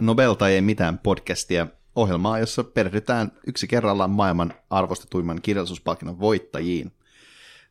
Nobel 0.00 0.34
tai 0.34 0.54
ei 0.54 0.60
mitään 0.60 0.98
podcastia, 0.98 1.66
ohjelmaa, 1.96 2.38
jossa 2.38 2.64
perehdytään 2.64 3.32
yksi 3.46 3.66
kerrallaan 3.66 4.10
maailman 4.10 4.54
arvostetuimman 4.70 5.42
kirjallisuuspalkinnon 5.42 6.20
voittajiin. 6.20 6.92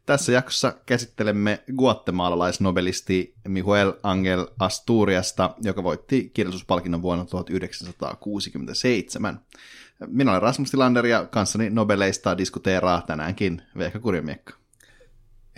Tässä 0.06 0.32
jaksossa 0.32 0.74
käsittelemme 0.86 1.64
guatemalalaisnobelisti 1.78 3.36
Miguel 3.48 3.94
Angel 4.04 4.48
Asturiasta, 4.60 5.56
joka 5.62 5.84
voitti 5.84 6.32
kirjallisuuspalkinnon 6.34 7.02
vuonna 7.02 7.26
1967. 7.26 9.40
Minä 10.08 10.32
olen 10.32 10.42
Rasmus 10.42 10.72
Tilander 10.72 11.06
ja 11.06 11.26
kanssani 11.26 11.70
Nobeleista 11.70 12.38
diskuteeraa 12.38 13.02
tänäänkin 13.02 13.62
Veikka 13.78 14.00
Kurjamiekka. 14.00 14.54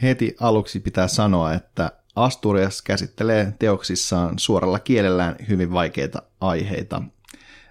Heti 0.02 0.36
aluksi 0.40 0.80
pitää 0.80 1.08
sanoa, 1.08 1.54
että 1.54 1.92
Asturias 2.16 2.82
käsittelee 2.82 3.54
teoksissaan 3.60 4.40
suoralla 4.40 4.80
kielellään 4.80 5.36
hyvin 5.50 5.74
vaikeita 5.74 6.22
aiheita. 6.42 7.02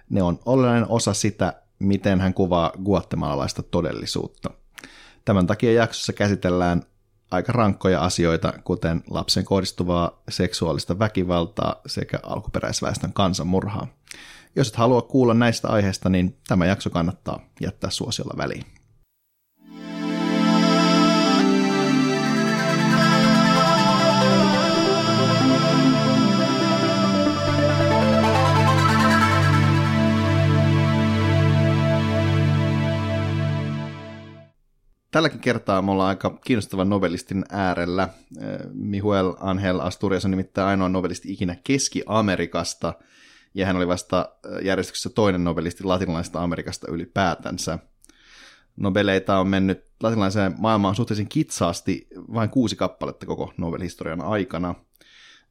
Ne 0.09 0.23
on 0.23 0.39
olennainen 0.45 0.89
osa 0.89 1.13
sitä, 1.13 1.53
miten 1.79 2.21
hän 2.21 2.33
kuvaa 2.33 2.71
guatemalalaista 2.83 3.63
todellisuutta. 3.63 4.49
Tämän 5.25 5.47
takia 5.47 5.73
jaksossa 5.73 6.13
käsitellään 6.13 6.83
aika 7.31 7.51
rankkoja 7.51 8.01
asioita, 8.01 8.53
kuten 8.63 9.03
lapsen 9.09 9.45
kohdistuvaa 9.45 10.21
seksuaalista 10.29 10.99
väkivaltaa 10.99 11.81
sekä 11.85 12.19
alkuperäisväestön 12.23 13.13
kansanmurhaa. 13.13 13.87
Jos 14.55 14.67
et 14.67 14.75
halua 14.75 15.01
kuulla 15.01 15.33
näistä 15.33 15.67
aiheista, 15.67 16.09
niin 16.09 16.37
tämä 16.47 16.65
jakso 16.65 16.89
kannattaa 16.89 17.39
jättää 17.61 17.89
suosiolla 17.89 18.33
väliin. 18.37 18.80
Tälläkin 35.11 35.39
kertaa 35.39 35.81
me 35.81 35.91
ollaan 35.91 36.09
aika 36.09 36.39
kiinnostavan 36.45 36.89
novelistin 36.89 37.45
äärellä. 37.49 38.09
Miguel 38.73 39.33
Angel 39.39 39.79
Asturias 39.79 40.25
on 40.25 40.31
nimittäin 40.31 40.67
ainoa 40.67 40.89
novelisti 40.89 41.33
ikinä 41.33 41.55
Keski-Amerikasta, 41.63 42.93
ja 43.53 43.65
hän 43.65 43.75
oli 43.75 43.87
vasta 43.87 44.29
järjestyksessä 44.61 45.09
toinen 45.09 45.43
novelisti 45.43 45.83
latinalaisesta 45.83 46.43
Amerikasta 46.43 46.91
ylipäätänsä. 46.91 47.79
Nobeleita 48.77 49.39
on 49.39 49.47
mennyt 49.47 49.83
latinalaiseen 50.03 50.55
maailmaan 50.57 50.95
suhteellisen 50.95 51.27
kitsaasti 51.27 52.07
vain 52.33 52.49
kuusi 52.49 52.75
kappaletta 52.75 53.25
koko 53.25 53.53
novelhistorian 53.57 54.21
aikana. 54.21 54.75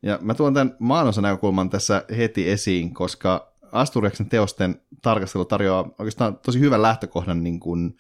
Ja 0.03 0.19
mä 0.23 0.35
tuon 0.35 0.55
tämän 0.55 0.77
maanosan 0.79 1.23
näkökulman 1.23 1.71
tässä 1.71 2.05
heti 2.17 2.51
esiin, 2.51 2.95
koska 2.95 3.53
Asturiaksen 3.73 4.29
teosten 4.29 4.81
tarkastelu 5.03 5.45
tarjoaa 5.45 5.91
oikeastaan 5.99 6.39
tosi 6.39 6.61
hyvän 6.61 6.83
lähtökohdan 6.83 7.45
niin 7.45 7.61
kuin 7.61 7.97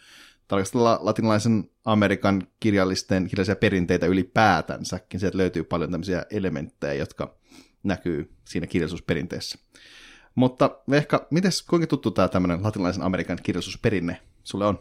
tarkastella 0.50 0.98
latinalaisen 1.02 1.70
Amerikan 1.84 2.46
kirjallisten 2.60 3.26
kirjallisia 3.26 3.56
perinteitä 3.56 4.06
ylipäätänsäkin. 4.06 5.20
Sieltä 5.20 5.38
löytyy 5.38 5.64
paljon 5.64 5.90
tämmöisiä 5.90 6.24
elementtejä, 6.30 6.94
jotka 6.94 7.34
näkyy 7.82 8.32
siinä 8.44 8.66
kirjallisuusperinteessä. 8.66 9.58
Mutta 10.34 10.70
ehkä, 10.92 11.20
mites, 11.30 11.62
kuinka 11.62 11.86
tuttu 11.86 12.10
tämä 12.10 12.28
tämmöinen 12.28 12.62
latinalaisen 12.62 13.02
Amerikan 13.02 13.38
kirjallisuusperinne 13.42 14.20
sulle 14.44 14.66
on? 14.66 14.78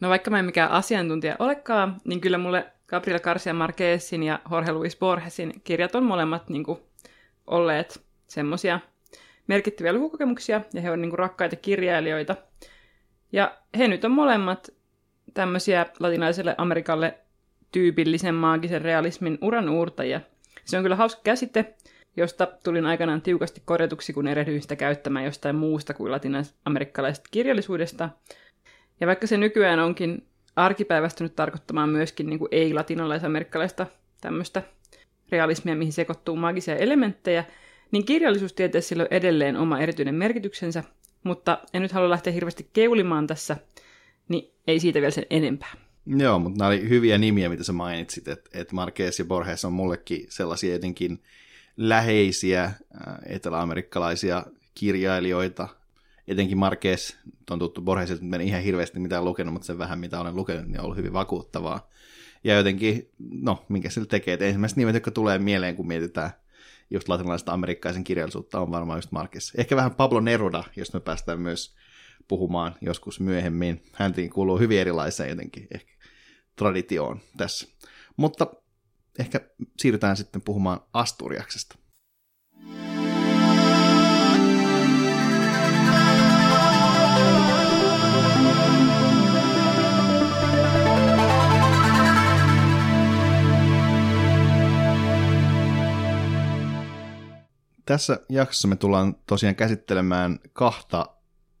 No 0.00 0.08
vaikka 0.08 0.30
mä 0.30 0.38
en 0.38 0.44
mikään 0.44 0.70
asiantuntija 0.70 1.36
olekaan, 1.38 1.96
niin 2.04 2.20
kyllä 2.20 2.38
mulle 2.38 2.72
Gabriel 2.86 3.20
Garcia 3.20 3.54
Marquezin 3.54 4.22
ja 4.22 4.40
Jorge 4.50 4.72
Luis 4.72 4.96
Borgesin 4.96 5.60
kirjat 5.64 5.94
on 5.94 6.04
molemmat 6.04 6.48
niin 6.48 6.64
kuin, 6.64 6.78
olleet 7.46 8.02
semmoisia 8.28 8.80
merkittäviä 9.46 9.92
lukukokemuksia, 9.92 10.60
ja 10.74 10.80
he 10.80 10.90
on 10.90 11.00
niin 11.00 11.10
kuin, 11.10 11.18
rakkaita 11.18 11.56
kirjailijoita. 11.56 12.36
Ja 13.32 13.56
he 13.78 13.88
nyt 13.88 14.04
on 14.04 14.10
molemmat 14.10 14.68
tämmöisiä 15.34 15.86
latinalaiselle 16.00 16.54
Amerikalle 16.58 17.18
tyypillisen 17.72 18.34
maagisen 18.34 18.82
realismin 18.82 19.38
uran 19.40 19.68
uurtajia. 19.68 20.20
Se 20.64 20.76
on 20.76 20.82
kyllä 20.82 20.96
hauska 20.96 21.20
käsite, 21.24 21.74
josta 22.16 22.46
tulin 22.64 22.86
aikanaan 22.86 23.22
tiukasti 23.22 23.62
korjatuksi, 23.64 24.12
kun 24.12 24.28
erehdyin 24.28 24.62
sitä 24.62 24.76
käyttämään 24.76 25.24
jostain 25.24 25.56
muusta 25.56 25.94
kuin 25.94 26.12
latinalaisamerikkalaisesta 26.12 27.28
kirjallisuudesta. 27.30 28.08
Ja 29.00 29.06
vaikka 29.06 29.26
se 29.26 29.36
nykyään 29.36 29.78
onkin 29.78 30.26
arkipäivästynyt 30.56 31.36
tarkoittamaan 31.36 31.88
myöskin 31.88 32.26
niin 32.26 32.40
ei-latinalaisamerikkalaista 32.50 33.86
tämmöistä 34.20 34.62
realismia, 35.32 35.76
mihin 35.76 35.92
sekoittuu 35.92 36.36
maagisia 36.36 36.76
elementtejä, 36.76 37.44
niin 37.90 38.04
kirjallisuustieteessä 38.04 38.88
sillä 38.88 39.02
on 39.02 39.08
edelleen 39.10 39.56
oma 39.56 39.80
erityinen 39.80 40.14
merkityksensä, 40.14 40.84
mutta 41.26 41.58
en 41.74 41.82
nyt 41.82 41.92
halua 41.92 42.10
lähteä 42.10 42.32
hirveästi 42.32 42.70
keulimaan 42.72 43.26
tässä, 43.26 43.56
niin 44.28 44.52
ei 44.66 44.80
siitä 44.80 45.00
vielä 45.00 45.10
sen 45.10 45.26
enempää. 45.30 45.72
Joo, 46.06 46.38
mutta 46.38 46.58
nämä 46.58 46.68
oli 46.68 46.88
hyviä 46.88 47.18
nimiä, 47.18 47.48
mitä 47.48 47.64
sä 47.64 47.72
mainitsit, 47.72 48.28
että 48.28 48.50
et 48.60 48.72
Marquez 48.72 49.18
ja 49.18 49.24
Borges 49.24 49.64
on 49.64 49.72
mullekin 49.72 50.26
sellaisia 50.28 50.72
jotenkin 50.72 51.22
läheisiä 51.76 52.64
äh, 52.64 52.74
eteläamerikkalaisia 53.26 54.46
kirjailijoita. 54.74 55.68
Etenkin 56.28 56.58
Marquez, 56.58 57.14
on 57.50 57.58
tuttu 57.58 57.80
Borgesilta, 57.80 58.24
meni 58.24 58.46
ihan 58.46 58.62
hirveästi 58.62 58.98
mitään 58.98 59.24
lukenut, 59.24 59.52
mutta 59.52 59.66
sen 59.66 59.78
vähän 59.78 59.98
mitä 59.98 60.20
olen 60.20 60.36
lukenut, 60.36 60.66
niin 60.66 60.78
on 60.78 60.84
ollut 60.84 60.96
hyvin 60.96 61.12
vakuuttavaa. 61.12 61.90
Ja 62.44 62.54
jotenkin, 62.54 63.10
no, 63.18 63.64
minkä 63.68 63.90
sillä 63.90 64.06
tekee, 64.06 64.34
että 64.34 64.46
ensimmäiset 64.46 64.76
nimet, 64.76 64.94
jotka 64.94 65.10
tulee 65.10 65.38
mieleen, 65.38 65.76
kun 65.76 65.86
mietitään 65.86 66.30
just 66.90 67.08
latinalaista 67.08 67.52
amerikkaisen 67.52 68.04
kirjallisuutta 68.04 68.60
on 68.60 68.70
varmaan 68.70 68.98
just 68.98 69.12
Marquez. 69.12 69.52
Ehkä 69.56 69.76
vähän 69.76 69.94
Pablo 69.94 70.20
Neruda, 70.20 70.64
jos 70.76 70.92
me 70.92 71.00
päästään 71.00 71.40
myös 71.40 71.76
puhumaan 72.28 72.74
joskus 72.80 73.20
myöhemmin. 73.20 73.82
Häntiin 73.92 74.30
kuuluu 74.30 74.58
hyvin 74.58 74.80
erilaiseen 74.80 75.30
jotenkin 75.30 75.66
ehkä 75.74 75.92
traditioon 76.56 77.20
tässä. 77.36 77.66
Mutta 78.16 78.46
ehkä 79.18 79.40
siirrytään 79.78 80.16
sitten 80.16 80.42
puhumaan 80.42 80.80
Asturiaksesta. 80.92 81.78
Tässä 97.86 98.20
jaksossa 98.28 98.68
me 98.68 98.76
tullaan 98.76 99.16
tosiaan 99.26 99.54
käsittelemään 99.54 100.38
kahta 100.52 101.06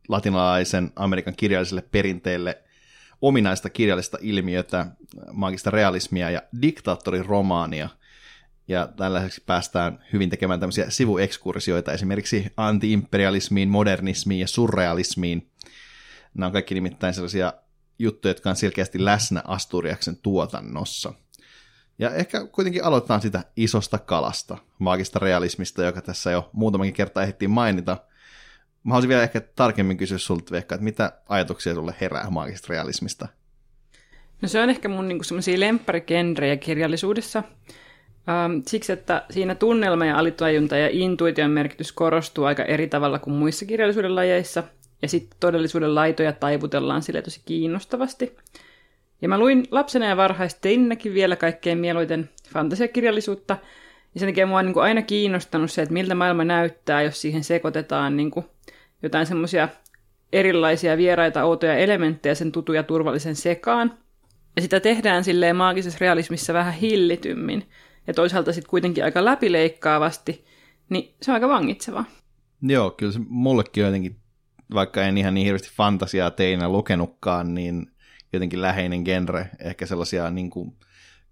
latinalaisen 0.08 0.92
Amerikan 0.96 1.36
kirjalliselle 1.36 1.82
perinteelle 1.82 2.62
ominaista 3.22 3.70
kirjallista 3.70 4.18
ilmiötä, 4.20 4.86
maagista 5.32 5.70
realismia 5.70 6.30
ja 6.30 6.42
diktaattoriromaania. 6.62 7.88
Ja 8.68 8.88
tällaiseksi 8.96 9.42
päästään 9.46 10.04
hyvin 10.12 10.30
tekemään 10.30 10.60
tämmöisiä 10.60 10.90
sivuekskursioita 10.90 11.92
esimerkiksi 11.92 12.46
antiimperialismiin, 12.56 13.68
modernismiin 13.68 14.40
ja 14.40 14.48
surrealismiin. 14.48 15.50
Nämä 16.34 16.46
on 16.46 16.52
kaikki 16.52 16.74
nimittäin 16.74 17.14
sellaisia 17.14 17.52
juttuja, 17.98 18.30
jotka 18.30 18.50
on 18.50 18.56
selkeästi 18.56 19.04
läsnä 19.04 19.42
Asturiaksen 19.46 20.16
tuotannossa– 20.16 21.12
ja 21.98 22.10
ehkä 22.10 22.46
kuitenkin 22.46 22.84
aloitetaan 22.84 23.20
sitä 23.20 23.44
isosta 23.56 23.98
kalasta, 23.98 24.58
maagista 24.78 25.18
realismista, 25.18 25.84
joka 25.84 26.00
tässä 26.00 26.30
jo 26.30 26.50
muutamankin 26.52 26.94
kertaa 26.94 27.22
ehdittiin 27.22 27.50
mainita. 27.50 27.96
Mä 28.84 28.92
haluaisin 28.92 29.08
vielä 29.08 29.22
ehkä 29.22 29.40
tarkemmin 29.40 29.96
kysyä 29.96 30.18
sulta, 30.18 30.52
Vekka, 30.52 30.74
että 30.74 30.84
mitä 30.84 31.12
ajatuksia 31.28 31.74
sulle 31.74 31.94
herää 32.00 32.30
maagisesta 32.30 32.66
realismista? 32.70 33.28
No 34.42 34.48
se 34.48 34.60
on 34.60 34.70
ehkä 34.70 34.88
mun 34.88 35.08
niinku 35.08 35.24
semmoisia 35.24 35.60
lempparigenrejä 35.60 36.56
kirjallisuudessa. 36.56 37.42
Ähm, 38.28 38.58
siksi, 38.66 38.92
että 38.92 39.24
siinä 39.30 39.54
tunnelma 39.54 40.06
ja 40.06 40.18
alitajunta 40.18 40.76
ja 40.76 40.88
intuition 40.92 41.50
merkitys 41.50 41.92
korostuu 41.92 42.44
aika 42.44 42.64
eri 42.64 42.88
tavalla 42.88 43.18
kuin 43.18 43.34
muissa 43.34 43.66
kirjallisuuden 43.66 44.14
lajeissa. 44.14 44.62
Ja 45.02 45.08
sitten 45.08 45.36
todellisuuden 45.40 45.94
laitoja 45.94 46.32
taivutellaan 46.32 47.02
sille 47.02 47.22
tosi 47.22 47.40
kiinnostavasti. 47.44 48.36
Ja 49.22 49.28
mä 49.28 49.38
luin 49.38 49.64
lapsena 49.70 50.06
ja 50.06 50.16
varhaisteininäkin 50.16 51.14
vielä 51.14 51.36
kaikkein 51.36 51.78
mieluiten 51.78 52.30
fantasiakirjallisuutta, 52.52 53.56
ja 54.14 54.20
sen 54.20 54.28
takia 54.28 54.46
mua 54.46 54.58
on 54.58 54.66
niin 54.66 54.78
aina 54.78 55.02
kiinnostanut 55.02 55.70
se, 55.70 55.82
että 55.82 55.92
miltä 55.92 56.14
maailma 56.14 56.44
näyttää, 56.44 57.02
jos 57.02 57.20
siihen 57.20 57.44
sekoitetaan 57.44 58.16
niin 58.16 58.30
kuin 58.30 58.46
jotain 59.02 59.26
semmoisia 59.26 59.68
erilaisia 60.32 60.96
vieraita 60.96 61.44
outoja 61.44 61.76
elementtejä 61.76 62.34
sen 62.34 62.52
tutuja 62.52 62.82
turvallisen 62.82 63.36
sekaan. 63.36 63.98
Ja 64.56 64.62
sitä 64.62 64.80
tehdään 64.80 65.24
silleen 65.24 65.56
maagisessa 65.56 65.98
realismissa 66.00 66.54
vähän 66.54 66.74
hillitymmin, 66.74 67.68
ja 68.06 68.14
toisaalta 68.14 68.52
sitten 68.52 68.70
kuitenkin 68.70 69.04
aika 69.04 69.24
läpileikkaavasti, 69.24 70.44
niin 70.88 71.14
se 71.22 71.30
on 71.30 71.34
aika 71.34 71.48
vangitseva. 71.48 72.04
Joo, 72.62 72.90
kyllä 72.90 73.12
se 73.12 73.20
mullekin 73.28 73.84
jotenkin, 73.84 74.16
vaikka 74.74 75.02
en 75.02 75.18
ihan 75.18 75.34
niin 75.34 75.44
hirveästi 75.44 75.70
fantasiaa 75.76 76.30
teinä 76.30 76.68
lukenutkaan, 76.68 77.54
niin 77.54 77.86
jotenkin 78.32 78.62
läheinen 78.62 79.02
genre. 79.02 79.50
Ehkä 79.58 79.86
sellaisia 79.86 80.30
niin 80.30 80.50
kuin, 80.50 80.76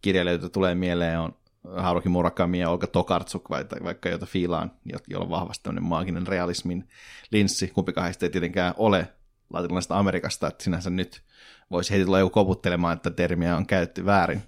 kirjailijoita 0.02 0.48
tulee 0.48 0.74
mieleen 0.74 1.20
on 1.20 1.36
Haruki 1.76 2.08
Murakami 2.08 2.58
ja 2.58 2.70
Olga 2.70 2.86
Tokarczuk, 2.86 3.50
vaikka 3.84 4.08
joita 4.08 4.26
fiilaan, 4.26 4.70
joilla 5.08 5.24
on 5.24 5.30
vahvasti 5.30 5.70
maaginen 5.80 6.26
realismin 6.26 6.88
linssi. 7.30 7.68
Kumpikaan 7.68 8.04
heistä 8.04 8.26
ei 8.26 8.30
tietenkään 8.30 8.74
ole 8.76 9.08
latinalaisesta 9.52 9.98
Amerikasta, 9.98 10.46
että 10.46 10.64
sinänsä 10.64 10.90
nyt 10.90 11.22
voisi 11.70 11.92
heti 11.92 12.04
tulla 12.04 12.18
joku 12.18 12.30
koputtelemaan, 12.30 12.96
että 12.96 13.10
termiä 13.10 13.56
on 13.56 13.66
käytetty 13.66 14.04
väärin. 14.04 14.42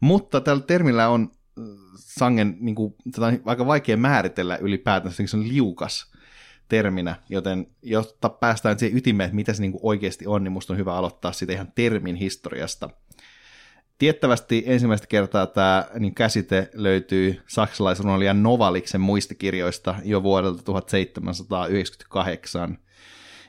Mutta 0.00 0.40
tällä 0.40 0.62
termillä 0.62 1.08
on 1.08 1.30
äh, 1.58 1.64
sangen, 1.96 2.56
niin 2.60 2.74
kuin, 2.74 2.94
tätä 3.12 3.26
on 3.26 3.40
aika 3.44 3.66
vaikea 3.66 3.96
määritellä 3.96 4.56
ylipäätään, 4.56 5.14
se 5.14 5.36
on 5.36 5.48
liukas 5.48 6.13
terminä, 6.68 7.16
joten 7.28 7.66
jotta 7.82 8.28
päästään 8.28 8.78
siihen 8.78 8.98
ytimeen, 8.98 9.26
että 9.26 9.36
mitä 9.36 9.52
se 9.52 9.62
niin 9.62 9.78
oikeasti 9.82 10.26
on, 10.26 10.44
niin 10.44 10.52
musta 10.52 10.72
on 10.72 10.78
hyvä 10.78 10.94
aloittaa 10.94 11.32
siitä 11.32 11.52
ihan 11.52 11.72
termin 11.74 12.16
historiasta. 12.16 12.90
Tiettävästi 13.98 14.62
ensimmäistä 14.66 15.06
kertaa 15.06 15.46
tämä 15.46 15.86
niin 15.98 16.14
käsite 16.14 16.70
löytyy 16.74 17.42
saksalaisen 17.46 18.42
Novaliksen 18.42 19.00
muistikirjoista 19.00 19.94
jo 20.04 20.22
vuodelta 20.22 20.62
1798. 20.62 22.78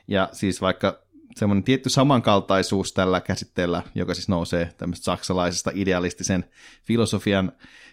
Ja 0.08 0.28
siis 0.32 0.60
vaikka 0.60 1.06
semmoinen 1.36 1.64
tietty 1.64 1.88
samankaltaisuus 1.88 2.92
tällä 2.92 3.20
käsitteellä, 3.20 3.82
joka 3.94 4.14
siis 4.14 4.28
nousee 4.28 4.72
tämmöistä 4.76 5.04
saksalaisesta 5.04 5.70
idealistisen 5.74 6.44
filosofian 6.82 7.52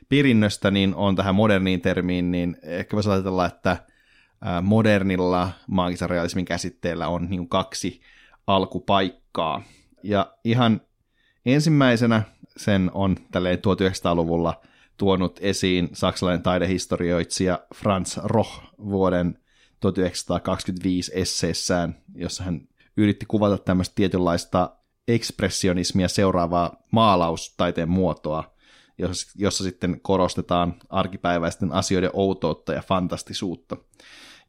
perinnöstä, 0.09 0.71
niin 0.71 0.95
on 0.95 1.15
tähän 1.15 1.35
moderniin 1.35 1.81
termiin, 1.81 2.31
niin 2.31 2.57
ehkä 2.63 2.95
voisi 2.95 3.09
ajatella, 3.09 3.45
että 3.45 3.77
modernilla 4.61 5.49
maagisen 5.67 6.09
realismin 6.09 6.45
käsitteellä 6.45 7.07
on 7.07 7.29
niin 7.29 7.49
kaksi 7.49 8.01
alkupaikkaa. 8.47 9.61
Ja 10.03 10.33
ihan 10.43 10.81
ensimmäisenä 11.45 12.23
sen 12.57 12.91
on 12.93 13.17
tälleen 13.31 13.57
1900-luvulla 13.57 14.61
tuonut 14.97 15.39
esiin 15.41 15.89
saksalainen 15.93 16.43
taidehistorioitsija 16.43 17.59
Franz 17.75 18.17
Roch 18.23 18.61
vuoden 18.79 19.39
1925 19.79 21.11
esseessään, 21.15 21.97
jossa 22.15 22.43
hän 22.43 22.61
yritti 22.97 23.25
kuvata 23.25 23.57
tämmöistä 23.57 23.95
tietynlaista 23.95 24.75
ekspressionismia 25.07 26.07
seuraavaa 26.07 26.75
maalaustaiteen 26.91 27.89
muotoa, 27.89 28.53
jossa, 28.97 29.31
jossa 29.35 29.63
sitten 29.63 29.99
korostetaan 30.01 30.75
arkipäiväisten 30.89 31.71
asioiden 31.71 32.09
outoutta 32.13 32.73
ja 32.73 32.81
fantastisuutta. 32.81 33.77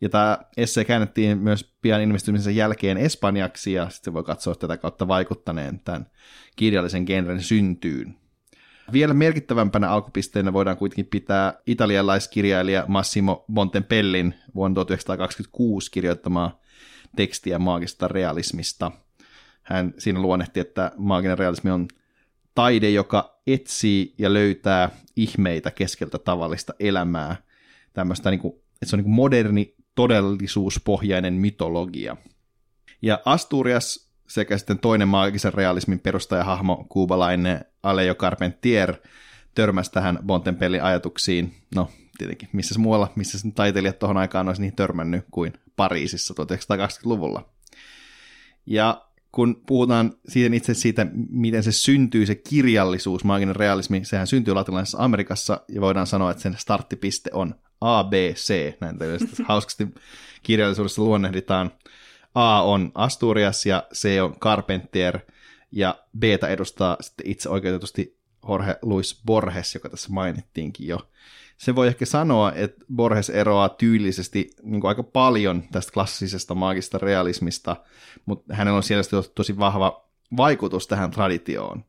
Ja 0.00 0.08
tämä 0.08 0.38
esse 0.56 0.84
käännettiin 0.84 1.38
myös 1.38 1.74
pian 1.82 2.02
ilmestymisen 2.02 2.56
jälkeen 2.56 2.96
espanjaksi, 2.96 3.72
ja 3.72 3.88
sitten 3.88 4.14
voi 4.14 4.24
katsoa 4.24 4.54
tätä 4.54 4.76
kautta 4.76 5.08
vaikuttaneen 5.08 5.80
tämän 5.84 6.06
kirjallisen 6.56 7.04
genren 7.04 7.42
syntyyn. 7.42 8.16
Vielä 8.92 9.14
merkittävämpänä 9.14 9.90
alkupisteenä 9.90 10.52
voidaan 10.52 10.76
kuitenkin 10.76 11.06
pitää 11.06 11.54
italialaiskirjailija 11.66 12.84
Massimo 12.88 13.44
Montempellin 13.48 14.34
vuonna 14.54 14.74
1926 14.74 15.90
kirjoittamaa 15.90 16.60
tekstiä 17.16 17.58
maagista 17.58 18.08
realismista. 18.08 18.92
Hän 19.62 19.94
siinä 19.98 20.20
luonnehti, 20.20 20.60
että 20.60 20.92
maaginen 20.96 21.38
realismi 21.38 21.70
on 21.70 21.88
taide, 22.54 22.90
joka 22.90 23.40
etsii 23.46 24.14
ja 24.18 24.32
löytää 24.32 24.90
ihmeitä 25.16 25.70
keskeltä 25.70 26.18
tavallista 26.18 26.74
elämää. 26.80 27.36
Tämmöistä, 27.92 28.30
niin 28.30 28.40
kuin, 28.40 28.54
että 28.54 28.86
se 28.86 28.96
on 28.96 28.98
niin 28.98 29.04
kuin 29.04 29.14
moderni 29.14 29.74
todellisuuspohjainen 29.94 31.34
mytologia. 31.34 32.16
Ja 33.02 33.20
Asturias 33.24 34.10
sekä 34.28 34.58
sitten 34.58 34.78
toinen 34.78 35.08
maagisen 35.08 35.54
realismin 35.54 36.00
perustajahahmo, 36.00 36.86
kuubalainen 36.88 37.64
Alejo 37.82 38.14
Carpentier, 38.14 38.94
törmäsi 39.54 39.92
tähän 39.92 40.18
Bontempellin 40.26 40.82
ajatuksiin, 40.82 41.54
no 41.74 41.90
tietenkin, 42.18 42.48
missä 42.52 42.78
muualla, 42.78 43.12
missä 43.16 43.38
taiteilijat 43.54 43.98
tuohon 43.98 44.16
aikaan 44.16 44.48
olisi 44.48 44.62
niin 44.62 44.76
törmännyt 44.76 45.24
kuin 45.30 45.52
Pariisissa 45.76 46.34
1920-luvulla. 46.34 47.48
Ja 48.66 49.04
kun 49.34 49.62
puhutaan 49.66 50.12
siitä 50.28 50.56
itse 50.56 50.74
siitä, 50.74 51.06
miten 51.30 51.62
se 51.62 51.72
syntyy, 51.72 52.26
se 52.26 52.34
kirjallisuus, 52.34 53.24
maaginen 53.24 53.56
realismi, 53.56 54.04
sehän 54.04 54.26
syntyy 54.26 54.54
latinalaisessa 54.54 54.98
Amerikassa, 55.04 55.60
ja 55.68 55.80
voidaan 55.80 56.06
sanoa, 56.06 56.30
että 56.30 56.42
sen 56.42 56.56
starttipiste 56.58 57.30
on 57.32 57.54
ABC, 57.80 58.74
näin 58.80 58.96
hauskasti 59.48 59.88
kirjallisuudessa 60.42 61.02
luonnehditaan. 61.02 61.70
A 62.34 62.62
on 62.62 62.92
Asturias 62.94 63.66
ja 63.66 63.84
C 63.94 64.22
on 64.22 64.38
Carpentier, 64.38 65.18
ja 65.72 65.98
B 66.18 66.24
edustaa 66.24 66.96
sitten 67.00 67.26
itse 67.26 67.48
oikeutetusti 67.48 68.18
Jorge 68.48 68.76
Luis 68.82 69.22
Borges, 69.26 69.74
joka 69.74 69.88
tässä 69.88 70.08
mainittiinkin 70.12 70.86
jo 70.86 71.08
se 71.56 71.74
voi 71.74 71.86
ehkä 71.86 72.06
sanoa, 72.06 72.52
että 72.52 72.84
Borges 72.94 73.30
eroaa 73.30 73.68
tyylisesti 73.68 74.50
niin 74.62 74.80
kuin 74.80 74.88
aika 74.88 75.02
paljon 75.02 75.62
tästä 75.72 75.92
klassisesta 75.92 76.54
maagista 76.54 76.98
realismista, 76.98 77.76
mutta 78.26 78.54
hänellä 78.54 78.76
on 78.76 78.82
siellä 78.82 79.22
tosi 79.34 79.58
vahva 79.58 80.08
vaikutus 80.36 80.86
tähän 80.86 81.10
traditioon. 81.10 81.84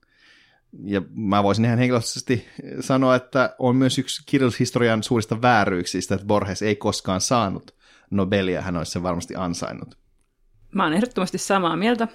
Ja 0.84 1.02
mä 1.14 1.44
voisin 1.44 1.66
ihan 1.66 1.78
henkilökohtaisesti 1.78 2.48
sanoa, 2.80 3.16
että 3.16 3.56
on 3.60 3.76
myös 3.76 3.98
yksi 3.98 4.24
kirjallishistorian 4.26 5.04
suurista 5.04 5.42
vääryyksistä, 5.42 6.16
että 6.16 6.28
Borges 6.28 6.62
ei 6.62 6.76
koskaan 6.76 7.22
saanut 7.22 7.76
Nobelia, 8.10 8.62
hän 8.62 8.78
olisi 8.78 8.92
sen 8.92 9.04
varmasti 9.04 9.36
ansainnut. 9.36 9.98
Mä 10.72 10.84
oon 10.84 10.94
ehdottomasti 10.94 11.38
samaa 11.38 11.76
mieltä, 11.76 12.08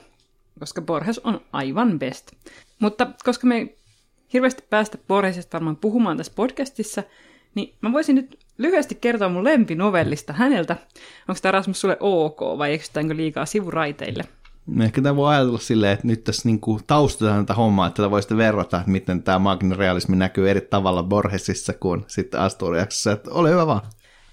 koska 0.58 0.82
Borges 0.82 1.18
on 1.18 1.40
aivan 1.52 1.98
best. 1.98 2.32
Mutta 2.78 3.06
koska 3.24 3.46
me 3.46 3.56
ei 3.56 3.78
hirveästi 4.32 4.62
päästä 4.70 4.98
Borgesista 5.08 5.52
varmaan 5.52 5.76
puhumaan 5.76 6.16
tässä 6.16 6.32
podcastissa, 6.36 7.02
niin 7.54 7.74
mä 7.80 7.92
voisin 7.92 8.16
nyt 8.16 8.38
lyhyesti 8.58 8.94
kertoa 8.94 9.28
mun 9.28 9.44
lempinovellista 9.44 10.32
häneltä. 10.32 10.76
Onko 11.28 11.38
tämä 11.42 11.52
Rasmus 11.52 11.80
sulle 11.80 11.96
ok 12.00 12.40
vai 12.40 12.74
eksytäänkö 12.74 13.16
liikaa 13.16 13.46
sivuraiteille? 13.46 14.24
No 14.66 14.84
ehkä 14.84 15.02
tämä 15.02 15.16
voi 15.16 15.34
ajatella 15.34 15.58
silleen, 15.58 15.92
että 15.92 16.06
nyt 16.06 16.24
tässä 16.24 16.48
niinku 16.48 16.80
taustataan 16.86 17.46
tätä 17.46 17.54
hommaa, 17.54 17.86
että 17.86 17.96
tätä 17.96 18.10
voisitte 18.10 18.36
verrata, 18.36 18.76
että 18.76 18.90
miten 18.90 19.22
tämä 19.22 19.38
maaginen 19.38 19.78
realismi 19.78 20.16
näkyy 20.16 20.50
eri 20.50 20.60
tavalla 20.60 21.02
Borgesissa 21.02 21.72
kuin 21.72 22.04
sitten 22.06 22.40
Asturiaksessa. 22.40 23.12
Että 23.12 23.30
ole 23.30 23.50
hyvä 23.50 23.66
vaan. 23.66 23.80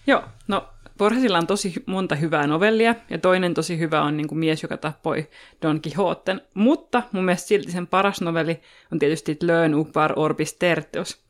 Joo, 0.08 0.24
no 0.48 0.68
Borgesilla 0.98 1.38
on 1.38 1.48
tosi 1.48 1.74
monta 1.86 2.16
hyvää 2.16 2.48
novellia, 2.48 2.96
ja 3.10 3.18
toinen 3.18 3.54
tosi 3.54 3.80
hyvä 3.80 4.02
on 4.02 4.18
niin 4.18 4.28
kuin 4.28 4.40
Mies, 4.40 4.64
joka 4.64 4.78
tappoi 4.78 5.30
Don 5.62 5.80
Quixoten. 5.86 6.42
Mutta 6.54 7.04
mun 7.12 7.26
mielestä 7.26 7.48
silti 7.48 7.72
sen 7.72 7.88
paras 7.88 8.22
novelli 8.22 8.62
on 8.92 9.00
tietysti 9.00 9.38
Learn 9.42 9.76
Upar 9.76 10.14
Orbis 10.16 10.54
Tertius, 10.54 11.27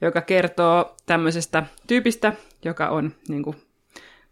joka 0.00 0.20
kertoo 0.20 0.96
tämmöisestä 1.06 1.66
tyypistä, 1.86 2.32
joka 2.64 2.88
on 2.88 3.12
niin 3.28 3.42
kuin 3.42 3.56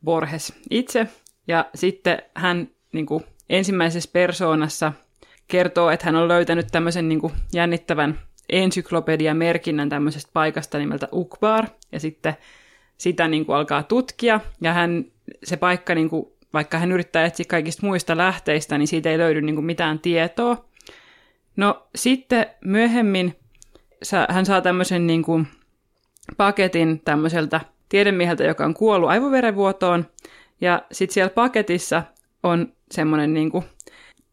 Borges 0.04 0.52
itse. 0.70 1.06
Ja 1.48 1.66
sitten 1.74 2.22
hän 2.34 2.68
niin 2.92 3.06
kuin 3.06 3.24
ensimmäisessä 3.48 4.10
persoonassa 4.12 4.92
kertoo, 5.48 5.90
että 5.90 6.06
hän 6.06 6.16
on 6.16 6.28
löytänyt 6.28 6.66
tämmöisen 6.72 7.08
niin 7.08 7.20
kuin 7.20 7.32
jännittävän 7.52 8.18
ensyklopedian 8.48 9.36
merkinnän 9.36 9.88
tämmöisestä 9.88 10.30
paikasta 10.32 10.78
nimeltä 10.78 11.08
Ukbar, 11.12 11.66
ja 11.92 12.00
sitten 12.00 12.36
sitä 12.98 13.28
niin 13.28 13.46
kuin 13.46 13.56
alkaa 13.56 13.82
tutkia, 13.82 14.40
ja 14.60 14.72
hän, 14.72 15.04
se 15.44 15.56
paikka, 15.56 15.94
niin 15.94 16.10
kuin, 16.10 16.26
vaikka 16.52 16.78
hän 16.78 16.92
yrittää 16.92 17.24
etsiä 17.24 17.46
kaikista 17.48 17.86
muista 17.86 18.16
lähteistä, 18.16 18.78
niin 18.78 18.88
siitä 18.88 19.10
ei 19.10 19.18
löydy 19.18 19.40
niin 19.42 19.54
kuin 19.54 19.64
mitään 19.64 19.98
tietoa. 19.98 20.64
No 21.56 21.88
sitten 21.94 22.46
myöhemmin 22.64 23.36
hän 24.28 24.46
saa 24.46 24.60
tämmöisen 24.60 25.06
niin 25.06 25.22
kuin 25.22 25.46
paketin 26.36 27.00
tämmöiseltä 27.04 27.60
tiedemieheltä, 27.88 28.44
joka 28.44 28.64
on 28.64 28.74
kuollut 28.74 29.10
aivoverenvuotoon, 29.10 30.06
ja 30.60 30.82
sitten 30.92 31.14
siellä 31.14 31.30
paketissa 31.30 32.02
on 32.42 32.72
semmoinen 32.90 33.34
niin 33.34 33.50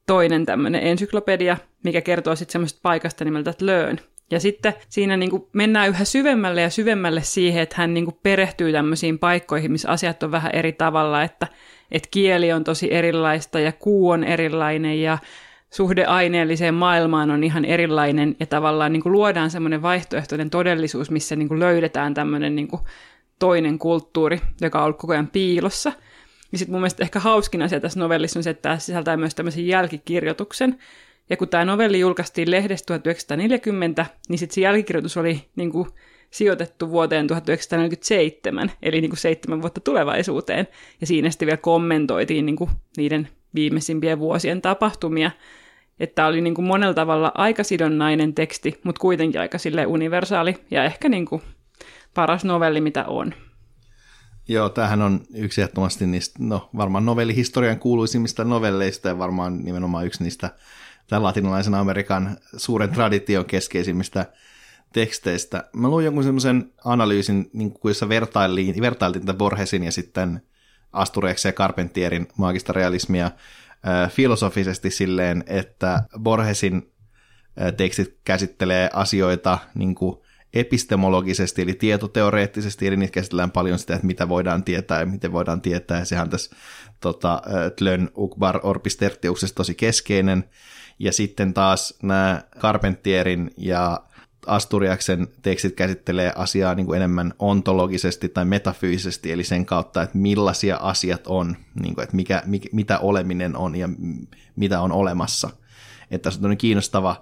toinen 0.08 0.46
tämmöinen 0.46 0.84
ensyklopedia, 0.84 1.58
mikä 1.84 2.02
kertoo 2.02 2.36
sitten 2.36 2.52
semmoisesta 2.52 2.80
paikasta 2.84 3.26
nimeltä 3.26 3.54
Learn. 3.62 3.98
Ja 4.32 4.40
sitten 4.40 4.74
siinä 4.90 5.18
niin 5.18 5.30
kuin 5.30 5.48
mennään 5.54 5.90
yhä 5.90 6.06
syvemmälle 6.06 6.62
ja 6.62 6.70
syvemmälle 6.70 7.22
siihen, 7.24 7.64
että 7.64 7.76
hän 7.78 7.94
niin 7.94 8.06
kuin 8.06 8.18
perehtyy 8.24 8.72
tämmöisiin 8.72 9.20
paikkoihin, 9.20 9.72
missä 9.72 9.90
asiat 9.90 10.24
on 10.24 10.32
vähän 10.32 10.52
eri 10.56 10.74
tavalla, 10.74 11.24
että, 11.24 11.48
että 11.92 12.10
kieli 12.12 12.54
on 12.54 12.64
tosi 12.64 12.94
erilaista 12.94 13.60
ja 13.60 13.72
kuu 13.72 14.10
on 14.10 14.24
erilainen 14.24 15.02
ja 15.02 15.18
suhde 15.76 16.06
aineelliseen 16.06 16.74
maailmaan 16.74 17.32
on 17.32 17.44
ihan 17.44 17.66
erilainen 17.66 18.36
ja 18.40 18.46
tavallaan 18.46 18.94
niin 18.94 19.04
kuin 19.04 19.14
luodaan 19.14 19.52
semmoinen 19.52 19.82
vaihtoehtoinen 19.82 20.50
todellisuus, 20.50 21.12
missä 21.12 21.36
niin 21.36 21.48
kuin 21.48 21.60
löydetään 21.60 22.14
tämmöinen 22.14 22.56
niin 22.56 22.68
kuin 22.68 22.82
toinen 23.40 23.80
kulttuuri, 23.80 24.42
joka 24.62 24.80
on 24.80 24.86
ollut 24.86 24.98
koko 24.98 25.14
ajan 25.14 25.28
piilossa. 25.28 25.92
Ja 26.52 26.58
sitten 26.58 26.74
mun 26.74 26.82
mielestä 26.82 27.04
ehkä 27.04 27.20
hauskin 27.20 27.62
asia 27.62 27.80
tässä 27.80 28.00
novellissa 28.00 28.40
on 28.40 28.44
se, 28.44 28.50
että 28.50 28.62
tämä 28.62 28.80
sisältää 28.80 29.18
myös 29.18 29.36
tämmöisen 29.36 29.68
jälkikirjoituksen. 29.68 30.80
Ja 31.30 31.38
kun 31.38 31.50
tämä 31.50 31.66
novelli 31.66 32.00
julkaistiin 32.00 32.52
lehdessä 32.52 32.86
1940, 32.86 34.06
niin 34.30 34.40
sitten 34.40 34.56
se 34.56 34.62
jälkikirjoitus 34.62 35.18
oli 35.18 35.42
niin 35.56 35.72
kuin 35.72 35.88
sijoitettu 36.32 36.90
vuoteen 36.90 37.28
1947, 37.28 38.72
eli 38.82 39.02
niin 39.02 39.12
kuin 39.12 39.20
seitsemän 39.20 39.62
vuotta 39.62 39.82
tulevaisuuteen. 39.82 40.68
Ja 41.02 41.08
siinä 41.08 41.30
sitten 41.30 41.46
vielä 41.46 41.58
kommentoitiin 41.58 42.46
niin 42.46 42.56
kuin 42.56 42.70
niiden 42.98 43.30
viimeisimpien 43.56 44.20
vuosien 44.20 44.62
tapahtumia. 44.62 45.32
Että 46.00 46.26
oli 46.26 46.42
niin 46.42 46.56
kuin 46.56 46.66
monella 46.66 46.94
tavalla 46.94 47.32
aikasidonnainen 47.36 48.34
teksti, 48.34 48.80
mutta 48.84 49.00
kuitenkin 49.00 49.42
aika 49.42 49.58
sille 49.58 49.86
universaali 49.86 50.56
ja 50.72 50.84
ehkä 50.84 51.10
niin 51.10 51.26
kuin 51.26 51.42
paras 52.14 52.46
novelli, 52.46 52.82
mitä 52.82 53.06
on. 53.06 53.34
Joo, 54.48 54.70
tämähän 54.70 55.02
on 55.02 55.22
yksi 55.34 55.62
ehdottomasti 55.62 56.08
niistä, 56.08 56.40
no 56.40 56.70
varmaan 56.78 57.06
novellihistorian 57.06 57.80
kuuluisimmista 57.80 58.44
novelleista 58.44 59.08
ja 59.08 59.18
varmaan 59.18 59.64
nimenomaan 59.64 60.06
yksi 60.06 60.24
niistä 60.24 60.50
tämän 61.08 61.24
latinalaisen 61.24 61.74
Amerikan 61.74 62.38
suuren 62.58 62.90
tradition 62.90 63.46
keskeisimmistä 63.46 64.26
teksteistä. 64.94 65.64
Mä 65.74 65.90
luin 65.90 66.06
jonkun 66.06 66.24
semmoisen 66.24 66.72
analyysin, 66.84 67.50
niin 67.54 67.72
kuin 67.72 67.90
jossa 67.90 68.10
vertailtiin, 68.10 68.82
vertailtiin 68.82 69.26
tätä 69.26 69.38
Borgesin 69.38 69.84
ja 69.84 69.92
sitten 69.92 70.42
Astureeksen 70.94 71.50
ja 71.50 71.54
Carpentierin 71.54 72.28
maagista 72.38 72.74
realismia 72.74 73.32
äh, 73.88 74.12
filosofisesti 74.12 74.90
silleen, 74.90 75.44
että 75.48 76.04
Borgesin 76.20 76.94
äh, 77.62 77.74
tekstit 77.74 78.18
käsittelee 78.24 78.90
asioita 78.94 79.58
niin 79.76 79.96
kuin 79.96 80.18
epistemologisesti, 80.54 81.62
eli 81.62 81.74
tietoteoreettisesti, 81.74 82.88
eli 82.88 82.98
niitä 82.98 83.12
käsitellään 83.12 83.52
paljon 83.52 83.80
sitä, 83.80 83.96
että 83.96 84.08
mitä 84.08 84.30
voidaan 84.30 84.64
tietää 84.64 85.00
ja 85.00 85.06
miten 85.06 85.32
voidaan 85.32 85.62
tietää, 85.62 86.00
ja 86.00 86.06
sehän 86.06 86.30
tässä 86.30 86.56
tota, 87.02 87.42
Tlön 87.76 88.10
Ukbar 88.18 88.60
Orpistertiuksessa 88.64 89.56
tosi 89.56 89.76
keskeinen, 89.76 90.50
ja 91.00 91.12
sitten 91.12 91.54
taas 91.54 91.94
nämä 92.04 92.42
Carpentierin 92.60 93.52
ja 93.58 94.00
Asturiaksen 94.48 95.28
tekstit 95.42 95.76
käsittelee 95.76 96.34
asiaa 96.36 96.76
niin 96.76 96.86
kuin 96.86 96.98
enemmän 96.98 97.34
ontologisesti 97.40 98.30
tai 98.30 98.46
metafyysisesti, 98.46 99.32
eli 99.32 99.44
sen 99.44 99.66
kautta, 99.66 100.02
että 100.02 100.18
millaisia 100.18 100.78
asiat 100.78 101.28
on, 101.28 101.58
niin 101.82 101.96
kuin, 101.96 102.04
että 102.04 102.16
mikä, 102.16 102.44
mikä, 102.46 102.70
mitä 102.72 103.00
oleminen 103.00 103.56
on 103.56 103.76
ja 103.76 103.90
mitä 104.56 104.82
on 104.82 104.92
olemassa. 104.92 105.50
Että 106.12 106.30
tässä 106.30 106.48
on 106.48 106.58
kiinnostava 106.58 107.22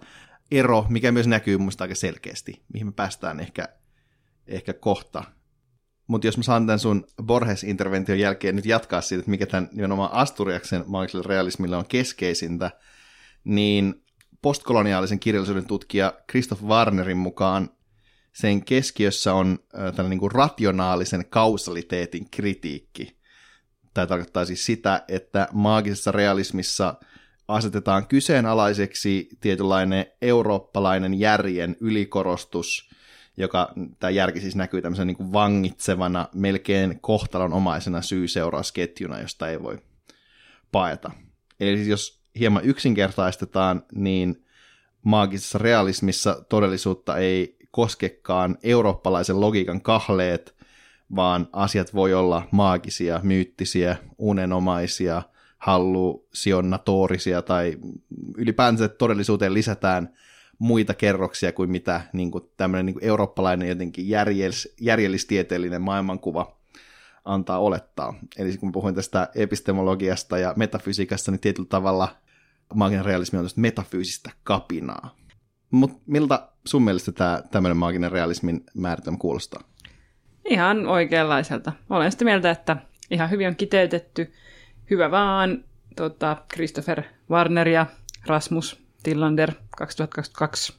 ero, 0.51 0.85
mikä 0.89 1.11
myös 1.11 1.27
näkyy 1.27 1.57
minusta 1.57 1.83
aika 1.83 1.95
selkeästi, 1.95 2.61
mihin 2.73 2.87
me 2.87 2.91
päästään 2.91 3.39
ehkä, 3.39 3.69
ehkä 4.47 4.73
kohta. 4.73 5.23
Mutta 6.07 6.27
jos 6.27 6.37
mä 6.37 6.43
saan 6.43 6.65
tämän 6.65 6.79
sun 6.79 7.07
Borges-intervention 7.23 8.19
jälkeen 8.19 8.55
nyt 8.55 8.65
jatkaa 8.65 9.01
siitä, 9.01 9.19
että 9.19 9.31
mikä 9.31 9.45
tämän 9.45 9.69
nimenomaan 9.71 10.13
Asturiaksen 10.13 10.83
maagiselle 10.87 11.25
realismille 11.27 11.77
on 11.77 11.85
keskeisintä, 11.85 12.71
niin 13.43 14.02
postkoloniaalisen 14.43 15.19
kirjallisuuden 15.19 15.65
tutkija 15.65 16.13
Christoph 16.29 16.63
Warnerin 16.63 17.17
mukaan 17.17 17.69
sen 18.33 18.65
keskiössä 18.65 19.33
on 19.33 19.59
tällainen 19.71 20.19
niin 20.19 20.31
rationaalisen 20.31 21.25
kausaliteetin 21.29 22.29
kritiikki. 22.29 23.17
Tämä 23.93 24.07
tarkoittaa 24.07 24.45
siis 24.45 24.65
sitä, 24.65 25.03
että 25.07 25.47
maagisessa 25.51 26.11
realismissa 26.11 26.95
asetetaan 27.47 28.07
kyseenalaiseksi 28.07 29.29
tietynlainen 29.41 30.05
eurooppalainen 30.21 31.19
järjen 31.19 31.75
ylikorostus, 31.79 32.89
joka 33.37 33.73
tämä 33.99 34.11
järki 34.11 34.41
siis 34.41 34.55
näkyy 34.55 34.81
tämmöisen 34.81 35.07
niin 35.07 35.33
vangitsevana, 35.33 36.27
melkein 36.33 36.99
kohtalonomaisena 37.01 38.01
syy-seurausketjuna, 38.01 39.21
josta 39.21 39.49
ei 39.49 39.63
voi 39.63 39.77
paeta. 40.71 41.11
Eli 41.59 41.77
siis 41.77 41.87
jos 41.87 42.22
hieman 42.39 42.65
yksinkertaistetaan, 42.65 43.83
niin 43.95 44.45
maagisessa 45.03 45.57
realismissa 45.57 46.45
todellisuutta 46.49 47.17
ei 47.17 47.57
koskekaan 47.71 48.57
eurooppalaisen 48.63 49.41
logiikan 49.41 49.81
kahleet, 49.81 50.55
vaan 51.15 51.47
asiat 51.53 51.93
voi 51.93 52.13
olla 52.13 52.47
maagisia, 52.51 53.19
myyttisiä, 53.23 53.97
unenomaisia, 54.17 55.21
hallusionatorisia 55.57 57.41
tai 57.41 57.77
ylipäänsä 58.37 58.87
todellisuuteen 58.87 59.53
lisätään 59.53 60.13
muita 60.59 60.93
kerroksia 60.93 61.51
kuin 61.51 61.69
mitä 61.71 62.01
niin 62.13 62.31
kuin 62.31 62.43
tämmöinen 62.57 62.85
niin 62.85 62.93
kuin 62.93 63.05
eurooppalainen 63.05 63.69
jotenkin 63.69 64.09
järjellis, 64.09 64.75
järjellistieteellinen 64.81 65.81
maailmankuva 65.81 66.62
antaa 67.25 67.59
olettaa. 67.59 68.13
Eli 68.37 68.57
kun 68.57 68.71
puhuin 68.71 68.95
tästä 68.95 69.29
epistemologiasta 69.35 70.37
ja 70.37 70.53
metafysiikasta, 70.55 71.31
niin 71.31 71.39
tietyllä 71.39 71.67
tavalla 71.69 72.15
maaginen 72.73 73.05
realismi 73.05 73.39
on 73.39 73.49
metafyysistä 73.55 74.31
kapinaa. 74.43 75.15
Mutta 75.71 76.01
miltä 76.05 76.47
sun 76.65 76.83
mielestä 76.83 77.11
tämä 77.11 77.43
tämmöinen 77.51 77.77
maaginen 77.77 78.11
realismin 78.11 78.63
määritelmä 78.73 79.17
kuulostaa? 79.17 79.63
Ihan 80.45 80.87
oikeanlaiselta. 80.87 81.71
Olen 81.89 82.11
sitä 82.11 82.25
mieltä, 82.25 82.51
että 82.51 82.77
ihan 83.11 83.29
hyvin 83.29 83.47
on 83.47 83.55
kiteytetty. 83.55 84.33
Hyvä 84.89 85.11
vaan 85.11 85.63
tota, 85.95 86.37
Christopher 86.53 87.03
Warner 87.29 87.67
ja 87.67 87.85
Rasmus 88.25 88.83
Tillander 89.03 89.51
2022. 89.77 90.73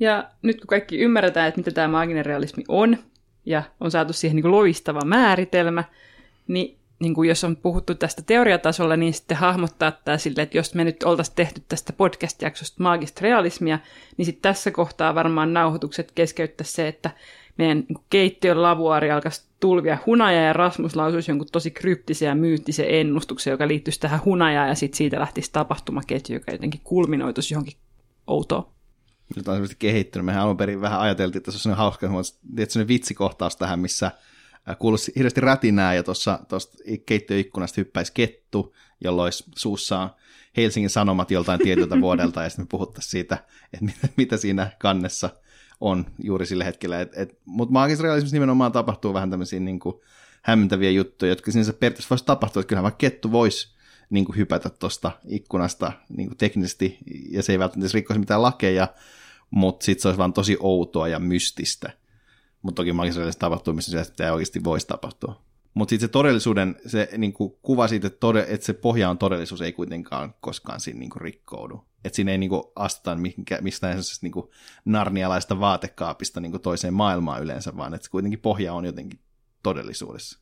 Ja 0.00 0.30
nyt 0.42 0.60
kun 0.60 0.66
kaikki 0.66 0.98
ymmärretään, 0.98 1.48
että 1.48 1.58
mitä 1.58 1.70
tämä 1.70 1.88
maaginen 1.88 2.26
realismi 2.26 2.64
on, 2.68 2.98
ja 3.46 3.62
on 3.80 3.90
saatu 3.90 4.12
siihen 4.12 4.36
niin 4.36 4.42
kuin 4.42 4.52
loistava 4.52 5.04
määritelmä, 5.04 5.84
niin 6.48 6.78
niin 7.02 7.14
kuin 7.14 7.28
jos 7.28 7.44
on 7.44 7.56
puhuttu 7.56 7.94
tästä 7.94 8.22
teoriatasolla, 8.22 8.96
niin 8.96 9.14
sitten 9.14 9.36
hahmottaa 9.36 9.90
tämä 9.90 10.18
sille, 10.18 10.42
että 10.42 10.58
jos 10.58 10.74
me 10.74 10.84
nyt 10.84 11.02
oltaisiin 11.02 11.34
tehty 11.36 11.62
tästä 11.68 11.92
podcast-jaksosta 11.92 12.82
maagista 12.82 13.20
realismia, 13.22 13.78
niin 14.16 14.26
sitten 14.26 14.42
tässä 14.42 14.70
kohtaa 14.70 15.14
varmaan 15.14 15.54
nauhoitukset 15.54 16.12
keskeyttää 16.14 16.66
se, 16.66 16.88
että 16.88 17.10
meidän 17.58 17.84
niin 17.88 18.04
keittiön 18.10 18.62
lavuaari 18.62 19.10
alkaisi 19.10 19.44
tulvia 19.60 19.98
hunajaa 20.06 20.42
ja 20.42 20.52
Rasmus 20.52 20.96
lausuisi 20.96 21.30
jonkun 21.30 21.48
tosi 21.52 21.70
kryptisen 21.70 22.26
ja 22.26 22.34
myyttisen 22.34 22.86
ennustuksen, 22.88 23.50
joka 23.50 23.68
liittyisi 23.68 24.00
tähän 24.00 24.24
hunajaan 24.24 24.68
ja 24.68 24.74
sitten 24.74 24.96
siitä 24.96 25.20
lähtisi 25.20 25.52
tapahtumaketju, 25.52 26.36
joka 26.36 26.52
jotenkin 26.52 26.80
kulminoituisi 26.84 27.54
johonkin 27.54 27.76
outoon. 28.26 28.66
Nyt 29.36 29.48
on 29.48 29.54
selvästi 29.54 29.76
kehittynyt. 29.78 30.26
Mehän 30.26 30.42
alun 30.42 30.56
perin 30.56 30.80
vähän 30.80 31.00
ajateltiin, 31.00 31.38
että 31.40 31.52
se 31.52 31.68
on 31.68 31.76
hauska, 31.76 32.08
että 32.58 32.72
se 32.72 32.88
vitsikohtaus 32.88 33.56
tähän, 33.56 33.80
missä 33.80 34.10
Äh, 34.70 34.78
kuulosti 34.78 35.12
hirveästi 35.16 35.40
rätinää 35.40 35.94
ja 35.94 36.02
tuossa 36.02 36.38
keittiöikkunasta 37.06 37.80
hyppäisi 37.80 38.12
kettu, 38.14 38.74
jolloin 39.04 39.26
olisi 39.26 39.44
suussaan 39.56 40.10
Helsingin 40.56 40.90
Sanomat 40.90 41.30
joltain 41.30 41.60
tietyltä 41.60 42.00
vuodelta 42.00 42.42
ja 42.42 42.48
sitten 42.48 42.64
me 42.64 42.68
puhuttaisiin 42.70 43.10
siitä, 43.10 43.34
että 43.72 43.84
mitä, 43.84 44.08
mitä 44.16 44.36
siinä 44.36 44.70
kannessa 44.78 45.30
on 45.80 46.06
juuri 46.22 46.46
sillä 46.46 46.64
hetkellä. 46.64 46.96
Mutta 47.44 47.72
maagisessa 47.72 48.02
realismissa 48.02 48.36
nimenomaan 48.36 48.72
tapahtuu 48.72 49.14
vähän 49.14 49.30
tämmöisiä 49.30 49.60
niin 49.60 49.78
kuin, 49.78 49.96
hämmentäviä 50.42 50.90
juttuja, 50.90 51.32
jotka 51.32 51.52
sinänsä 51.52 51.72
periaatteessa 51.72 52.10
voisi 52.10 52.24
tapahtua, 52.24 52.60
että 52.60 52.68
kyllähän 52.68 52.82
vaikka 52.82 52.98
kettu 52.98 53.32
voisi 53.32 53.74
niin 54.10 54.24
kuin 54.24 54.36
hypätä 54.36 54.70
tuosta 54.70 55.12
ikkunasta 55.28 55.92
niin 56.08 56.28
kuin 56.28 56.38
teknisesti, 56.38 56.98
ja 57.30 57.42
se 57.42 57.52
ei 57.52 57.58
välttämättä 57.58 57.94
rikkoisi 57.94 58.20
mitään 58.20 58.42
lakeja, 58.42 58.88
mutta 59.52 59.84
sitten 59.84 60.02
se 60.02 60.08
olisi 60.08 60.18
vaan 60.18 60.32
tosi 60.32 60.56
outoa 60.60 61.08
ja 61.08 61.18
mystistä. 61.18 61.90
Mutta 62.62 62.82
toki 62.82 62.92
maagisessa 62.92 63.38
tapahtumissa 63.38 64.04
sitä 64.04 64.24
ei 64.24 64.30
oikeasti 64.30 64.64
voisi 64.64 64.86
tapahtua. 64.86 65.42
Mutta 65.74 65.90
sitten 65.90 66.08
se 66.08 66.12
todellisuuden, 66.12 66.76
se 66.86 67.08
niin 67.18 67.32
kuin 67.32 67.54
kuva 67.62 67.88
siitä, 67.88 68.06
että, 68.06 68.20
tode, 68.20 68.46
että 68.48 68.66
se 68.66 68.72
pohja 68.72 69.10
on 69.10 69.18
todellisuus, 69.18 69.60
ei 69.60 69.72
kuitenkaan 69.72 70.34
koskaan 70.40 70.80
siinä 70.80 71.00
niin 71.00 71.10
kuin 71.10 71.20
rikkoudu. 71.20 71.84
Että 72.04 72.16
siinä 72.16 72.32
ei 72.32 72.38
niin 72.38 72.50
kuin 72.50 72.62
astuta 72.76 73.16
mistään 73.60 73.98
niin 74.22 74.32
kuin 74.32 74.50
narnialaista 74.84 75.60
vaatekaapista 75.60 76.40
niin 76.40 76.52
kuin 76.52 76.62
toiseen 76.62 76.94
maailmaan 76.94 77.42
yleensä, 77.42 77.76
vaan 77.76 77.94
että 77.94 78.04
se 78.04 78.10
kuitenkin 78.10 78.40
pohja 78.40 78.74
on 78.74 78.84
jotenkin 78.84 79.20
todellisuudessa. 79.62 80.38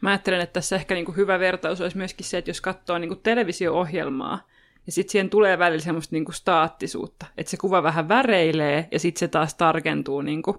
Mä 0.00 0.10
ajattelen, 0.10 0.40
että 0.40 0.52
tässä 0.52 0.76
ehkä 0.76 0.94
niin 0.94 1.04
kuin 1.04 1.16
hyvä 1.16 1.38
vertaus 1.38 1.80
olisi 1.80 1.96
myöskin 1.96 2.26
se, 2.26 2.38
että 2.38 2.50
jos 2.50 2.60
katsoo 2.60 2.98
niin 2.98 3.08
kuin 3.08 3.20
televisio-ohjelmaa, 3.22 4.48
ja 4.86 4.92
sitten 4.92 5.12
siihen 5.12 5.30
tulee 5.30 5.58
välillä 5.58 5.82
semmoista 5.82 6.14
niin 6.16 6.24
kuin 6.24 6.34
staattisuutta, 6.34 7.26
että 7.36 7.50
se 7.50 7.56
kuva 7.56 7.82
vähän 7.82 8.08
väreilee, 8.08 8.88
ja 8.92 8.98
sitten 8.98 9.20
se 9.20 9.28
taas 9.28 9.54
tarkentuu 9.54 10.22
niin 10.22 10.42
kuin 10.42 10.56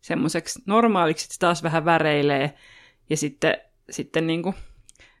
semmoiseksi 0.00 0.62
normaaliksi, 0.66 1.24
että 1.24 1.34
se 1.34 1.40
taas 1.40 1.62
vähän 1.62 1.84
väreilee. 1.84 2.54
Ja 3.10 3.16
sitten, 3.16 3.56
sitten 3.90 4.26
niin 4.26 4.42
kuin 4.42 4.54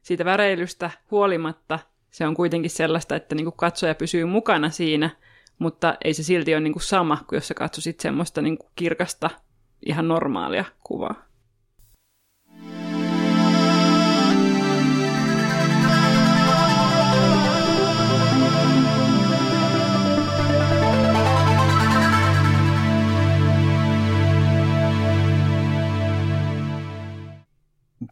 siitä 0.02 0.24
väreilystä 0.24 0.90
huolimatta 1.10 1.78
se 2.10 2.26
on 2.26 2.34
kuitenkin 2.34 2.70
sellaista, 2.70 3.16
että 3.16 3.34
niin 3.34 3.44
kuin 3.44 3.56
katsoja 3.56 3.94
pysyy 3.94 4.24
mukana 4.24 4.70
siinä, 4.70 5.10
mutta 5.58 5.96
ei 6.04 6.14
se 6.14 6.22
silti 6.22 6.54
ole 6.54 6.60
niin 6.60 6.72
kuin 6.72 6.82
sama 6.82 7.18
kuin 7.28 7.36
jos 7.36 7.48
sä 7.48 7.54
katsoisit 7.54 8.00
semmoista 8.00 8.42
niin 8.42 8.58
kuin 8.58 8.70
kirkasta, 8.76 9.30
ihan 9.86 10.08
normaalia 10.08 10.64
kuvaa. 10.84 11.24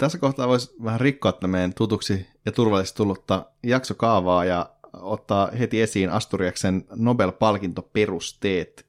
Tässä 0.03 0.19
kohtaa 0.19 0.49
voisi 0.49 0.75
vähän 0.85 1.01
rikkoa 1.01 1.39
meidän 1.47 1.75
tutuksi 1.75 2.27
ja 2.47 2.53
turvallisesti 2.53 2.97
tullutta 2.97 3.47
jaksokaavaa 3.63 4.45
ja 4.45 4.71
ottaa 4.93 5.51
heti 5.59 5.83
esiin 5.83 6.11
Asturiaksen 6.11 6.85
Nobel-palkintoperusteet. 6.97 8.87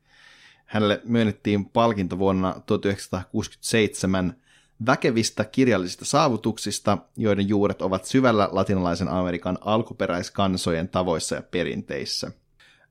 Hänelle 0.65 1.01
myönnettiin 1.03 1.65
palkinto 1.65 2.19
vuonna 2.19 2.61
1967 2.65 4.35
väkevistä 4.85 5.43
kirjallisista 5.43 6.05
saavutuksista, 6.05 6.97
joiden 7.17 7.49
juuret 7.49 7.81
ovat 7.81 8.05
syvällä 8.05 8.49
latinalaisen 8.51 9.07
Amerikan 9.07 9.57
alkuperäiskansojen 9.61 10.89
tavoissa 10.89 11.35
ja 11.35 11.41
perinteissä. 11.41 12.31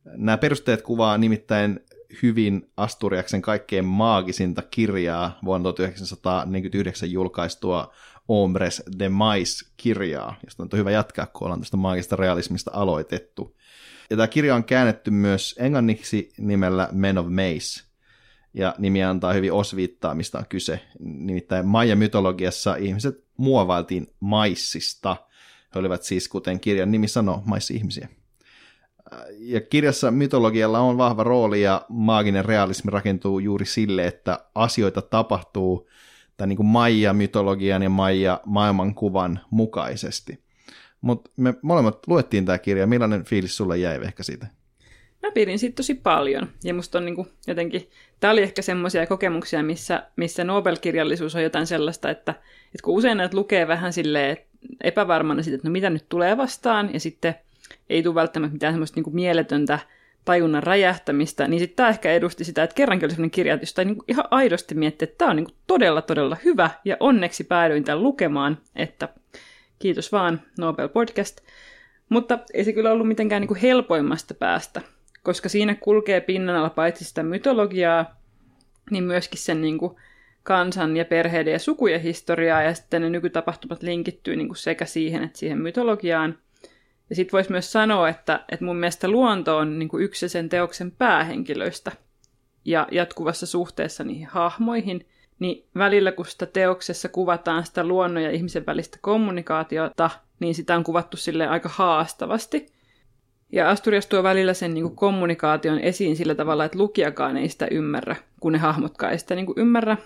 Nämä 0.04 0.38
perusteet 0.38 0.82
kuvaa 0.82 1.18
nimittäin 1.18 1.80
hyvin 2.22 2.70
Asturiaksen 2.76 3.42
kaikkein 3.42 3.84
maagisinta 3.84 4.62
kirjaa 4.62 5.38
vuonna 5.44 5.72
1949 5.72 7.10
julkaistua 7.10 7.92
Ombres 8.28 8.82
de 8.98 9.08
Mais-kirjaa, 9.08 10.36
josta 10.44 10.62
on 10.62 10.68
hyvä 10.76 10.90
jatkaa, 10.90 11.26
kun 11.26 11.44
ollaan 11.44 11.60
tästä 11.60 11.76
maagista 11.76 12.16
realismista 12.16 12.70
aloitettu. 12.74 13.56
Ja 14.10 14.16
tämä 14.16 14.28
kirja 14.28 14.54
on 14.54 14.64
käännetty 14.64 15.10
myös 15.10 15.54
englanniksi 15.58 16.32
nimellä 16.38 16.88
Men 16.92 17.18
of 17.18 17.26
Mace, 17.26 17.82
ja 18.54 18.74
nimi 18.78 19.04
antaa 19.04 19.32
hyvin 19.32 19.52
osviittaa, 19.52 20.14
mistä 20.14 20.38
on 20.38 20.46
kyse. 20.48 20.80
Nimittäin 21.00 21.66
Maija-mytologiassa 21.66 22.76
ihmiset 22.76 23.24
muovailtiin 23.36 24.06
maissista. 24.20 25.16
He 25.74 25.80
olivat 25.80 26.02
siis, 26.02 26.28
kuten 26.28 26.60
kirjan 26.60 26.90
nimi 26.90 27.08
sanoo, 27.08 27.42
maissi-ihmisiä. 27.46 28.08
Ja 29.38 29.60
kirjassa 29.60 30.10
mytologialla 30.10 30.80
on 30.80 30.98
vahva 30.98 31.24
rooli 31.24 31.62
ja 31.62 31.86
maaginen 31.88 32.44
realismi 32.44 32.90
rakentuu 32.90 33.38
juuri 33.38 33.66
sille, 33.66 34.06
että 34.06 34.44
asioita 34.54 35.02
tapahtuu 35.02 35.88
tai 36.36 36.46
niin 36.46 36.56
kuin 36.56 36.66
Maija-mytologian 36.66 37.82
ja 37.82 37.90
Maija-maailmankuvan 37.90 39.40
mukaisesti. 39.50 40.42
Mutta 41.00 41.30
me 41.36 41.54
molemmat 41.62 41.98
luettiin 42.06 42.44
tämä 42.46 42.58
kirja. 42.58 42.86
Millainen 42.86 43.24
fiilis 43.24 43.56
sulle 43.56 43.78
jäi 43.78 44.00
ehkä 44.04 44.22
siitä? 44.22 44.46
Mä 45.22 45.30
pidin 45.30 45.58
siitä 45.58 45.76
tosi 45.76 45.94
paljon. 45.94 46.48
Ja 46.64 46.74
musta 46.74 46.98
on 46.98 47.04
niinku 47.04 47.26
jotenkin, 47.46 47.90
tää 48.20 48.30
oli 48.30 48.42
ehkä 48.42 48.62
semmoisia 48.62 49.06
kokemuksia, 49.06 49.62
missä, 49.62 50.06
missä 50.16 50.44
Nobel-kirjallisuus 50.44 51.34
on 51.34 51.42
jotain 51.42 51.66
sellaista, 51.66 52.10
että, 52.10 52.30
että 52.66 52.82
kun 52.84 52.94
usein 52.94 53.16
näitä 53.16 53.36
lukee 53.36 53.68
vähän 53.68 53.92
silleen 53.92 54.36
epävarmana 54.80 55.42
siitä, 55.42 55.54
että 55.54 55.68
no 55.68 55.72
mitä 55.72 55.90
nyt 55.90 56.08
tulee 56.08 56.36
vastaan, 56.36 56.90
ja 56.92 57.00
sitten 57.00 57.34
ei 57.90 58.02
tule 58.02 58.14
välttämättä 58.14 58.52
mitään 58.52 58.72
semmoista 58.72 58.96
niinku 58.96 59.10
mieletöntä 59.10 59.78
tajunnan 60.24 60.62
räjähtämistä, 60.62 61.48
niin 61.48 61.60
sitten 61.60 61.76
tämä 61.76 61.88
ehkä 61.88 62.12
edusti 62.12 62.44
sitä, 62.44 62.62
että 62.62 62.74
kerrankin 62.74 63.06
oli 63.06 63.10
sellainen 63.10 63.30
kirja, 63.30 63.58
josta 63.60 63.84
niinku 63.84 64.04
ihan 64.08 64.24
aidosti 64.30 64.74
miettii, 64.74 65.04
että 65.04 65.18
tämä 65.18 65.30
on 65.30 65.36
niinku 65.36 65.52
todella, 65.66 66.02
todella 66.02 66.36
hyvä, 66.44 66.70
ja 66.84 66.96
onneksi 67.00 67.44
päädyin 67.44 67.84
tämän 67.84 68.02
lukemaan, 68.02 68.58
että 68.76 69.08
kiitos 69.78 70.12
vaan 70.12 70.42
Nobel 70.58 70.88
Podcast. 70.88 71.40
Mutta 72.08 72.38
ei 72.54 72.64
se 72.64 72.72
kyllä 72.72 72.92
ollut 72.92 73.08
mitenkään 73.08 73.40
niinku 73.40 73.56
helpoimmasta 73.62 74.34
päästä 74.34 74.82
koska 75.22 75.48
siinä 75.48 75.74
kulkee 75.74 76.20
pinnan 76.20 76.56
alla 76.56 76.70
paitsi 76.70 77.04
sitä 77.04 77.22
mytologiaa, 77.22 78.16
niin 78.90 79.04
myöskin 79.04 79.40
sen 79.40 79.60
niin 79.60 79.78
kuin 79.78 79.96
kansan 80.42 80.96
ja 80.96 81.04
perheiden 81.04 81.52
ja 81.52 81.58
sukujen 81.58 82.00
historiaa, 82.00 82.62
ja 82.62 82.74
sitten 82.74 83.02
ne 83.02 83.10
nykytapahtumat 83.10 83.82
linkittyy 83.82 84.36
niin 84.36 84.48
kuin 84.48 84.56
sekä 84.56 84.84
siihen 84.84 85.24
että 85.24 85.38
siihen 85.38 85.58
mytologiaan. 85.58 86.38
Ja 87.12 87.16
sitten 87.16 87.33
voisi 87.33 87.50
myös 87.50 87.73
sanoa, 87.73 88.09
että, 88.09 88.45
että 88.52 88.64
mun 88.64 88.76
mielestä 88.76 89.09
luonto 89.09 89.57
on 89.57 89.78
niin 89.78 89.88
kuin 89.88 90.04
yksi 90.04 90.28
sen 90.28 90.49
teoksen 90.49 90.90
päähenkilöistä, 90.90 91.92
ja 92.64 92.88
jatkuvassa 92.90 93.47
suhteessa 93.47 94.04
niihin 94.04 94.26
hahmoihin, 94.26 95.07
niin 95.38 95.66
välillä 95.75 96.12
kun 96.12 96.26
sitä 96.26 96.47
teoksessa 96.47 97.09
kuvataan 97.09 97.66
sitä 97.66 97.85
luonnon 97.85 98.23
ja 98.23 98.31
ihmisen 98.31 98.66
välistä 98.66 98.99
kommunikaatiota, 99.00 100.11
niin 100.40 100.54
sitä 100.54 100.76
on 100.76 100.85
kuvattu 100.85 101.16
sille 101.16 101.47
aika 101.47 101.69
haastavasti– 101.69 102.66
ja 103.52 103.71
Asturias 103.71 104.07
tuo 104.07 104.23
välillä 104.23 104.54
sen 104.54 104.75
niin 104.75 104.85
kuin 104.85 104.97
kommunikaation 104.97 105.78
esiin 105.78 106.16
sillä 106.16 106.35
tavalla, 106.35 106.64
että 106.64 106.78
lukijakaan 106.78 107.37
ei 107.37 107.49
sitä 107.49 107.66
ymmärrä, 107.71 108.16
kun 108.40 108.52
ne 108.52 108.59
hahmotkaan 108.59 109.12
ei 109.12 109.19
sitä 109.19 109.35
niin 109.35 109.47
kuin 109.47 109.59
ymmärrä. 109.59 109.97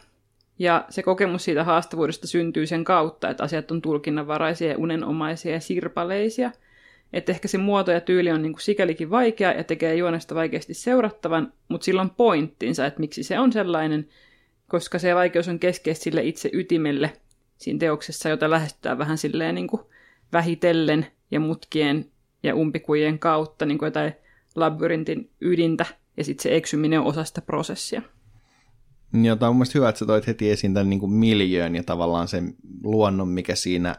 Ja 0.58 0.84
se 0.88 1.02
kokemus 1.02 1.44
siitä 1.44 1.64
haastavuudesta 1.64 2.26
syntyy 2.26 2.66
sen 2.66 2.84
kautta, 2.84 3.30
että 3.30 3.44
asiat 3.44 3.70
on 3.70 3.82
tulkinnanvaraisia 3.82 4.68
ja 4.70 4.78
unenomaisia 4.78 5.52
ja 5.52 5.60
sirpaleisia. 5.60 6.50
Että 7.12 7.32
ehkä 7.32 7.48
se 7.48 7.58
muoto 7.58 7.90
ja 7.90 8.00
tyyli 8.00 8.30
on 8.30 8.42
niin 8.42 8.52
kuin 8.52 8.62
sikälikin 8.62 9.10
vaikea 9.10 9.52
ja 9.52 9.64
tekee 9.64 9.94
juonesta 9.94 10.34
vaikeasti 10.34 10.74
seurattavan, 10.74 11.52
mutta 11.68 11.84
sillä 11.84 12.00
on 12.00 12.10
pointtinsa, 12.10 12.86
että 12.86 13.00
miksi 13.00 13.22
se 13.22 13.38
on 13.38 13.52
sellainen, 13.52 14.08
koska 14.68 14.98
se 14.98 15.14
vaikeus 15.14 15.48
on 15.48 15.58
keskeistä 15.58 16.04
sille 16.04 16.22
itse 16.24 16.50
ytimelle 16.52 17.12
siinä 17.56 17.78
teoksessa, 17.78 18.28
jota 18.28 18.50
lähestytään 18.50 18.98
vähän 18.98 19.18
silleen 19.18 19.54
niin 19.54 19.66
kuin 19.68 19.82
vähitellen 20.32 21.06
ja 21.30 21.40
mutkien 21.40 22.06
ja 22.42 22.56
umpikujen 22.56 23.18
kautta 23.18 23.66
niin 23.66 23.78
kuin 23.78 23.86
jotain 23.86 24.12
labyrintin 24.54 25.30
ydintä, 25.40 25.86
ja 26.16 26.24
sitten 26.24 26.42
se 26.42 26.56
eksyminen 26.56 27.00
on 27.00 27.06
osa 27.06 27.24
sitä 27.24 27.40
prosessia. 27.40 28.02
Ja 29.22 29.36
tämä 29.36 29.50
on 29.50 29.56
mielestäni 29.56 29.80
hyvä, 29.80 29.88
että 29.88 29.98
sä 29.98 30.06
toit 30.06 30.26
heti 30.26 30.50
esiin 30.50 30.74
tämän 30.74 30.90
niin 30.90 31.00
kuin 31.00 31.12
miljöön 31.12 31.76
ja 31.76 31.82
tavallaan 31.82 32.28
sen 32.28 32.54
luonnon, 32.82 33.28
mikä 33.28 33.54
siinä 33.54 33.94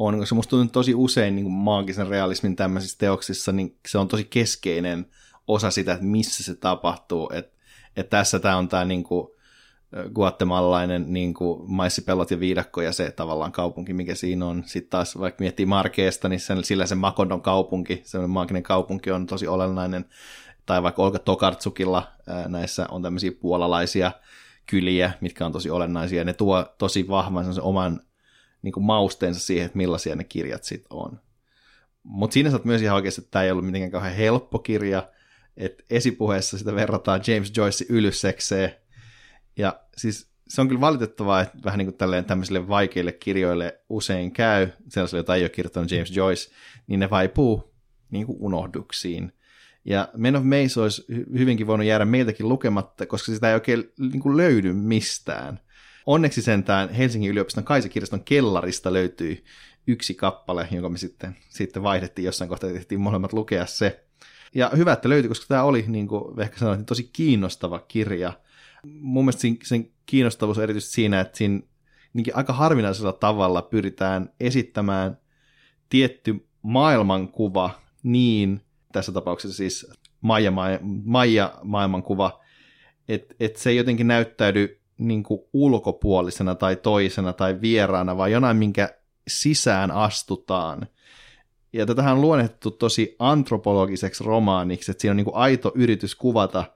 on, 0.00 0.18
koska 0.18 0.34
musta 0.34 0.50
tuntuu 0.50 0.72
tosi 0.72 0.94
usein 0.94 1.36
niin 1.36 1.50
maagisen 1.50 2.06
realismin 2.06 2.56
tämmöisissä 2.56 2.98
teoksissa, 2.98 3.52
niin 3.52 3.76
se 3.88 3.98
on 3.98 4.08
tosi 4.08 4.24
keskeinen 4.24 5.06
osa 5.48 5.70
sitä, 5.70 5.92
että 5.92 6.04
missä 6.04 6.44
se 6.44 6.54
tapahtuu. 6.54 7.30
Että 7.34 7.56
et 7.96 8.08
tässä 8.08 8.38
tämä 8.38 8.56
on 8.56 8.68
tämä 8.68 8.84
niin 8.84 9.04
guatemalainen 10.14 11.12
niin 11.12 11.34
maissipellot 11.66 12.30
ja 12.30 12.40
viidakko 12.40 12.82
ja 12.82 12.92
se 12.92 13.10
tavallaan 13.10 13.52
kaupunki, 13.52 13.92
mikä 13.92 14.14
siinä 14.14 14.46
on. 14.46 14.62
Sitten 14.66 14.90
taas 14.90 15.18
vaikka 15.18 15.42
miettii 15.42 15.66
Markeesta, 15.66 16.28
niin 16.28 16.40
sen, 16.40 16.64
sillä 16.64 16.86
se 16.86 16.94
Makondon 16.94 17.42
kaupunki, 17.42 18.00
se 18.04 18.18
maaginen 18.18 18.62
kaupunki 18.62 19.10
on 19.10 19.26
tosi 19.26 19.46
olennainen. 19.46 20.04
Tai 20.66 20.82
vaikka 20.82 21.02
Olga 21.02 21.18
Tokartsukilla 21.18 22.08
näissä 22.48 22.86
on 22.90 23.02
tämmöisiä 23.02 23.32
puolalaisia 23.40 24.12
kyliä, 24.66 25.12
mitkä 25.20 25.46
on 25.46 25.52
tosi 25.52 25.70
olennaisia. 25.70 26.24
Ne 26.24 26.32
tuo 26.32 26.64
tosi 26.78 27.08
vahvan 27.08 27.54
sen 27.54 27.62
oman 27.62 28.00
niin 28.62 28.72
kuin 28.72 28.84
mausteensa 28.84 29.40
siihen, 29.40 29.66
että 29.66 29.78
millaisia 29.78 30.16
ne 30.16 30.24
kirjat 30.24 30.64
sitten 30.64 30.86
on. 30.90 31.20
Mutta 32.02 32.34
siinä 32.34 32.50
saat 32.50 32.64
myös 32.64 32.82
ihan 32.82 32.96
oikeasti, 32.96 33.20
että 33.20 33.30
tämä 33.30 33.42
ei 33.42 33.50
ollut 33.50 33.66
mitenkään 33.66 33.90
kauhean 33.90 34.14
helppo 34.14 34.58
kirja, 34.58 35.08
että 35.56 35.84
esipuheessa 35.90 36.58
sitä 36.58 36.74
verrataan 36.74 37.20
James 37.26 37.52
Joyce 37.56 37.84
Ylyssekseen, 37.88 38.74
ja 39.56 39.80
siis 39.96 40.30
se 40.48 40.60
on 40.60 40.68
kyllä 40.68 40.80
valitettavaa, 40.80 41.40
että 41.40 41.58
vähän 41.64 41.78
niin 41.78 41.86
kuin 41.86 41.96
tälleen 41.96 42.24
tämmöisille 42.24 42.68
vaikeille 42.68 43.12
kirjoille 43.12 43.80
usein 43.88 44.32
käy, 44.32 44.68
sellaisille, 44.88 45.18
joita 45.18 45.34
ei 45.34 45.42
ole 45.42 45.48
kirjoittanut 45.48 45.90
James 45.90 46.16
Joyce, 46.16 46.50
niin 46.86 47.00
ne 47.00 47.10
vaipuu 47.10 47.74
niin 48.10 48.26
kuin 48.26 48.38
unohduksiin. 48.40 49.32
Ja 49.84 50.08
Men 50.16 50.36
of 50.36 50.44
Mace 50.44 50.80
olisi 50.80 51.04
hyvinkin 51.38 51.66
voinut 51.66 51.86
jäädä 51.86 52.04
meiltäkin 52.04 52.48
lukematta, 52.48 53.06
koska 53.06 53.32
sitä 53.32 53.48
ei 53.48 53.54
oikein 53.54 53.92
niin 53.98 54.20
kuin 54.20 54.36
löydy 54.36 54.72
mistään. 54.72 55.60
Onneksi 56.06 56.42
sentään 56.42 56.88
Helsingin 56.88 57.30
yliopiston 57.30 57.64
Kaisikirjaston 57.64 58.24
kellarista 58.24 58.92
löytyi 58.92 59.44
yksi 59.86 60.14
kappale, 60.14 60.68
jonka 60.70 60.88
me 60.88 60.98
sitten, 60.98 61.36
sitten 61.48 61.82
vaihdettiin 61.82 62.26
jossain 62.26 62.48
kohtaa, 62.48 62.70
tehtiin 62.70 63.00
molemmat 63.00 63.32
lukea 63.32 63.66
se. 63.66 64.04
Ja 64.54 64.70
hyvä, 64.76 64.92
että 64.92 65.08
löytyi, 65.08 65.28
koska 65.28 65.46
tämä 65.48 65.62
oli, 65.62 65.84
niin 65.88 66.08
kuin 66.08 66.40
ehkä 66.40 66.58
sanoin, 66.58 66.84
tosi 66.84 67.10
kiinnostava 67.12 67.78
kirja– 67.78 68.32
mun 68.84 69.24
mielestä 69.24 69.48
sen 69.62 69.90
kiinnostavuus 70.06 70.58
on 70.58 70.64
erityisesti 70.64 70.94
siinä, 70.94 71.20
että 71.20 71.38
siinä 71.38 71.60
aika 72.34 72.52
harvinaisella 72.52 73.12
tavalla 73.12 73.62
pyritään 73.62 74.32
esittämään 74.40 75.18
tietty 75.88 76.46
maailmankuva 76.62 77.80
niin, 78.02 78.60
tässä 78.92 79.12
tapauksessa 79.12 79.56
siis 79.56 79.86
Maija, 80.20 80.52
Maija 81.04 81.54
maailmankuva, 81.62 82.40
että 83.08 83.34
et 83.40 83.56
se 83.56 83.70
ei 83.70 83.76
jotenkin 83.76 84.06
näyttäydy 84.06 84.79
niin 85.00 85.22
kuin 85.22 85.40
ulkopuolisena 85.52 86.54
tai 86.54 86.76
toisena 86.76 87.32
tai 87.32 87.60
vieraana, 87.60 88.16
vaan 88.16 88.32
jonain, 88.32 88.56
minkä 88.56 88.94
sisään 89.28 89.90
astutaan. 89.90 90.86
Ja 91.72 91.86
tätähän 91.86 92.12
on 92.12 92.20
luonnettu 92.20 92.70
tosi 92.70 93.16
antropologiseksi 93.18 94.24
romaaniksi, 94.24 94.90
että 94.90 95.00
siinä 95.00 95.12
on 95.12 95.16
niin 95.16 95.24
kuin 95.24 95.36
aito 95.36 95.72
yritys 95.74 96.14
kuvata– 96.14 96.64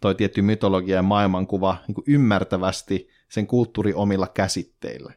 toi 0.00 0.14
tietty 0.14 0.42
mytologia 0.42 0.96
ja 0.96 1.02
maailmankuva 1.02 1.76
niin 1.86 1.94
kuin 1.94 2.04
ymmärtävästi 2.08 3.08
sen 3.28 3.46
kulttuuri 3.46 3.94
omilla 3.94 4.26
käsitteillä. 4.34 5.12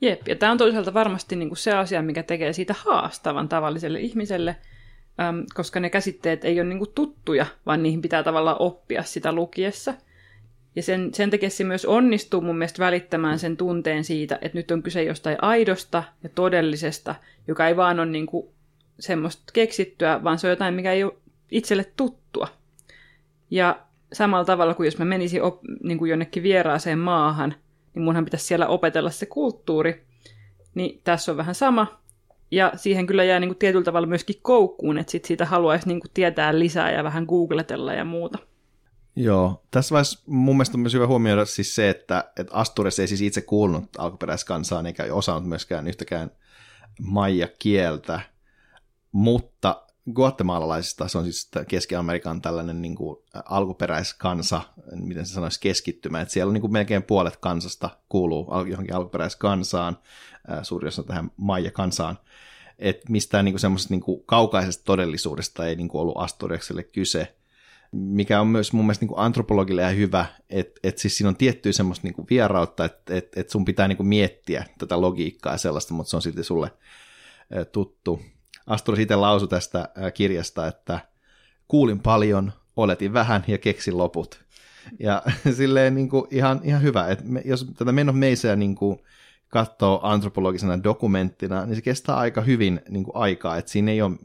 Jep, 0.00 0.28
ja 0.28 0.36
tämä 0.36 0.52
on 0.52 0.58
toisaalta 0.58 0.94
varmasti 0.94 1.36
niin 1.36 1.48
kuin 1.48 1.58
se 1.58 1.72
asia, 1.72 2.02
mikä 2.02 2.22
tekee 2.22 2.52
siitä 2.52 2.74
haastavan 2.78 3.48
tavalliselle 3.48 4.00
ihmiselle, 4.00 4.56
koska 5.54 5.80
ne 5.80 5.90
käsitteet 5.90 6.44
ei 6.44 6.60
ole 6.60 6.68
niin 6.68 6.78
kuin 6.78 6.90
tuttuja, 6.94 7.46
vaan 7.66 7.82
niihin 7.82 8.02
pitää 8.02 8.22
tavallaan 8.22 8.56
oppia 8.58 9.02
sitä 9.02 9.32
lukiessa. 9.32 9.94
Ja 10.76 10.82
sen, 10.82 11.14
sen 11.14 11.30
takia 11.30 11.50
se 11.50 11.64
myös 11.64 11.84
onnistuu 11.84 12.40
mun 12.40 12.58
mielestä 12.58 12.84
välittämään 12.84 13.38
sen 13.38 13.56
tunteen 13.56 14.04
siitä, 14.04 14.38
että 14.42 14.58
nyt 14.58 14.70
on 14.70 14.82
kyse 14.82 15.02
jostain 15.02 15.36
aidosta 15.42 16.02
ja 16.22 16.28
todellisesta, 16.28 17.14
joka 17.48 17.68
ei 17.68 17.76
vaan 17.76 18.00
ole 18.00 18.06
niin 18.06 18.26
kuin 18.26 18.48
semmoista 19.00 19.42
keksittyä, 19.52 20.24
vaan 20.24 20.38
se 20.38 20.46
on 20.46 20.50
jotain, 20.50 20.74
mikä 20.74 20.92
ei 20.92 21.04
ole 21.04 21.14
itselle 21.50 21.92
tuttua. 21.96 22.48
Ja 23.50 23.80
samalla 24.12 24.44
tavalla 24.44 24.74
kuin 24.74 24.84
jos 24.84 24.98
mä 24.98 25.04
menisin 25.04 25.42
op, 25.42 25.60
niin 25.82 25.98
kuin 25.98 26.08
jonnekin 26.08 26.42
vieraaseen 26.42 26.98
maahan, 26.98 27.54
niin 27.94 28.02
munhan 28.02 28.24
pitäisi 28.24 28.46
siellä 28.46 28.66
opetella 28.66 29.10
se 29.10 29.26
kulttuuri. 29.26 30.04
Niin 30.74 31.00
tässä 31.04 31.32
on 31.32 31.36
vähän 31.36 31.54
sama. 31.54 32.00
Ja 32.50 32.72
siihen 32.76 33.06
kyllä 33.06 33.24
jää 33.24 33.40
niin 33.40 33.48
kuin 33.48 33.58
tietyllä 33.58 33.84
tavalla 33.84 34.06
myöskin 34.06 34.36
koukkuun, 34.42 34.98
että 34.98 35.10
sit 35.10 35.24
siitä 35.24 35.46
haluaisi 35.46 35.88
niin 35.88 36.00
kuin 36.00 36.10
tietää 36.14 36.58
lisää 36.58 36.92
ja 36.92 37.04
vähän 37.04 37.24
googletella 37.24 37.92
ja 37.92 38.04
muuta. 38.04 38.38
Joo, 39.16 39.64
tässä 39.70 39.92
vaiheessa 39.92 40.18
mun 40.26 40.56
mielestä 40.56 40.76
on 40.76 40.80
myös 40.80 40.94
hyvä 40.94 41.06
huomioida 41.06 41.44
siis 41.44 41.74
se, 41.74 41.90
että, 41.90 42.32
että 42.36 42.54
Astures 42.54 42.98
ei 42.98 43.08
siis 43.08 43.20
itse 43.20 43.40
kuulunut 43.40 43.90
alkuperäiskansaan 43.98 44.86
eikä 44.86 45.14
osannut 45.14 45.48
myöskään 45.48 45.88
yhtäkään 45.88 46.30
maija 47.00 47.48
kieltä, 47.58 48.20
mutta 49.12 49.82
guatemalalaisista, 50.14 51.08
se 51.08 51.18
on 51.18 51.24
siis 51.24 51.50
Keski-Amerikan 51.68 52.42
tällainen 52.42 52.82
niin 52.82 52.94
kuin 52.94 53.16
alkuperäiskansa, 53.44 54.60
miten 54.94 55.26
se 55.26 55.34
sanoisi, 55.34 55.60
keskittymä, 55.60 56.20
että 56.20 56.34
siellä 56.34 56.50
on 56.50 56.54
niin 56.54 56.60
kuin 56.60 56.72
melkein 56.72 57.02
puolet 57.02 57.36
kansasta 57.36 57.90
kuuluu 58.08 58.48
johonkin 58.70 58.94
alkuperäiskansaan, 58.94 59.98
suuri 60.62 60.88
osa 60.88 61.02
tähän 61.02 61.30
Maija-kansaan, 61.36 62.18
että 62.78 63.12
mistään 63.12 63.44
niin 63.44 63.58
semmoisesta 63.58 63.94
niin 63.94 64.22
kaukaisesta 64.26 64.84
todellisuudesta 64.84 65.66
ei 65.66 65.76
niin 65.76 65.88
kuin 65.88 66.02
ollut 66.02 66.18
Asturiakselle 66.18 66.82
kyse, 66.82 67.34
mikä 67.92 68.40
on 68.40 68.46
myös 68.46 68.72
mun 68.72 68.84
mielestä 68.84 69.02
niin 69.02 69.08
kuin 69.08 69.18
antropologille 69.18 69.82
ihan 69.82 69.96
hyvä, 69.96 70.26
että 70.50 70.80
että 70.82 71.00
siis 71.00 71.16
siinä 71.16 71.28
on 71.28 71.36
tiettyä 71.36 71.72
semmoista 71.72 72.06
niin 72.06 72.14
kuin 72.14 72.26
vierautta, 72.30 72.84
että 72.84 73.14
että 73.16 73.40
että 73.40 73.52
sun 73.52 73.64
pitää 73.64 73.88
niin 73.88 73.96
kuin 73.96 74.06
miettiä 74.06 74.64
tätä 74.78 75.00
logiikkaa 75.00 75.52
ja 75.52 75.58
sellaista, 75.58 75.94
mutta 75.94 76.10
se 76.10 76.16
on 76.16 76.22
silti 76.22 76.44
sulle 76.44 76.70
tuttu. 77.72 78.20
Astur 78.66 79.00
itse 79.00 79.16
lausui 79.16 79.48
tästä 79.48 79.88
kirjasta, 80.14 80.66
että 80.66 81.00
kuulin 81.68 82.00
paljon, 82.00 82.52
oletin 82.76 83.12
vähän 83.12 83.44
ja 83.46 83.58
keksin 83.58 83.98
loput. 83.98 84.44
Ja 84.98 85.22
silleen 85.56 85.94
niin 85.94 86.08
kuin 86.08 86.26
ihan, 86.30 86.60
ihan 86.64 86.82
hyvä, 86.82 87.08
että 87.08 87.24
me, 87.24 87.42
jos 87.44 87.66
tätä 87.76 87.92
Men 87.92 88.08
of 88.08 88.16
niin 88.56 88.74
kuin 88.74 88.98
katsoo 89.48 90.00
antropologisena 90.02 90.82
dokumenttina, 90.82 91.66
niin 91.66 91.76
se 91.76 91.82
kestää 91.82 92.16
aika 92.16 92.40
hyvin 92.40 92.80
niin 92.88 93.04
kuin 93.04 93.16
aikaa, 93.16 93.56
että 93.56 93.70
siinä 93.70 93.90
ei 93.90 94.02
ole, 94.02 94.16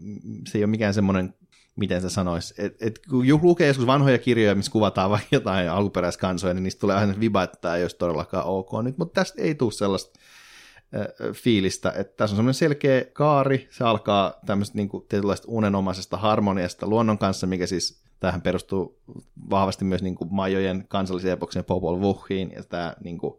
se 0.48 0.58
ei 0.58 0.63
ole 0.63 0.69
mikään 0.69 0.93
semmoinen 0.93 1.34
miten 1.80 2.02
se 2.02 2.10
sanoisi, 2.10 2.54
että 2.58 2.86
et, 2.86 3.00
kun 3.10 3.26
lukee 3.42 3.68
joskus 3.68 3.88
vanhoja 3.88 4.18
kirjoja, 4.18 4.56
missä 4.56 4.72
kuvataan 4.72 5.10
vaikka 5.10 5.28
jotain 5.32 5.70
alkuperäiskansoja, 5.70 6.54
niin 6.54 6.63
niistä 6.63 6.80
tulee 6.80 6.96
aina 6.96 7.20
viba, 7.20 7.44
että 7.44 7.58
tämä 7.62 7.76
ei 7.76 7.84
olisi 7.84 7.98
todellakaan 7.98 8.46
ok 8.46 8.70
nyt, 8.84 8.98
mutta 8.98 9.22
tästä 9.22 9.42
ei 9.42 9.56
tule 9.56 9.72
sellaista 9.72 10.20
äh, 10.96 11.34
fiilistä, 11.34 11.94
että 11.96 12.18
tässä 12.18 12.34
on 12.34 12.38
semmoinen 12.38 12.54
selkeä 12.54 13.06
kaari, 13.13 13.68
se 13.72 13.84
alkaa 13.84 14.34
tämmöistä 14.46 14.78
niin 14.78 14.89
kuin, 14.89 15.06
tietynlaista 15.10 15.48
unenomaisesta 15.50 16.18
harmoniasta 16.18 16.88
luonnon 16.88 17.18
kanssa, 17.18 17.48
mikä 17.48 17.68
siis 17.68 18.04
tähän 18.20 18.42
perustuu 18.42 19.00
vahvasti 19.50 19.86
myös 19.86 20.04
niin 20.04 20.15
kuin 20.15 20.34
Majojen 20.34 20.86
kansallisen 20.88 21.32
epoksen 21.32 21.65
Popol 21.65 22.02
Vuhiin, 22.02 22.52
ja 22.56 22.63
tämä 22.63 22.94
niin 23.04 23.18
kuin, 23.18 23.34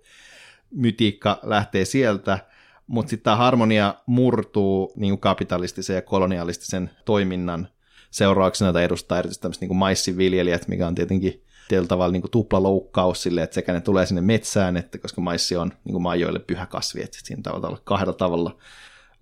mytiikka 0.70 1.40
lähtee 1.42 1.85
sieltä, 1.85 2.38
mutta 2.87 3.11
sitten 3.11 3.24
tämä 3.24 3.37
harmonia 3.37 3.94
murtuu 4.07 4.92
niin 4.96 5.11
kuin 5.11 5.20
kapitalistisen 5.20 5.94
ja 5.94 6.03
kolonialistisen 6.03 6.90
toiminnan 7.05 7.68
seurauksena 8.11 8.73
tai 8.73 8.85
edustaa 8.85 9.18
erityisesti 9.18 9.42
tämmöistä 9.42 9.66
niin 9.66 9.77
maissiviljelijät, 9.77 10.68
mikä 10.68 10.87
on 10.87 10.94
tietenkin 10.94 11.44
tietyllä 11.68 11.88
tavalla 11.88 12.12
niin 12.12 12.23
tuplaloukkaus 12.31 13.23
sille, 13.23 13.42
että 13.42 13.55
sekä 13.55 13.73
ne 13.73 13.81
tulee 13.81 14.07
sinne 14.07 14.20
metsään, 14.20 14.77
että 14.77 14.99
koska 14.99 15.20
maissi 15.20 15.57
on 15.57 15.73
niin 15.85 16.03
majoille 16.03 16.38
pyhä 16.38 16.66
kasvi, 16.66 17.03
että 17.03 17.18
siinä 17.25 17.42
tavalla 17.42 17.81
kahdella 17.85 18.12
tavalla 18.12 18.59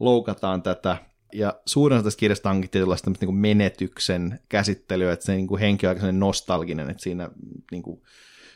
loukataan 0.01 0.63
tätä. 0.63 0.97
Ja 1.33 1.61
suurin 1.67 1.97
osa 1.97 2.05
tästä 2.05 2.19
kirjasta 2.19 2.51
onkin 2.51 2.71
tietynlaista 2.71 3.11
niin 3.21 3.35
menetyksen 3.35 4.41
käsittelyä, 4.49 5.13
että 5.13 5.25
se 5.25 5.37
niin 5.37 5.59
henki 5.61 5.87
on 5.87 5.89
aika 5.89 6.13
nostalginen, 6.13 6.91
että 6.91 7.03
siinä 7.03 7.31
niin 7.71 7.83
kuin 7.83 8.03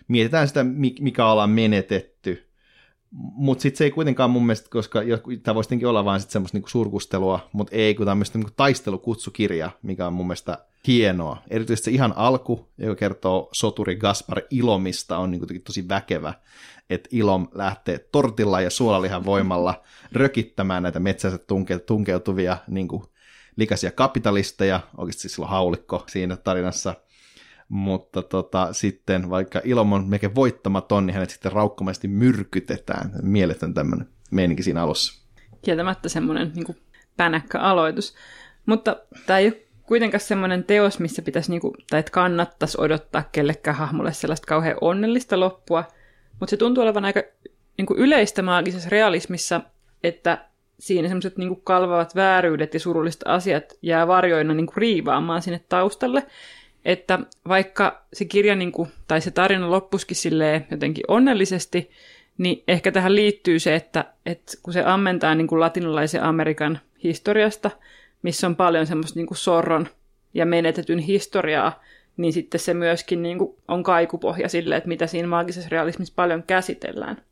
mietitään 0.08 0.48
sitä, 0.48 0.64
mikä 1.00 1.26
ollaan 1.26 1.50
menetetty, 1.50 2.51
mutta 3.12 3.62
sitten 3.62 3.78
se 3.78 3.84
ei 3.84 3.90
kuitenkaan 3.90 4.30
mun 4.30 4.46
mielestä, 4.46 4.70
koska 4.70 5.00
tämä 5.42 5.54
voisi 5.54 5.68
tietenkin 5.68 5.88
olla 5.88 6.04
vain 6.04 6.20
sit 6.20 6.30
semmoista 6.30 6.56
niinku 6.56 6.68
surkustelua, 6.68 7.48
mutta 7.52 7.76
ei, 7.76 7.94
kun 7.94 8.06
tämmöistä 8.06 8.38
niinku 8.38 8.52
taistelukutsukirja, 8.56 9.70
mikä 9.82 10.06
on 10.06 10.12
mun 10.12 10.26
mielestä 10.26 10.58
hienoa. 10.86 11.42
Erityisesti 11.50 11.84
se 11.84 11.90
ihan 11.90 12.12
alku, 12.16 12.68
joka 12.78 12.94
kertoo 12.94 13.48
soturi 13.52 13.96
Gaspar 13.96 14.42
Ilomista, 14.50 15.18
on 15.18 15.30
niinku 15.30 15.46
tosi 15.64 15.88
väkevä, 15.88 16.34
että 16.90 17.08
Ilom 17.12 17.48
lähtee 17.54 17.98
tortilla 17.98 18.60
ja 18.60 18.70
suolalihan 18.70 19.24
voimalla 19.24 19.82
rökittämään 20.12 20.82
näitä 20.82 21.00
metsänsä 21.00 21.38
tunke- 21.38 21.78
tunkeutuvia 21.86 22.56
niinku 22.68 23.04
likaisia 23.56 23.90
kapitalisteja, 23.90 24.80
oikeasti 24.96 25.28
sillä 25.28 25.46
haulikko 25.46 26.04
siinä 26.08 26.36
tarinassa– 26.36 26.94
mutta 27.72 28.22
tota, 28.22 28.72
sitten 28.72 29.30
vaikka 29.30 29.60
Ilom 29.64 29.92
on 29.92 30.08
melkein 30.08 30.34
voittamaton, 30.34 31.06
niin 31.06 31.14
hänet 31.14 31.30
sitten 31.30 31.52
raukkamasti 31.52 32.08
myrkytetään. 32.08 33.10
Mieletön 33.22 33.74
tämmöinen 33.74 34.08
meininki 34.30 34.62
siinä 34.62 34.82
alussa. 34.82 35.26
Kieltämättä 35.62 36.08
semmoinen 36.08 36.52
niin 36.54 36.76
pänäkkä 37.16 37.58
aloitus. 37.58 38.14
Mutta 38.66 38.96
tämä 39.26 39.38
ei 39.38 39.46
ole 39.46 39.62
kuitenkaan 39.82 40.20
semmoinen 40.20 40.64
teos, 40.64 40.98
missä 40.98 41.22
pitäisi, 41.22 41.50
niin 41.50 41.60
kuin, 41.60 41.74
tai 41.90 42.00
että 42.00 42.12
kannattaisi 42.12 42.80
odottaa 42.80 43.22
kellekään 43.32 43.76
hahmolle 43.76 44.12
sellaista 44.12 44.46
kauhean 44.46 44.76
onnellista 44.80 45.40
loppua, 45.40 45.84
mutta 46.40 46.50
se 46.50 46.56
tuntuu 46.56 46.84
olevan 46.84 47.04
aika 47.04 47.22
niin 47.78 47.86
kuin 47.86 47.98
yleistä 47.98 48.42
maagisessa 48.42 48.90
realismissa, 48.90 49.60
että 50.04 50.48
siinä 50.78 51.08
semmoiset 51.08 51.38
niin 51.38 51.62
kalvavat 51.64 52.14
vääryydet 52.14 52.74
ja 52.74 52.80
surulliset 52.80 53.22
asiat 53.24 53.64
jää 53.82 54.06
varjoina 54.06 54.54
niin 54.54 54.66
kuin 54.66 54.76
riivaamaan 54.76 55.42
sinne 55.42 55.60
taustalle, 55.68 56.26
että 56.84 57.18
vaikka 57.48 58.04
se 58.12 58.24
kirja 58.24 58.54
niin 58.54 58.72
kuin, 58.72 58.88
tai 59.08 59.20
se 59.20 59.30
tarina 59.30 59.70
loppuskin 59.70 60.16
silleen 60.16 60.66
jotenkin 60.70 61.04
onnellisesti, 61.08 61.90
niin 62.38 62.62
ehkä 62.68 62.92
tähän 62.92 63.14
liittyy 63.14 63.58
se, 63.58 63.74
että, 63.74 64.04
että 64.26 64.52
kun 64.62 64.72
se 64.72 64.82
ammentaa 64.84 65.34
niin 65.34 65.46
kuin 65.46 65.60
latinalaisen 65.60 66.22
Amerikan 66.22 66.80
historiasta, 67.04 67.70
missä 68.22 68.46
on 68.46 68.56
paljon 68.56 68.86
semmoista 68.86 69.18
niin 69.18 69.26
kuin 69.26 69.38
sorron 69.38 69.88
ja 70.34 70.46
menetetyn 70.46 70.98
historiaa, 70.98 71.82
niin 72.16 72.32
sitten 72.32 72.60
se 72.60 72.74
myöskin 72.74 73.22
niin 73.22 73.38
kuin 73.38 73.56
on 73.68 73.82
kaikupohja 73.82 74.48
sille, 74.48 74.76
että 74.76 74.88
mitä 74.88 75.06
siinä 75.06 75.28
maagisessa 75.28 75.68
realismissa 75.72 76.14
paljon 76.16 76.42
käsitellään. 76.42 77.22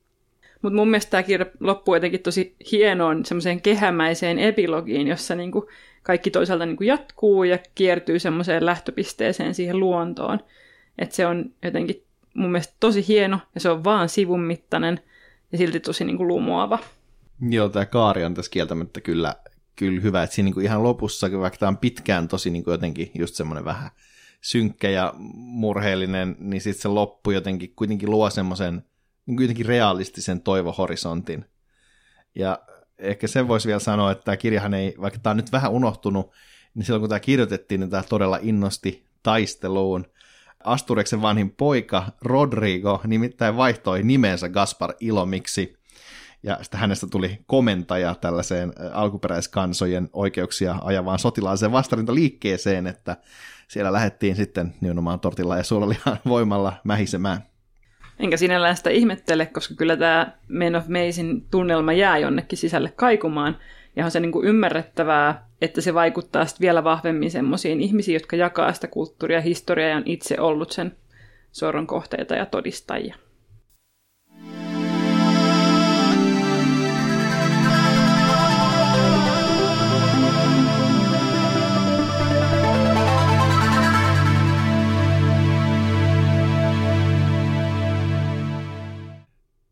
Mutta 0.63 0.77
mun 0.77 0.89
mielestä 0.89 1.11
tämä 1.11 1.23
kirja 1.23 1.47
loppuu 1.61 1.95
jotenkin 1.95 2.23
tosi 2.23 2.55
hienoon 2.73 3.25
semmoiseen 3.25 3.61
kehämäiseen 3.61 4.39
epilogiin, 4.39 5.07
jossa 5.07 5.35
niin 5.35 5.53
kuin 5.53 5.67
kaikki 6.03 6.31
toisaalta 6.31 6.67
niin 6.67 6.77
kuin 6.77 6.89
jatkuu 6.89 7.45
ja 7.45 7.59
kiertyy 7.75 8.19
semmoiseen 8.19 8.67
lähtöpisteeseen 8.67 9.55
siihen 9.55 9.81
luontoon. 9.81 10.41
Että 10.99 11.17
se 11.17 11.27
on 11.27 11.55
jotenkin 11.63 12.05
mun 12.35 12.51
mielestä 12.51 12.75
tosi 12.81 13.09
hieno 13.09 13.41
ja 13.55 13.61
se 13.61 13.71
on 13.71 13.85
vaan 13.85 14.09
sivun 14.09 14.41
mittainen 14.41 15.01
ja 15.53 15.59
silti 15.59 15.81
tosi 15.81 16.05
niin 16.05 16.17
kuin 16.17 16.29
lumoava. 16.29 16.79
Joo, 17.51 17.69
tämä 17.69 17.87
kaari 17.87 18.25
on 18.25 18.35
tässä 18.35 18.51
kieltämättä 18.51 19.01
kyllä, 19.01 19.35
kyllä 19.77 20.01
hyvä, 20.01 20.23
että 20.23 20.37
siinä 20.37 20.45
niin 20.45 20.55
kuin 20.55 20.67
ihan 20.67 20.83
lopussa, 20.83 21.31
vaikka 21.41 21.59
tämä 21.59 21.69
on 21.69 21.77
pitkään 21.77 22.29
tosi 22.29 22.51
niin 22.51 22.65
kuin 22.65 22.73
jotenkin 22.73 23.11
just 23.15 23.35
semmoinen 23.35 23.65
vähän 23.65 23.91
synkkä 24.41 24.91
ja 24.91 25.15
murheellinen, 25.35 26.37
niin 26.39 26.61
sitten 26.61 26.83
se 26.83 26.89
loppu 26.89 27.31
jotenkin 27.31 27.73
kuitenkin 27.77 28.11
luo 28.11 28.31
semmoisen 28.31 28.85
niin 29.27 29.37
kuitenkin 29.37 29.67
realistisen 29.67 30.41
toivohorisontin. 30.41 31.45
Ja 32.35 32.59
ehkä 33.01 33.27
sen 33.27 33.49
voisi 33.49 33.67
vielä 33.69 33.81
sanoa, 33.81 34.11
että 34.11 34.25
tämä 34.25 34.37
kirjahan 34.37 34.75
ei, 34.75 34.95
vaikka 35.01 35.21
tämä 35.23 35.31
on 35.31 35.37
nyt 35.37 35.53
vähän 35.53 35.71
unohtunut, 35.71 36.33
niin 36.75 36.85
silloin 36.85 37.01
kun 37.01 37.09
tämä 37.09 37.21
kirjoitettiin, 37.21 37.81
niin 37.81 37.91
tämä 37.91 38.03
todella 38.03 38.39
innosti 38.43 39.07
taisteluun. 39.23 40.07
Astureksen 40.65 41.23
vanhin 41.23 41.51
poika 41.51 42.07
Rodrigo 42.23 43.01
nimittäin 43.07 43.57
vaihtoi 43.57 44.03
nimensä 44.03 44.49
Gaspar 44.49 44.95
Ilomiksi, 45.01 45.81
ja 46.43 46.59
sitten 46.63 46.81
hänestä 46.81 47.07
tuli 47.07 47.39
komentaja 47.47 48.15
tällaiseen 48.15 48.73
alkuperäiskansojen 48.93 50.09
oikeuksia 50.13 50.77
ajavaan 50.83 51.19
sotilaaseen 51.19 51.73
vastarintaliikkeeseen, 51.73 52.87
että 52.87 53.17
siellä 53.69 53.93
lähdettiin 53.93 54.37
sitten 54.37 54.75
nimenomaan 54.81 55.21
tortilla 55.21 55.57
ja 55.57 55.63
suolalihan 55.63 56.19
voimalla 56.27 56.73
mähisemään. 56.85 57.50
Enkä 58.21 58.37
sinällään 58.37 58.77
sitä 58.77 58.91
ihmettele, 58.91 59.47
koska 59.47 59.75
kyllä 59.75 59.97
tämä 59.97 60.33
Men 60.49 60.77
of 60.77 60.89
Mazin 60.89 61.45
tunnelma 61.51 61.93
jää 61.93 62.19
jonnekin 62.19 62.59
sisälle 62.59 62.93
kaikumaan. 62.97 63.57
Ja 63.97 64.05
on 64.05 64.11
se 64.11 64.21
niin 64.21 64.33
kuin 64.33 64.47
ymmärrettävää, 64.47 65.47
että 65.61 65.81
se 65.81 65.95
vaikuttaa 65.95 66.47
sitten 66.47 66.65
vielä 66.65 66.85
vahvemmin 66.85 67.31
semmoisiin 67.31 67.81
ihmisiin, 67.81 68.15
jotka 68.15 68.37
jakaa 68.37 68.73
sitä 68.73 68.87
kulttuuria 68.87 69.39
ja 69.39 69.43
historiaa 69.43 69.91
ja 69.91 69.97
on 69.97 70.03
itse 70.07 70.41
ollut 70.41 70.73
sen 70.73 70.97
sorron 71.53 71.87
kohteita 71.87 72.35
ja 72.35 72.47
todistajia. 72.47 73.15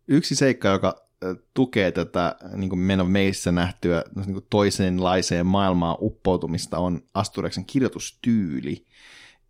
Yksi 0.08 0.34
seikka, 0.34 0.68
joka 0.68 1.08
tukee 1.54 1.92
tätä 1.92 2.36
niin 2.56 3.00
of 3.00 3.08
Meissä 3.08 3.52
nähtyä 3.52 4.04
niin 4.26 4.46
toisenlaiseen 4.50 5.46
maailmaan 5.46 5.96
uppoutumista, 6.00 6.78
on 6.78 7.02
Astureksen 7.14 7.64
kirjoitustyyli. 7.64 8.84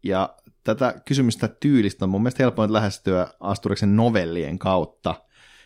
Ja 0.03 0.35
tätä 0.65 0.95
kysymystä 1.05 1.49
tyylistä 1.49 2.05
on 2.05 2.09
mun 2.09 2.23
mielestä 2.23 2.43
helpoin 2.43 2.73
lähestyä 2.73 3.29
Astureksen 3.41 3.97
novellien 3.97 4.59
kautta. 4.59 5.15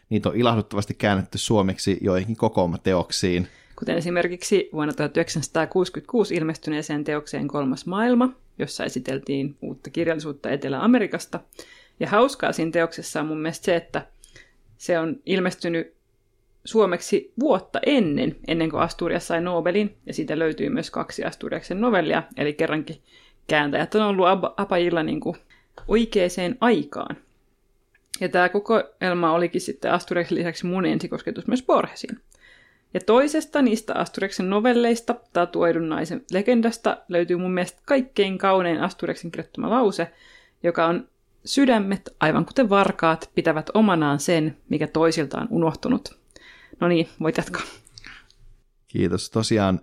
Niitä 0.09 0.29
on 0.29 0.37
ilahduttavasti 0.37 0.95
käännetty 0.95 1.39
suomeksi 1.39 1.99
joihinkin 2.01 2.37
kokoomateoksiin. 2.37 3.49
Kuten 3.77 3.97
esimerkiksi 3.97 4.69
vuonna 4.73 4.95
1966 4.95 6.35
ilmestyneeseen 6.35 7.05
teokseen 7.05 7.49
Kolmas 7.49 7.87
maailma, 7.87 8.29
jossa 8.59 8.85
esiteltiin 8.85 9.57
uutta 9.63 9.91
kirjallisuutta 9.91 10.51
Etelä-Amerikasta. 10.51 11.41
Ja 12.01 12.09
hauskaa 12.09 12.53
siinä 12.53 12.71
teoksessa 12.71 13.21
on 13.21 13.27
mun 13.27 13.41
mielestä 13.43 13.65
se, 13.65 13.77
että 13.77 14.07
se 14.83 14.99
on 14.99 15.17
ilmestynyt 15.27 15.95
suomeksi 16.65 17.33
vuotta 17.41 17.81
ennen, 17.87 18.37
ennen 18.47 18.71
kuin 18.71 18.83
Asturias 18.83 19.27
sai 19.27 19.41
Nobelin, 19.41 19.97
ja 20.07 20.15
siitä 20.15 20.39
löytyy 20.39 20.69
myös 20.69 20.91
kaksi 20.91 21.25
Asturiaksen 21.25 21.81
novellia, 21.81 22.23
eli 22.37 22.53
kerrankin 22.53 23.03
kääntäjät 23.47 23.95
on 23.95 24.03
ollut 24.03 24.27
apajilla 24.57 25.03
niin 25.03 25.21
kuin 25.21 25.37
oikeaan 25.89 26.57
aikaan. 26.61 27.17
Ja 28.21 28.29
tämä 28.29 28.49
kokoelma 28.49 29.33
olikin 29.33 29.61
sitten 29.61 29.93
Asturiaksen 29.93 30.39
lisäksi 30.39 30.67
mun 30.67 30.87
ensikosketus 30.87 31.47
myös 31.47 31.63
Borgesiin. 31.63 32.21
Ja 32.95 33.01
toisesta 33.01 33.63
niistä 33.63 33.95
Asturiaksen 33.95 34.51
novelleista, 34.51 35.15
tatuoidun 35.33 35.89
naisen 35.89 36.25
legendasta, 36.33 36.97
löytyy 37.09 37.37
mun 37.37 37.55
mielestä 37.55 37.81
kaikkein 37.87 38.39
kaunein 38.39 38.81
Asturiaksen 38.81 39.31
kirjoittama 39.31 39.71
lause, 39.71 40.11
joka 40.63 40.87
on 40.87 41.09
Sydämet, 41.45 42.17
aivan 42.21 42.47
kuten 42.47 42.69
varkaat, 42.69 43.31
pitävät 43.35 43.71
omanaan 43.75 44.21
sen, 44.21 44.57
mikä 44.69 44.87
toisilta 44.87 45.41
on 45.41 45.49
unohtunut. 45.51 46.19
No 46.81 46.89
niin, 46.89 47.09
voit 47.21 47.37
jatkaa. 47.37 47.63
Kiitos. 48.89 49.31
Tosiaan 49.31 49.81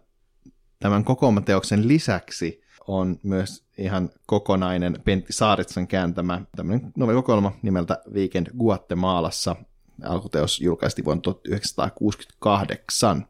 tämän 0.79 1.03
kokoomateoksen 1.03 1.87
lisäksi 1.87 2.61
on 2.87 3.19
myös 3.23 3.63
ihan 3.77 4.09
kokonainen 4.25 5.01
Pentti 5.03 5.33
Saaritsan 5.33 5.87
kääntämä 5.87 6.41
tämmöinen 6.55 6.91
novellikokoelma 6.97 7.51
nimeltä 7.61 8.01
Weekend 8.13 8.47
Guatemalassa. 8.57 9.55
Alkuteos 10.03 10.61
julkaistiin 10.61 11.05
vuonna 11.05 11.21
1968. 11.21 13.27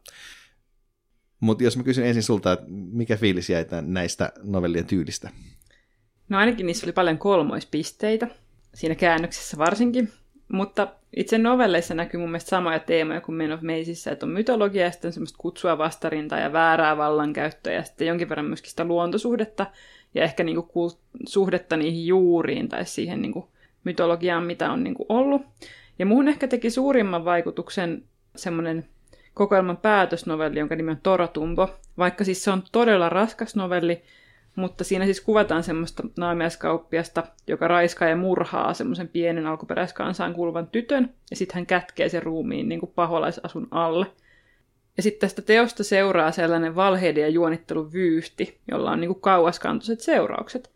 Mutta 1.40 1.64
jos 1.64 1.76
mä 1.76 1.82
kysyn 1.82 2.06
ensin 2.06 2.22
sulta, 2.22 2.52
että 2.52 2.66
mikä 2.68 3.16
fiilis 3.16 3.50
jäi 3.50 3.66
näistä 3.82 4.32
novellien 4.42 4.86
tyylistä? 4.86 5.30
No 6.30 6.38
ainakin 6.38 6.66
niissä 6.66 6.86
oli 6.86 6.92
paljon 6.92 7.18
kolmoispisteitä, 7.18 8.28
siinä 8.74 8.94
käännöksessä 8.94 9.58
varsinkin. 9.58 10.12
Mutta 10.52 10.88
itse 11.16 11.38
novelleissa 11.38 11.94
näkyy 11.94 12.20
mun 12.20 12.30
mielestä 12.30 12.50
samoja 12.50 12.78
teemoja 12.78 13.20
kuin 13.20 13.36
Men 13.36 13.52
of 13.52 13.60
Mazeissa, 13.62 14.10
että 14.10 14.26
on 14.26 14.32
mytologia 14.32 14.84
ja 14.84 14.90
sitten 14.90 15.12
semmoista 15.12 15.38
kutsua 15.38 15.78
vastarintaa 15.78 16.38
ja 16.38 16.52
väärää 16.52 16.96
vallankäyttöä 16.96 17.72
ja 17.72 17.82
sitten 17.82 18.06
jonkin 18.06 18.28
verran 18.28 18.46
myöskin 18.46 18.70
sitä 18.70 18.84
luontosuhdetta 18.84 19.66
ja 20.14 20.24
ehkä 20.24 20.44
niinku 20.44 20.68
kult- 20.68 21.24
suhdetta 21.28 21.76
niihin 21.76 22.06
juuriin 22.06 22.68
tai 22.68 22.86
siihen 22.86 23.22
niinku 23.22 23.48
mytologiaan, 23.84 24.44
mitä 24.44 24.72
on 24.72 24.84
niinku 24.84 25.06
ollut. 25.08 25.42
Ja 25.98 26.06
muuhun 26.06 26.28
ehkä 26.28 26.48
teki 26.48 26.70
suurimman 26.70 27.24
vaikutuksen 27.24 28.04
semmoinen 28.36 28.86
kokoelman 29.34 29.76
päätösnovelli, 29.76 30.58
jonka 30.58 30.76
nimi 30.76 30.90
on 30.90 31.00
Torotumbo. 31.02 31.68
Vaikka 31.98 32.24
siis 32.24 32.44
se 32.44 32.50
on 32.50 32.62
todella 32.72 33.08
raskas 33.08 33.56
novelli, 33.56 34.02
mutta 34.60 34.84
siinä 34.84 35.04
siis 35.04 35.20
kuvataan 35.20 35.62
semmoista 35.62 36.02
naamiaiskauppiasta, 36.16 37.22
joka 37.46 37.68
raiskaa 37.68 38.08
ja 38.08 38.16
murhaa 38.16 38.74
semmoisen 38.74 39.08
pienen 39.08 39.46
alkuperäiskansaan 39.46 40.34
kuuluvan 40.34 40.66
tytön, 40.66 41.14
ja 41.30 41.36
sitten 41.36 41.54
hän 41.54 41.66
kätkee 41.66 42.08
sen 42.08 42.22
ruumiin 42.22 42.68
niin 42.68 42.80
kuin 42.80 42.92
paholaisasun 42.94 43.68
alle. 43.70 44.06
Ja 44.96 45.02
sitten 45.02 45.20
tästä 45.20 45.42
teosta 45.42 45.84
seuraa 45.84 46.30
sellainen 46.30 46.76
valheiden 46.76 47.22
ja 47.22 47.28
juonittelun 47.28 47.92
vyyhti, 47.92 48.58
jolla 48.70 48.90
on 48.90 49.00
niin 49.00 49.12
kuin 49.12 49.20
kauaskantoiset 49.20 50.00
seuraukset. 50.00 50.70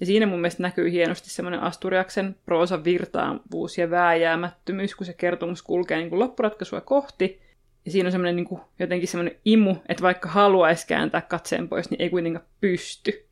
Ja 0.00 0.06
siinä 0.06 0.26
mun 0.26 0.40
mielestä 0.40 0.62
näkyy 0.62 0.90
hienosti 0.90 1.30
semmoinen 1.30 1.60
Asturiaksen 1.60 2.36
proosan 2.44 2.84
virtaavuus 2.84 3.78
ja 3.78 3.90
vääjäämättömyys, 3.90 4.94
kun 4.94 5.06
se 5.06 5.12
kertomus 5.12 5.62
kulkee 5.62 5.98
niin 5.98 6.10
kuin 6.10 6.20
loppuratkaisua 6.20 6.80
kohti, 6.80 7.40
ja 7.84 7.92
siinä 7.92 8.06
on 8.06 8.12
semmoinen 8.12 8.36
niin 8.36 8.60
jotenkin 8.78 9.08
semmoinen 9.08 9.36
imu, 9.44 9.76
että 9.88 10.02
vaikka 10.02 10.28
haluaisi 10.28 10.86
kääntää 10.86 11.20
katseen 11.20 11.68
pois, 11.68 11.90
niin 11.90 12.02
ei 12.02 12.10
kuitenkaan 12.10 12.46
pysty. 12.60 13.25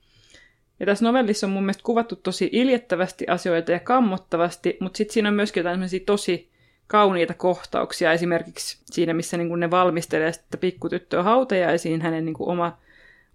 Ja 0.80 0.86
tässä 0.86 1.04
novellissa 1.04 1.46
on 1.46 1.52
mun 1.52 1.62
mielestä 1.62 1.82
kuvattu 1.82 2.16
tosi 2.16 2.48
iljettävästi 2.52 3.26
asioita 3.28 3.72
ja 3.72 3.80
kammottavasti, 3.80 4.76
mutta 4.80 4.96
sitten 4.96 5.14
siinä 5.14 5.28
on 5.28 5.34
myöskin 5.34 5.60
jotain 5.60 5.80
tosi 6.06 6.50
kauniita 6.86 7.34
kohtauksia. 7.34 8.12
Esimerkiksi 8.12 8.78
siinä, 8.84 9.14
missä 9.14 9.36
niin 9.36 9.60
ne 9.60 9.70
valmistelee 9.70 10.32
sitä 10.32 10.56
pikkutyttöä 10.56 11.22
hautajaisiin, 11.22 12.02
hänen 12.02 12.24
niin 12.24 12.34
kuin 12.34 12.48
oma, 12.48 12.78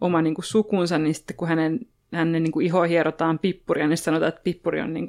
oma 0.01 0.21
niin 0.21 0.35
sukunsa, 0.39 0.97
niin 0.97 1.15
sitten 1.15 1.35
kun 1.35 1.47
hänen, 1.47 1.79
hänen 2.13 2.43
niin 2.43 2.61
iho 2.61 2.81
hierotaan 2.81 3.39
pippuria, 3.39 3.87
niin 3.87 3.97
sanotaan, 3.97 4.29
että 4.29 4.41
pippuri 4.43 4.81
on 4.81 4.93
niin 4.93 5.07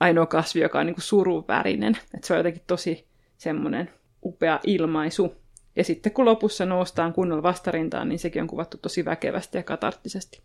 ainoa 0.00 0.26
kasvi, 0.26 0.60
joka 0.60 0.80
on 0.80 0.86
niin 0.86 0.96
suruvärinen. 0.98 1.98
Että 2.14 2.26
se 2.26 2.32
on 2.32 2.38
jotenkin 2.38 2.62
tosi 2.66 3.06
semmoinen 3.36 3.90
upea 4.24 4.60
ilmaisu. 4.64 5.34
Ja 5.76 5.84
sitten 5.84 6.12
kun 6.12 6.24
lopussa 6.24 6.66
noustaan 6.66 7.12
kunnolla 7.12 7.42
vastarintaan, 7.42 8.08
niin 8.08 8.18
sekin 8.18 8.42
on 8.42 8.48
kuvattu 8.48 8.78
tosi 8.82 9.04
väkevästi 9.04 9.58
ja 9.58 9.62
katarttisesti. 9.62 10.40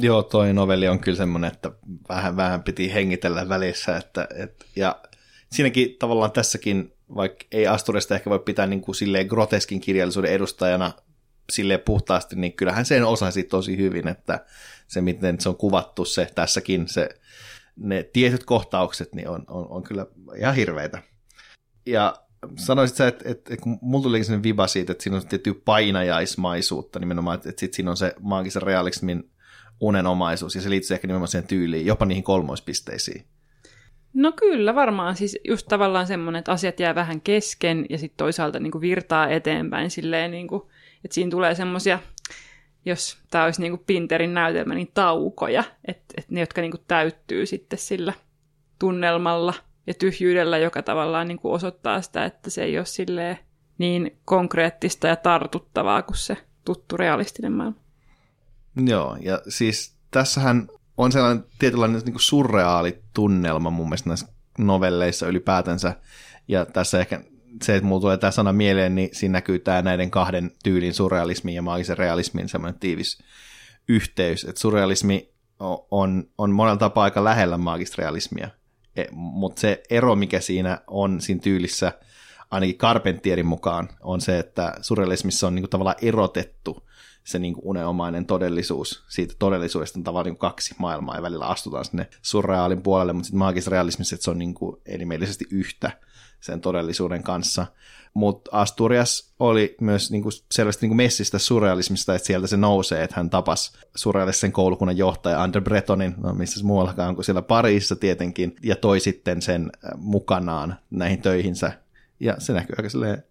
Joo, 0.00 0.22
toi 0.22 0.52
novelli 0.52 0.88
on 0.88 0.98
kyllä 0.98 1.16
semmoinen, 1.16 1.52
että 1.52 1.70
vähän, 2.08 2.36
vähän 2.36 2.62
piti 2.62 2.94
hengitellä 2.94 3.48
välissä. 3.48 3.96
Että, 3.96 4.28
et, 4.36 4.66
ja 4.76 5.00
siinäkin 5.52 5.96
tavallaan 5.98 6.32
tässäkin, 6.32 6.92
vaikka 7.14 7.44
ei 7.52 7.66
Asturista 7.66 8.14
ehkä 8.14 8.30
voi 8.30 8.38
pitää 8.38 8.66
niin 8.66 8.80
kuin 8.80 8.94
silleen 8.94 9.26
groteskin 9.26 9.80
kirjallisuuden 9.80 10.32
edustajana 10.32 10.92
silleen 11.52 11.80
puhtaasti, 11.80 12.36
niin 12.36 12.52
kyllähän 12.52 12.86
sen 12.86 13.04
osasi 13.04 13.44
tosi 13.44 13.76
hyvin, 13.76 14.08
että 14.08 14.44
se 14.88 15.00
miten 15.00 15.40
se 15.40 15.48
on 15.48 15.56
kuvattu 15.56 16.04
se 16.04 16.28
tässäkin, 16.34 16.88
se, 16.88 17.08
ne 17.76 18.02
tietyt 18.02 18.44
kohtaukset, 18.44 19.14
niin 19.14 19.28
on, 19.28 19.44
on, 19.48 19.66
on 19.70 19.82
kyllä 19.82 20.06
ihan 20.36 20.54
hirveitä. 20.54 21.02
Ja 21.86 22.14
sanoisit 22.56 22.96
sä, 22.96 23.08
että, 23.08 23.28
että, 23.28 23.54
että 23.54 23.62
kun 23.62 23.78
mulla 23.80 24.02
tuli 24.02 24.24
sellainen 24.24 24.42
viba 24.42 24.66
siitä, 24.66 24.92
että 24.92 25.02
siinä 25.02 25.16
on 25.16 25.26
tiettyä 25.26 25.54
painajaismaisuutta 25.64 26.98
nimenomaan, 26.98 27.34
että, 27.34 27.48
että 27.48 27.60
sit 27.60 27.74
siinä 27.74 27.90
on 27.90 27.96
se 27.96 28.14
maagisen 28.20 28.62
realismin 28.62 29.30
unenomaisuus, 29.80 30.54
ja 30.54 30.60
se 30.60 30.70
liittyy 30.70 30.94
ehkä 30.94 31.06
nimenomaan 31.06 31.28
siihen 31.28 31.48
tyyliin, 31.48 31.86
jopa 31.86 32.06
niihin 32.06 32.24
kolmoispisteisiin. 32.24 33.24
No 34.14 34.32
kyllä, 34.32 34.74
varmaan 34.74 35.16
siis 35.16 35.38
just 35.48 35.66
tavallaan 35.68 36.06
semmoinen, 36.06 36.38
että 36.38 36.52
asiat 36.52 36.80
jää 36.80 36.94
vähän 36.94 37.20
kesken, 37.20 37.86
ja 37.90 37.98
sitten 37.98 38.16
toisaalta 38.16 38.60
niin 38.60 38.70
kuin 38.70 38.82
virtaa 38.82 39.28
eteenpäin 39.28 39.90
silleen, 39.90 40.30
niin 40.30 40.48
kuin, 40.48 40.62
että 41.04 41.14
siinä 41.14 41.30
tulee 41.30 41.54
semmoisia, 41.54 41.98
jos 42.84 43.18
tämä 43.30 43.44
olisi 43.44 43.60
niin 43.60 43.72
kuin 43.72 43.84
Pinterin 43.86 44.34
näytelmä, 44.34 44.74
niin 44.74 44.90
taukoja, 44.94 45.64
että, 45.84 46.14
että 46.18 46.34
ne, 46.34 46.40
jotka 46.40 46.60
niin 46.60 46.70
kuin 46.70 46.84
täyttyy 46.88 47.46
sitten 47.46 47.78
sillä 47.78 48.12
tunnelmalla 48.78 49.54
ja 49.86 49.94
tyhjyydellä, 49.94 50.58
joka 50.58 50.82
tavallaan 50.82 51.28
niin 51.28 51.38
kuin 51.38 51.54
osoittaa 51.54 52.02
sitä, 52.02 52.24
että 52.24 52.50
se 52.50 52.64
ei 52.64 52.78
ole 52.78 52.86
silleen 52.86 53.38
niin 53.78 54.18
konkreettista 54.24 55.06
ja 55.08 55.16
tartuttavaa 55.16 56.02
kuin 56.02 56.16
se 56.16 56.36
tuttu 56.64 56.96
realistinen 56.96 57.52
maailma. 57.52 57.87
Joo, 58.86 59.16
ja 59.20 59.40
siis 59.48 59.94
tässähän 60.10 60.68
on 60.96 61.12
sellainen 61.12 61.44
tietynlainen 61.58 62.02
niin 62.04 62.14
surreaali 62.18 63.02
tunnelma 63.14 63.70
mun 63.70 63.86
mielestä 63.86 64.10
näissä 64.10 64.26
novelleissa 64.58 65.26
ylipäätänsä, 65.26 65.96
ja 66.48 66.66
tässä 66.66 67.00
ehkä 67.00 67.20
se, 67.62 67.76
että 67.76 67.86
mulla 67.86 68.00
tulee 68.00 68.18
tämä 68.18 68.30
sana 68.30 68.52
mieleen, 68.52 68.94
niin 68.94 69.08
siinä 69.12 69.32
näkyy 69.32 69.58
tämä 69.58 69.82
näiden 69.82 70.10
kahden 70.10 70.50
tyylin 70.64 70.94
surrealismin 70.94 71.54
ja 71.54 71.62
maagisen 71.62 71.98
realismin 71.98 72.48
semmoinen 72.48 72.80
tiivis 72.80 73.18
yhteys, 73.88 74.44
että 74.44 74.60
surrealismi 74.60 75.32
on, 75.90 76.24
on 76.38 76.50
monella 76.50 76.76
tapaa 76.76 77.04
aika 77.04 77.24
lähellä 77.24 77.58
maagista 77.58 78.02
realismia, 78.02 78.48
e, 78.96 79.04
mutta 79.10 79.60
se 79.60 79.82
ero, 79.90 80.16
mikä 80.16 80.40
siinä 80.40 80.78
on 80.86 81.20
siinä 81.20 81.40
tyylissä, 81.40 81.92
ainakin 82.50 82.78
Carpentierin 82.78 83.46
mukaan, 83.46 83.88
on 84.00 84.20
se, 84.20 84.38
että 84.38 84.74
surrealismissa 84.80 85.46
on 85.46 85.54
niinku 85.54 85.68
tavallaan 85.68 85.96
erotettu 86.02 86.87
se 87.24 87.38
niin 87.38 87.54
kuin 87.54 87.64
unenomainen 87.64 88.26
todellisuus. 88.26 89.04
Siitä 89.08 89.34
todellisuudesta 89.38 89.98
on 89.98 90.04
tavallaan 90.04 90.32
niin 90.32 90.38
kaksi 90.38 90.74
maailmaa 90.78 91.16
ja 91.16 91.22
välillä 91.22 91.46
astutaan 91.46 91.84
sinne 91.84 92.08
surreaalin 92.22 92.82
puolelle, 92.82 93.12
mutta 93.12 93.26
sitten 93.26 93.38
maagisessa 93.38 93.70
realismissa 93.70 94.16
se 94.20 94.30
on 94.30 94.38
niin 94.38 94.54
kuin 94.54 94.76
elimellisesti 94.86 95.44
yhtä 95.50 95.90
sen 96.40 96.60
todellisuuden 96.60 97.22
kanssa. 97.22 97.66
Mutta 98.14 98.50
Asturias 98.52 99.32
oli 99.38 99.76
myös 99.80 100.10
niin 100.10 100.22
kuin 100.22 100.32
selvästi 100.50 100.80
niin 100.86 100.90
kuin 100.90 100.96
messistä 100.96 101.38
surrealismista, 101.38 102.14
että 102.14 102.26
sieltä 102.26 102.46
se 102.46 102.56
nousee, 102.56 103.04
että 103.04 103.16
hän 103.16 103.30
tapasi 103.30 103.72
surrealistisen 103.96 104.52
koulukunnan 104.52 104.96
johtaja 104.96 105.42
Ander 105.42 105.62
Bretonin, 105.62 106.14
no 106.16 106.34
missä 106.34 106.66
muuallakaan 106.66 107.14
kuin 107.14 107.24
siellä 107.24 107.42
Pariisissa 107.42 107.96
tietenkin, 107.96 108.56
ja 108.62 108.76
toi 108.76 109.00
sitten 109.00 109.42
sen 109.42 109.62
äh, 109.62 109.90
mukanaan 109.96 110.76
näihin 110.90 111.22
töihinsä. 111.22 111.72
Ja 112.20 112.34
se 112.38 112.52
näkyy 112.52 112.74
aika 112.78 113.22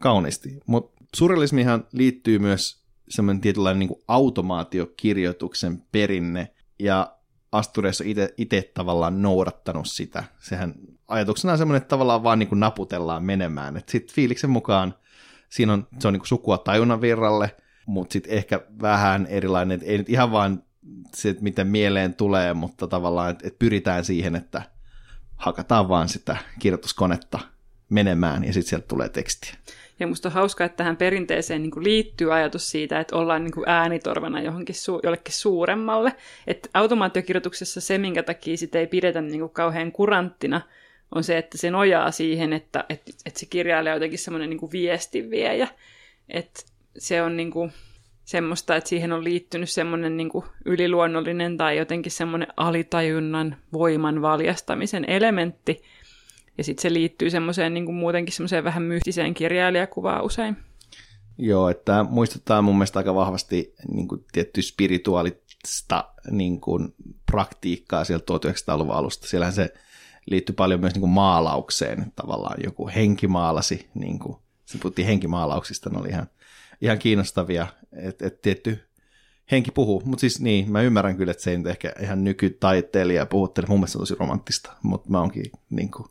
kauniisti. 0.00 0.60
Mutta 0.66 1.04
surrealismihan 1.16 1.86
liittyy 1.92 2.38
myös 2.38 2.83
semmoinen 3.08 3.40
tietynlainen 3.40 3.78
niin 3.78 4.02
automaatiokirjoituksen 4.08 5.82
perinne, 5.92 6.54
ja 6.78 7.16
Asturiassa 7.52 8.04
itse 8.36 8.70
tavallaan 8.74 9.22
noudattanut 9.22 9.86
sitä. 9.88 10.24
Sehän 10.40 10.74
ajatuksena 11.08 11.52
on 11.52 11.58
semmoinen, 11.58 11.76
että 11.76 11.88
tavallaan 11.88 12.22
vaan 12.22 12.38
niin 12.38 12.48
kuin 12.48 12.60
naputellaan 12.60 13.24
menemään. 13.24 13.82
Sitten 13.86 14.14
fiiliksen 14.14 14.50
mukaan 14.50 14.94
siinä 15.48 15.72
on, 15.72 15.86
se 15.98 16.08
on 16.08 16.14
niin 16.14 16.20
kuin 16.20 16.28
sukua 16.28 16.58
tajunnan 16.58 17.00
virralle, 17.00 17.56
mutta 17.86 18.12
sitten 18.12 18.32
ehkä 18.32 18.60
vähän 18.82 19.26
erilainen, 19.26 19.74
että 19.74 19.86
ei 19.86 19.98
nyt 19.98 20.08
ihan 20.08 20.32
vaan 20.32 20.62
se, 21.14 21.28
että 21.28 21.42
miten 21.42 21.66
mieleen 21.66 22.14
tulee, 22.14 22.54
mutta 22.54 22.86
tavallaan, 22.86 23.30
että, 23.30 23.46
että 23.46 23.58
pyritään 23.58 24.04
siihen, 24.04 24.36
että 24.36 24.62
hakataan 25.36 25.88
vaan 25.88 26.08
sitä 26.08 26.36
kirjoituskonetta 26.58 27.38
menemään 27.88 28.44
ja 28.44 28.52
sitten 28.52 28.68
sieltä 28.68 28.86
tulee 28.86 29.08
tekstiä. 29.08 29.54
Ja 30.00 30.06
musta 30.06 30.28
on 30.28 30.32
hauskaa, 30.32 30.64
että 30.64 30.76
tähän 30.76 30.96
perinteeseen 30.96 31.62
niin 31.62 31.70
kuin 31.70 31.84
liittyy 31.84 32.34
ajatus 32.34 32.70
siitä, 32.70 33.00
että 33.00 33.16
ollaan 33.16 33.44
niin 33.44 33.52
kuin 33.52 33.68
äänitorvana 33.68 34.40
johonkin 34.40 34.74
su- 34.74 35.00
jollekin 35.02 35.34
suuremmalle. 35.34 36.12
Että 36.46 36.68
automaattokirjoituksessa 36.74 37.80
se, 37.80 37.98
minkä 37.98 38.22
takia 38.22 38.56
sitä 38.56 38.78
ei 38.78 38.86
pidetä 38.86 39.20
niin 39.20 39.40
kuin 39.40 39.50
kauhean 39.50 39.92
kuranttina, 39.92 40.60
on 41.14 41.24
se, 41.24 41.38
että 41.38 41.58
se 41.58 41.70
nojaa 41.70 42.10
siihen, 42.10 42.52
että, 42.52 42.84
että, 42.88 43.12
että 43.26 43.40
se 43.40 43.46
kirjailija 43.46 43.92
on 43.92 43.96
jotenkin 43.96 44.18
semmoinen 44.18 44.50
niin 44.50 44.72
viestinviejä. 44.72 45.68
Että 46.28 46.62
se 46.98 47.22
on 47.22 47.36
niin 47.36 47.50
kuin 47.50 47.72
semmoista, 48.24 48.76
että 48.76 48.88
siihen 48.88 49.12
on 49.12 49.24
liittynyt 49.24 49.70
semmoinen 49.70 50.16
niin 50.16 50.30
yliluonnollinen 50.64 51.56
tai 51.56 51.76
jotenkin 51.76 52.12
semmoinen 52.12 52.48
alitajunnan 52.56 53.56
voiman 53.72 54.22
valjastamisen 54.22 55.04
elementti. 55.08 55.82
Ja 56.58 56.64
sitten 56.64 56.82
se 56.82 56.92
liittyy 56.92 57.30
semmoiseen 57.30 57.74
niin 57.74 57.94
muutenkin 57.94 58.34
semmoiseen 58.34 58.64
vähän 58.64 58.82
mystiseen 58.82 59.34
kirjailijakuvaan 59.34 60.24
usein. 60.24 60.56
Joo, 61.38 61.68
että 61.68 62.04
muistuttaa 62.08 62.62
mun 62.62 62.74
mielestä 62.74 62.98
aika 62.98 63.14
vahvasti 63.14 63.74
niin 63.88 64.08
kuin 64.08 64.24
tietty 64.32 64.62
spirituaalista 64.62 66.04
niin 66.30 66.60
kuin, 66.60 66.94
praktiikkaa 67.26 68.04
sieltä 68.04 68.24
1900-luvun 68.34 68.94
alusta. 68.94 69.26
Siellähän 69.26 69.54
se 69.54 69.74
liittyy 70.26 70.54
paljon 70.54 70.80
myös 70.80 70.92
niin 70.92 71.00
kuin 71.00 71.10
maalaukseen. 71.10 72.12
Tavallaan 72.16 72.56
joku 72.64 72.90
henki 72.94 73.26
maalasi, 73.26 73.88
niin 73.94 74.18
kuin, 74.18 74.36
se 74.64 74.78
puhuttiin 74.78 75.06
henkimaalauksista, 75.06 75.90
ne 75.90 75.98
oli 75.98 76.08
ihan, 76.08 76.26
ihan 76.80 76.98
kiinnostavia, 76.98 77.66
että 77.92 78.26
et 78.26 78.42
tietty 78.42 78.78
henki 79.50 79.70
puhuu, 79.70 80.02
mutta 80.04 80.20
siis 80.20 80.40
niin, 80.40 80.72
mä 80.72 80.82
ymmärrän 80.82 81.16
kyllä, 81.16 81.30
että 81.30 81.42
se 81.42 81.50
ei 81.50 81.58
nyt 81.58 81.66
ehkä 81.66 81.92
ihan 82.00 82.24
nykytaiteilija 82.24 83.26
puhuttele, 83.26 83.66
mun 83.66 83.78
mielestä 83.78 83.98
on 83.98 84.02
tosi 84.02 84.14
romanttista, 84.20 84.72
mutta 84.82 85.10
mä 85.10 85.20
oonkin 85.20 85.44
niin 85.70 85.90
kuin, 85.90 86.08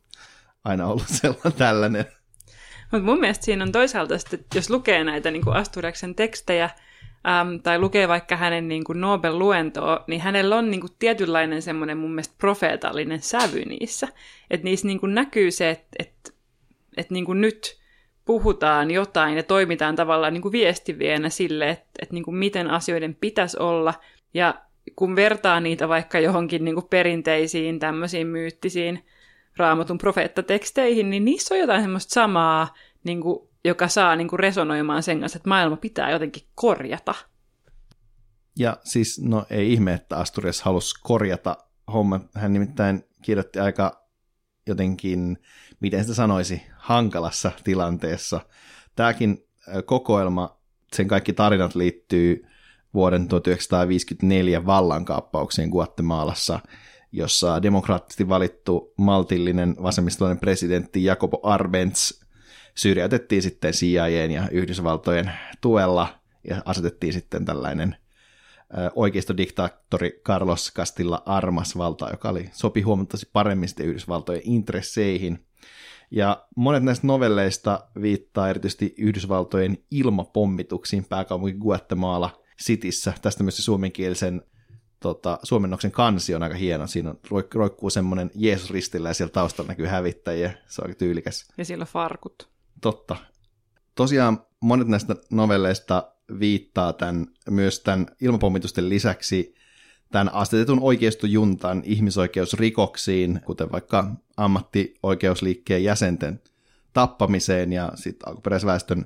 aina 0.63 0.87
ollut 0.87 1.07
sellainen 1.21 1.53
tällainen. 1.53 2.05
Mutta 2.91 3.05
mun 3.05 3.19
mielestä 3.19 3.45
siinä 3.45 3.63
on 3.63 3.71
toisaalta, 3.71 4.15
että 4.15 4.37
jos 4.55 4.69
lukee 4.69 5.03
näitä 5.03 5.31
niin 5.31 5.43
kuin 5.43 5.55
Asturiaksen 5.55 6.15
tekstejä, 6.15 6.69
äm, 7.27 7.61
tai 7.61 7.79
lukee 7.79 8.07
vaikka 8.07 8.35
hänen 8.35 8.67
niin 8.67 8.83
kuin 8.83 9.01
Nobel-luentoa, 9.01 10.03
niin 10.07 10.21
hänellä 10.21 10.55
on 10.55 10.71
niin 10.71 10.81
kuin 10.81 10.93
tietynlainen 10.99 11.61
semmoinen 11.61 11.97
mun 11.97 12.11
mielestä 12.11 12.35
profeetallinen 12.37 13.21
sävy 13.21 13.65
niissä. 13.65 14.07
Että 14.49 14.63
niissä 14.63 14.87
niin 14.87 14.99
kuin 14.99 15.15
näkyy 15.15 15.51
se, 15.51 15.69
että, 15.69 15.87
että, 15.99 16.31
että 16.97 17.13
niin 17.13 17.25
kuin 17.25 17.41
nyt 17.41 17.83
puhutaan 18.25 18.91
jotain 18.91 19.37
ja 19.37 19.43
toimitaan 19.43 19.95
tavallaan 19.95 20.33
niin 20.33 20.41
kuin 20.41 20.51
viestivienä 20.51 21.29
sille, 21.29 21.69
että, 21.69 21.89
että 22.01 22.13
niin 22.13 22.23
kuin 22.23 22.35
miten 22.35 22.69
asioiden 22.69 23.15
pitäisi 23.15 23.57
olla. 23.59 23.93
Ja 24.33 24.55
kun 24.95 25.15
vertaa 25.15 25.59
niitä 25.59 25.89
vaikka 25.89 26.19
johonkin 26.19 26.65
niin 26.65 26.75
kuin 26.75 26.87
perinteisiin 26.89 27.79
tämmöisiin 27.79 28.27
myyttisiin 28.27 29.05
raamatun 29.57 29.97
profeettateksteihin, 29.97 31.09
niin 31.09 31.25
niissä 31.25 31.55
on 31.55 31.59
jotain 31.61 31.81
semmoista 31.81 32.13
samaa, 32.13 32.73
niin 33.03 33.21
kuin, 33.21 33.49
joka 33.65 33.87
saa 33.87 34.15
niin 34.15 34.27
kuin 34.27 34.39
resonoimaan 34.39 35.03
sen 35.03 35.19
kanssa, 35.19 35.37
että 35.37 35.49
maailma 35.49 35.77
pitää 35.77 36.11
jotenkin 36.11 36.43
korjata. 36.55 37.15
Ja 38.59 38.77
siis, 38.83 39.21
no 39.23 39.45
ei 39.49 39.73
ihme, 39.73 39.93
että 39.93 40.17
Asturias 40.17 40.61
halusi 40.61 40.95
korjata 41.03 41.57
homma. 41.93 42.19
Hän 42.35 42.53
nimittäin 42.53 43.03
kirjoitti 43.21 43.59
aika 43.59 44.07
jotenkin, 44.67 45.37
miten 45.79 46.01
sitä 46.01 46.13
sanoisi, 46.13 46.61
hankalassa 46.77 47.51
tilanteessa. 47.63 48.41
Tämäkin 48.95 49.47
kokoelma, 49.85 50.57
sen 50.93 51.07
kaikki 51.07 51.33
tarinat 51.33 51.75
liittyy 51.75 52.47
vuoden 52.93 53.27
1954 53.27 54.65
vallankaappaukseen 54.65 55.69
Guatemalassa– 55.69 56.59
jossa 57.13 57.61
demokraattisesti 57.61 58.29
valittu 58.29 58.93
maltillinen 58.97 59.75
vasemmistolainen 59.83 60.39
presidentti 60.39 61.03
Jacobo 61.03 61.39
Arbenz 61.43 62.21
syrjäytettiin 62.75 63.41
sitten 63.41 63.73
CIAn 63.73 64.31
ja 64.31 64.49
Yhdysvaltojen 64.51 65.31
tuella 65.61 66.19
ja 66.49 66.61
asetettiin 66.65 67.13
sitten 67.13 67.45
tällainen 67.45 67.95
oikeistodiktaattori 68.95 70.21
Carlos 70.25 70.73
Castilla 70.75 71.23
Armas 71.25 71.77
valta, 71.77 72.09
joka 72.09 72.29
oli, 72.29 72.49
sopi 72.53 72.81
huomattavasti 72.81 73.29
paremmin 73.33 73.69
sitten 73.69 73.85
Yhdysvaltojen 73.85 74.41
intresseihin. 74.43 75.45
Ja 76.11 76.45
monet 76.55 76.83
näistä 76.83 77.07
novelleista 77.07 77.87
viittaa 78.01 78.49
erityisesti 78.49 78.93
Yhdysvaltojen 78.97 79.77
ilmapommituksiin 79.91 81.05
pääkaupunki 81.05 81.57
Guatemala 81.57 82.41
Cityssä. 82.63 83.13
Tästä 83.21 83.43
myös 83.43 83.57
se 83.57 83.61
suomenkielisen 83.61 84.41
tota, 85.03 85.39
suomennoksen 85.43 85.91
kansi 85.91 86.35
on 86.35 86.43
aika 86.43 86.55
hieno. 86.55 86.87
Siinä 86.87 87.09
on, 87.09 87.19
roikkuu 87.53 87.89
semmoinen 87.89 88.31
Jeesus 88.35 88.71
ristillä 88.71 89.09
ja 89.09 89.13
siellä 89.13 89.31
taustalla 89.31 89.67
näkyy 89.67 89.85
hävittäjiä. 89.85 90.53
Se 90.67 90.81
on 90.81 90.87
aika 90.87 90.97
tyylikäs. 90.97 91.47
Ja 91.57 91.65
siellä 91.65 91.85
farkut. 91.85 92.49
Totta. 92.81 93.15
Tosiaan 93.95 94.45
monet 94.59 94.87
näistä 94.87 95.15
novelleista 95.31 96.11
viittaa 96.39 96.93
tämän, 96.93 97.27
myös 97.49 97.79
tämän 97.79 98.07
ilmapommitusten 98.21 98.89
lisäksi 98.89 99.55
tämän 100.11 100.33
asetetun 100.33 100.79
oikeistujuntan 100.81 101.81
ihmisoikeusrikoksiin, 101.85 103.41
kuten 103.45 103.71
vaikka 103.71 104.11
ammattioikeusliikkeen 104.37 105.83
jäsenten 105.83 106.41
tappamiseen 106.93 107.73
ja 107.73 107.91
sitten 107.95 108.29
alkuperäisväestön 108.29 109.05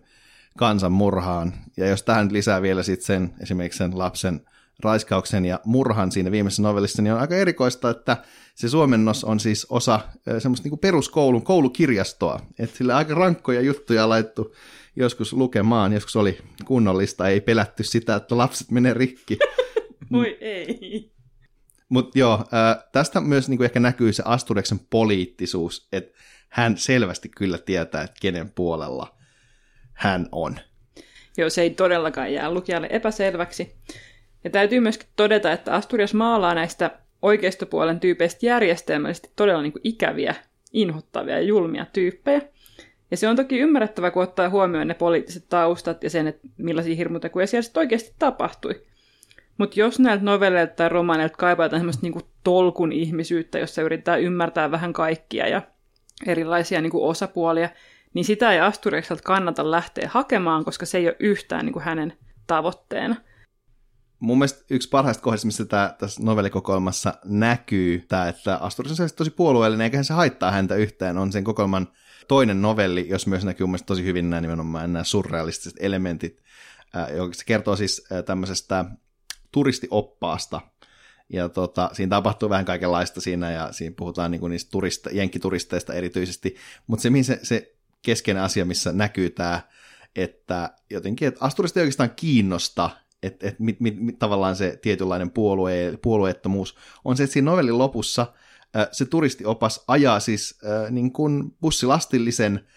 kansanmurhaan. 0.57 1.53
Ja 1.77 1.87
jos 1.87 2.03
tähän 2.03 2.33
lisää 2.33 2.61
vielä 2.61 2.83
sitten 2.83 3.05
sen 3.05 3.33
esimerkiksi 3.41 3.77
sen 3.77 3.99
lapsen 3.99 4.41
raiskauksen 4.83 5.45
ja 5.45 5.59
murhan 5.65 6.11
siinä 6.11 6.31
viimeisessä 6.31 6.63
novellissa, 6.63 7.01
niin 7.01 7.13
on 7.13 7.19
aika 7.19 7.35
erikoista, 7.35 7.89
että 7.89 8.17
se 8.55 8.69
suomennos 8.69 9.23
on 9.23 9.39
siis 9.39 9.65
osa 9.69 9.99
semmoista 10.39 10.69
niin 10.69 10.79
peruskoulun 10.79 11.43
koulukirjastoa. 11.43 12.39
Että 12.59 12.77
sillä 12.77 12.95
aika 12.95 13.13
rankkoja 13.13 13.61
juttuja 13.61 14.09
laittu 14.09 14.55
joskus 14.95 15.33
lukemaan, 15.33 15.93
joskus 15.93 16.15
oli 16.15 16.37
kunnollista, 16.65 17.27
ei 17.27 17.41
pelätty 17.41 17.83
sitä, 17.83 18.15
että 18.15 18.37
lapset 18.37 18.71
menee 18.71 18.93
rikki. 18.93 19.37
Voi 20.11 20.37
ei. 20.41 21.11
Mutta 21.89 22.19
joo, 22.19 22.45
tästä 22.91 23.21
myös 23.21 23.49
niin 23.49 23.57
kuin 23.57 23.65
ehkä 23.65 23.79
näkyy 23.79 24.13
se 24.13 24.23
Astureksen 24.25 24.79
poliittisuus, 24.79 25.87
että 25.91 26.17
hän 26.49 26.77
selvästi 26.77 27.29
kyllä 27.29 27.57
tietää, 27.57 28.03
että 28.03 28.17
kenen 28.21 28.51
puolella 28.51 29.17
hän 29.93 30.29
on. 30.31 30.59
Joo, 31.37 31.49
se 31.49 31.61
ei 31.61 31.69
todellakaan 31.69 32.33
jää 32.33 32.51
lukijalle 32.51 32.87
epäselväksi. 32.91 33.75
Ja 34.43 34.49
täytyy 34.49 34.79
myöskin 34.79 35.09
todeta, 35.15 35.51
että 35.51 35.73
Asturias 35.73 36.13
maalaa 36.13 36.55
näistä 36.55 36.91
oikeistopuolen 37.21 37.99
tyypeistä 37.99 38.45
järjestelmällisesti 38.45 39.31
todella 39.35 39.61
niin 39.61 39.71
kuin 39.71 39.81
ikäviä, 39.83 40.35
inhottavia 40.73 41.35
ja 41.35 41.41
julmia 41.41 41.85
tyyppejä. 41.93 42.41
Ja 43.11 43.17
se 43.17 43.27
on 43.27 43.35
toki 43.35 43.59
ymmärrettävä, 43.59 44.11
kun 44.11 44.23
ottaa 44.23 44.49
huomioon 44.49 44.87
ne 44.87 44.93
poliittiset 44.93 45.45
taustat 45.49 46.03
ja 46.03 46.09
sen, 46.09 46.27
että 46.27 46.47
millaisia 46.57 46.95
hirmutekoja 46.95 47.47
siellä 47.47 47.63
sitten 47.63 47.81
oikeasti 47.81 48.15
tapahtui. 48.19 48.81
Mutta 49.57 49.79
jos 49.79 49.99
näiltä 49.99 50.23
novelleilta 50.23 50.73
tai 50.75 50.89
romaaneilta 50.89 51.37
kaipataan 51.37 51.79
semmoista 51.79 52.01
niinku 52.03 52.21
tolkun 52.43 52.91
ihmisyyttä, 52.91 53.59
jossa 53.59 53.81
yritetään 53.81 54.21
ymmärtää 54.21 54.71
vähän 54.71 54.93
kaikkia 54.93 55.47
ja 55.47 55.61
erilaisia 56.27 56.81
niinku 56.81 57.09
osapuolia, 57.09 57.69
niin 58.13 58.25
sitä 58.25 58.51
ei 58.51 58.59
Asturiakselta 58.59 59.23
kannata 59.23 59.71
lähteä 59.71 60.09
hakemaan, 60.11 60.65
koska 60.65 60.85
se 60.85 60.97
ei 60.97 61.07
ole 61.07 61.15
yhtään 61.19 61.65
niinku 61.65 61.79
hänen 61.79 62.13
tavoitteena 62.47 63.15
mun 64.19 64.37
mielestä 64.37 64.65
yksi 64.69 64.89
parhaista 64.89 65.23
kohdista, 65.23 65.45
missä 65.45 65.65
tämä 65.65 65.95
tässä 65.99 66.23
novellikokoelmassa 66.23 67.13
näkyy, 67.25 68.05
tämä, 68.07 68.27
että 68.27 68.57
Asturias 68.57 68.99
on 68.99 69.09
tosi 69.15 69.29
puolueellinen, 69.29 69.85
eikä 69.85 70.03
se 70.03 70.13
haittaa 70.13 70.51
häntä 70.51 70.75
yhtään, 70.75 71.17
on 71.17 71.31
sen 71.31 71.43
kokoelman 71.43 71.87
toinen 72.27 72.61
novelli, 72.61 73.09
jos 73.09 73.27
myös 73.27 73.45
näkyy 73.45 73.67
mun 73.67 73.79
tosi 73.85 74.03
hyvin 74.03 74.29
nämä 74.29 74.41
nimenomaan 74.41 74.93
nämä 74.93 75.03
surrealistiset 75.03 75.77
elementit, 75.79 76.43
joka 77.17 77.33
se 77.33 77.45
kertoo 77.45 77.75
siis 77.75 78.07
tämmöisestä 78.25 78.85
turistioppaasta, 79.51 80.61
ja 81.29 81.49
tota, 81.49 81.89
siinä 81.93 82.09
tapahtuu 82.09 82.49
vähän 82.49 82.65
kaikenlaista 82.65 83.21
siinä, 83.21 83.51
ja 83.51 83.71
siinä 83.71 83.95
puhutaan 83.97 84.31
niin 84.31 84.49
niistä 84.49 84.71
turista, 84.71 85.09
jenkkituristeista 85.09 85.93
erityisesti, 85.93 86.55
mutta 86.87 87.03
se, 87.03 87.09
mihin 87.09 87.25
se, 87.25 87.39
se 87.43 87.75
keskeinen 88.01 88.43
asia, 88.43 88.65
missä 88.65 88.91
näkyy 88.91 89.29
tämä, 89.29 89.61
että 90.15 90.69
jotenkin, 90.89 91.27
että 91.27 91.45
Asturista 91.45 91.79
ei 91.79 91.81
oikeastaan 91.81 92.15
kiinnosta 92.15 92.89
että 93.23 93.47
et 93.47 93.59
mit, 93.59 93.79
mit, 93.79 93.99
mit, 93.99 94.19
tavallaan 94.19 94.55
se 94.55 94.79
tietynlainen 94.81 95.31
puolue, 95.31 95.97
puolueettomuus 96.01 96.75
on 97.05 97.17
se, 97.17 97.23
että 97.23 97.33
siinä 97.33 97.51
novellin 97.51 97.77
lopussa 97.77 98.33
äh, 98.75 98.87
se 98.91 99.05
turistiopas 99.05 99.83
ajaa 99.87 100.19
siis 100.19 100.59
äh, 100.65 100.91
niin 100.91 101.11
kuin 101.11 101.55
bussilastillisen 101.61 102.67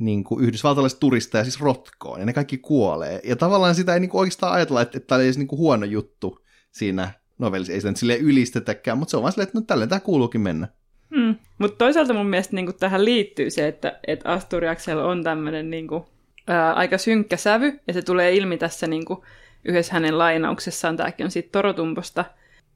niin 0.00 0.24
kuin 0.24 0.44
yhdysvaltalaiset 0.44 1.00
turisteja 1.00 1.44
siis 1.44 1.60
rotkoon, 1.60 2.20
ja 2.20 2.26
ne 2.26 2.32
kaikki 2.32 2.58
kuolee. 2.58 3.20
Ja 3.24 3.36
tavallaan 3.36 3.74
sitä 3.74 3.94
ei 3.94 4.00
niin 4.00 4.10
kuin 4.10 4.20
oikeastaan 4.20 4.52
ajatella, 4.52 4.82
että, 4.82 4.98
että 4.98 5.06
tämä 5.06 5.20
olisi 5.20 5.38
niin 5.38 5.48
kuin 5.48 5.58
huono 5.58 5.84
juttu 5.84 6.44
siinä 6.70 7.10
novellissa. 7.38 7.72
Ei 7.72 7.80
sitä 7.80 7.90
nyt 7.90 7.96
silleen 7.96 8.20
ylistetäkään, 8.20 8.98
mutta 8.98 9.10
se 9.10 9.16
on 9.16 9.22
vaan 9.22 9.32
silleen, 9.32 9.48
että 9.48 9.58
no 9.58 9.64
tälleen 9.66 9.88
tämä 9.88 10.00
kuuluukin 10.00 10.40
mennä. 10.40 10.68
Hmm. 11.16 11.34
Mutta 11.58 11.76
toisaalta 11.76 12.14
mun 12.14 12.26
mielestä 12.26 12.56
niin 12.56 12.66
kuin 12.66 12.76
tähän 12.80 13.04
liittyy 13.04 13.50
se, 13.50 13.68
että, 13.68 14.00
että 14.06 14.28
Asturiaksella 14.32 15.04
on 15.04 15.24
tämmöinen 15.24 15.70
niin 15.70 15.88
kuin, 15.88 16.04
ää, 16.46 16.72
aika 16.72 16.98
synkkä 16.98 17.36
sävy, 17.36 17.80
ja 17.86 17.92
se 17.92 18.02
tulee 18.02 18.34
ilmi 18.34 18.58
tässä 18.58 18.86
niin 18.86 19.04
kuin, 19.04 19.20
yhdessä 19.68 19.92
hänen 19.92 20.18
lainauksessaan, 20.18 20.96
tämäkin 20.96 21.24
on 21.24 21.30
siitä 21.30 21.48
Torotumposta. 21.52 22.24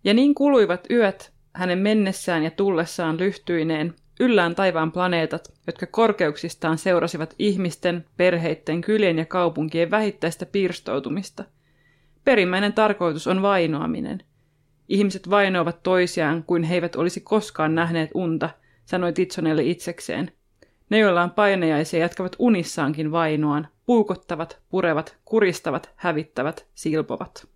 Ja 0.04 0.14
niin 0.14 0.34
kuluivat 0.34 0.86
yöt 0.90 1.32
hänen 1.54 1.78
mennessään 1.78 2.44
ja 2.44 2.50
tullessaan 2.50 3.18
lyhtyineen 3.18 3.94
yllään 4.20 4.54
taivaan 4.54 4.92
planeetat, 4.92 5.52
jotka 5.66 5.86
korkeuksistaan 5.86 6.78
seurasivat 6.78 7.34
ihmisten, 7.38 8.04
perheitten, 8.16 8.80
kylien 8.80 9.18
ja 9.18 9.26
kaupunkien 9.26 9.90
vähittäistä 9.90 10.46
pirstoutumista. 10.46 11.44
Perimmäinen 12.24 12.72
tarkoitus 12.72 13.26
on 13.26 13.42
vainoaminen. 13.42 14.22
Ihmiset 14.88 15.30
vainoavat 15.30 15.82
toisiaan, 15.82 16.44
kuin 16.44 16.62
he 16.62 16.74
eivät 16.74 16.96
olisi 16.96 17.20
koskaan 17.20 17.74
nähneet 17.74 18.10
unta, 18.14 18.50
sanoi 18.84 19.12
Titsonelle 19.12 19.62
itsekseen. 19.62 20.32
Ne, 20.92 20.98
joilla 20.98 21.22
on 21.22 21.30
painejaisia, 21.30 22.00
jatkavat 22.00 22.36
unissaankin 22.38 23.12
vainoaan, 23.12 23.68
puukottavat, 23.86 24.58
purevat, 24.68 25.16
kuristavat, 25.24 25.90
hävittävät, 25.96 26.66
silpovat. 26.74 27.48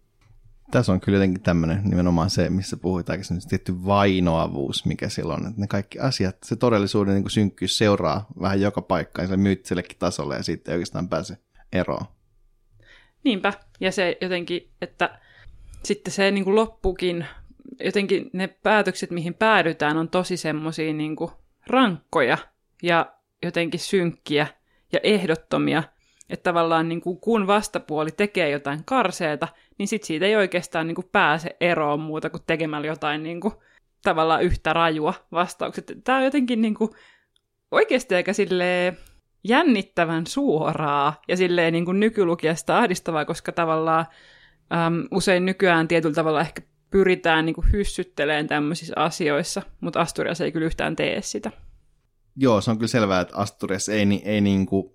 Tässä 0.71 0.93
on 0.93 1.01
kyllä 1.01 1.17
jotenkin 1.17 1.43
tämmöinen 1.43 1.81
nimenomaan 1.85 2.31
se, 2.31 2.51
missä 2.51 2.77
puhutaan, 2.77 3.25
se 3.25 3.49
tietty 3.49 3.85
vainoavuus, 3.85 4.87
mikä 4.87 5.09
silloin 5.09 5.41
on. 5.41 5.49
Että 5.49 5.61
ne 5.61 5.67
kaikki 5.67 5.99
asiat, 5.99 6.37
se 6.45 6.57
todellisuuden 6.57 7.15
niin 7.15 7.23
kuin 7.23 7.31
synkkyys 7.31 7.79
seuraa 7.79 8.27
vähän 8.41 8.61
joka 8.61 8.83
paikkaan 8.83 9.29
sille 9.29 9.43
myyttisellekin 9.43 9.99
tasolle 9.99 10.37
ja 10.37 10.43
sitten 10.43 10.73
ei 10.73 10.77
oikeastaan 10.77 11.09
pääse 11.09 11.37
eroon. 11.73 12.07
Niinpä, 13.25 13.53
ja 13.81 13.93
se 13.93 14.19
jotenkin, 14.21 14.71
että 14.83 15.19
sitten 15.83 16.13
se 16.13 16.31
niin 16.31 16.45
kuin 16.45 16.57
loppukin, 16.57 17.27
jotenkin 17.85 18.31
ne 18.33 18.47
päätökset, 18.47 19.11
mihin 19.11 19.35
päädytään, 19.35 19.97
on 19.97 20.09
tosi 20.09 20.37
semmoisia 20.37 20.93
niin 20.93 21.17
rankkoja 21.67 22.39
ja 22.83 23.16
jotenkin 23.43 23.81
synkkiä 23.81 24.47
ja 24.93 25.01
ehdottomia, 25.03 25.83
että 26.31 26.43
tavallaan 26.43 26.89
niin 26.89 27.01
kuin 27.01 27.21
kun 27.21 27.47
vastapuoli 27.47 28.11
tekee 28.11 28.51
jotain 28.51 28.85
karseeta, 28.85 29.49
niin 29.79 29.89
sit 29.89 30.03
siitä 30.03 30.27
ei 30.27 30.37
oikeastaan 30.37 30.87
niin 30.87 30.95
kuin 30.95 31.09
pääse 31.13 31.57
eroon 31.61 32.01
muuta 32.01 32.31
kuin 32.31 32.43
tekemällä 32.47 32.87
jotain 32.87 33.23
niin 33.23 33.41
kuin, 33.41 33.55
tavallaan 34.03 34.43
yhtä 34.43 34.73
rajua 34.73 35.15
vastaukset. 35.33 35.93
Tämä 36.05 36.19
on 36.19 36.25
jotenkin 36.25 36.63
niin 36.63 36.75
kuin, 36.75 36.91
oikeasti 37.71 38.15
aika 38.15 38.33
silleen 38.33 38.99
jännittävän 39.45 40.27
suoraa 40.27 41.23
ja 41.29 41.37
silleen 41.37 41.73
niin 41.73 41.85
kuin 41.85 42.01
nykylukijasta 42.01 42.79
ahdistavaa, 42.79 43.25
koska 43.25 43.53
tavallaan 43.53 44.07
äm, 44.73 45.05
usein 45.11 45.47
nykyään 45.47 45.89
tietyllä 45.89 46.15
tavalla 46.15 46.41
ehkä 46.41 46.63
pyritään 46.91 47.47
niin 47.47 47.55
kuin 47.55 47.73
hyssyttelemään 47.73 48.47
tämmöisissä 48.47 48.95
asioissa, 48.97 49.63
mutta 49.81 50.01
Asturias 50.01 50.41
ei 50.41 50.53
kyllä 50.53 50.67
yhtään 50.67 50.97
tee 50.97 51.23
sitä. 51.23 51.51
Joo, 52.37 52.61
se 52.61 52.71
on 52.71 52.79
kyllä 52.79 52.89
selvää, 52.89 53.21
että 53.21 53.37
Asturias 53.37 53.89
ei, 53.89 54.23
ei 54.25 54.41
niin 54.41 54.67
kuin 54.67 54.93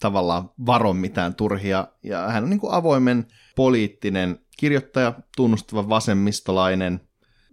tavallaan 0.00 0.50
varo 0.66 0.92
mitään 0.92 1.34
turhia, 1.34 1.88
ja 2.02 2.28
hän 2.28 2.44
on 2.44 2.50
niin 2.50 2.60
kuin 2.60 2.72
avoimen 2.72 3.26
poliittinen 3.56 4.38
kirjoittaja, 4.56 5.14
tunnustava 5.36 5.88
vasemmistolainen. 5.88 7.00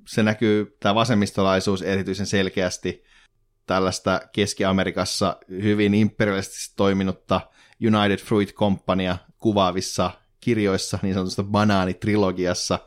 Se 0.07 0.23
näkyy, 0.23 0.77
tämä 0.79 0.95
vasemmistolaisuus 0.95 1.81
erityisen 1.81 2.25
selkeästi 2.25 3.03
tällaista 3.67 4.21
Keski-Amerikassa 4.33 5.37
hyvin 5.49 5.93
imperialistisesti 5.93 6.73
toiminutta 6.77 7.41
United 7.97 8.17
Fruit 8.17 8.53
Companyaa 8.53 9.17
kuvaavissa 9.37 10.11
kirjoissa, 10.39 10.99
niin 11.01 11.13
sanotusta 11.13 11.43
banaanitrilogiassa 11.43 12.79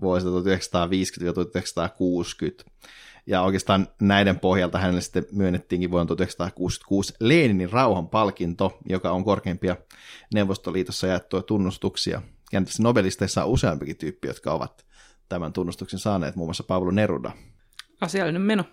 vuosilta 0.00 0.40
1950-1960. 0.40 0.44
Ja 3.28 3.42
oikeastaan 3.42 3.88
näiden 4.00 4.40
pohjalta 4.40 4.78
hänelle 4.78 5.00
sitten 5.00 5.26
myönnettiinkin 5.32 5.90
vuonna 5.90 6.06
1966 6.06 7.14
Leninin 7.20 7.70
rauhanpalkinto, 7.70 8.78
joka 8.88 9.10
on 9.10 9.24
korkeimpia 9.24 9.76
Neuvostoliitossa 10.34 11.06
jaettuja 11.06 11.42
tunnustuksia. 11.42 12.22
Ja 12.52 12.60
tässä 12.60 12.82
nobelisteissa 12.82 13.44
on 13.44 13.50
useampikin 13.50 13.96
tyyppi, 13.96 14.28
jotka 14.28 14.52
ovat 14.52 14.86
tämän 15.28 15.52
tunnustuksen 15.52 15.98
saaneet, 15.98 16.36
muun 16.36 16.48
muassa 16.48 16.64
Pablo 16.64 16.90
Neruda. 16.90 17.32
Asiallinen 18.00 18.42
meno. 18.42 18.64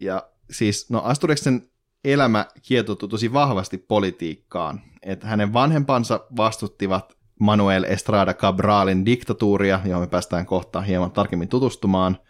Ja 0.00 0.28
siis, 0.50 0.90
no 0.90 1.02
Asturiaksen 1.04 1.70
elämä 2.04 2.46
kietoutui 2.62 3.08
tosi 3.08 3.32
vahvasti 3.32 3.78
politiikkaan. 3.78 4.80
Että 5.02 5.26
hänen 5.26 5.52
vanhempansa 5.52 6.20
vastuttivat 6.36 7.16
Manuel 7.40 7.84
Estrada 7.84 8.34
Cabralin 8.34 9.06
diktatuuria, 9.06 9.80
johon 9.84 10.02
me 10.02 10.06
päästään 10.06 10.46
kohta 10.46 10.80
hieman 10.80 11.10
tarkemmin 11.10 11.48
tutustumaan– 11.48 12.18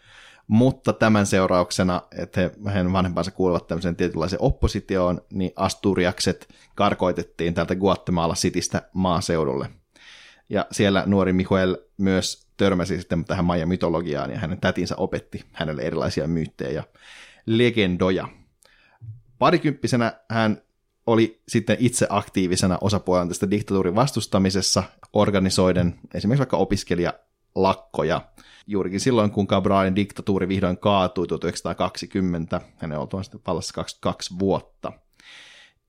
mutta 0.49 0.93
tämän 0.93 1.25
seurauksena, 1.25 2.01
että 2.17 2.41
he, 2.41 2.51
hänen 2.65 2.93
vanhempansa 2.93 3.31
kuuluvat 3.31 3.67
tämmöiseen 3.67 3.95
tietynlaiseen 3.95 4.41
oppositioon, 4.41 5.21
niin 5.33 5.51
Asturiakset 5.55 6.49
karkoitettiin 6.75 7.53
täältä 7.53 7.75
Guatemala 7.75 8.33
Citystä 8.33 8.81
maaseudulle. 8.93 9.69
Ja 10.49 10.65
siellä 10.71 11.03
nuori 11.05 11.33
Mihuel 11.33 11.77
myös 11.97 12.47
törmäsi 12.57 12.99
sitten 12.99 13.25
tähän 13.25 13.45
Maja 13.45 13.65
mytologiaan, 13.65 14.31
ja 14.31 14.39
hänen 14.39 14.61
tätinsä 14.61 14.95
opetti 14.97 15.45
hänelle 15.51 15.81
erilaisia 15.81 16.27
myyttejä 16.27 16.71
ja 16.71 16.83
legendoja. 17.45 18.27
Parikymppisenä 19.39 20.13
hän 20.29 20.61
oli 21.07 21.41
sitten 21.47 21.77
itse 21.79 22.07
aktiivisena 22.09 22.77
osapuolena 22.81 23.27
tästä 23.27 23.51
diktatuurin 23.51 23.95
vastustamisessa, 23.95 24.83
organisoiden 25.13 25.99
esimerkiksi 26.13 26.39
vaikka 26.39 26.57
opiskelijalakkoja, 27.55 28.21
juurikin 28.67 28.99
silloin, 28.99 29.31
kun 29.31 29.47
Cabralin 29.47 29.95
diktatuuri 29.95 30.47
vihdoin 30.47 30.77
kaatui 30.77 31.27
1920, 31.27 32.61
hänen 32.77 32.99
oltuaan 32.99 33.23
sitten 33.23 33.41
vallassa 33.47 33.73
22 33.73 34.39
vuotta. 34.39 34.91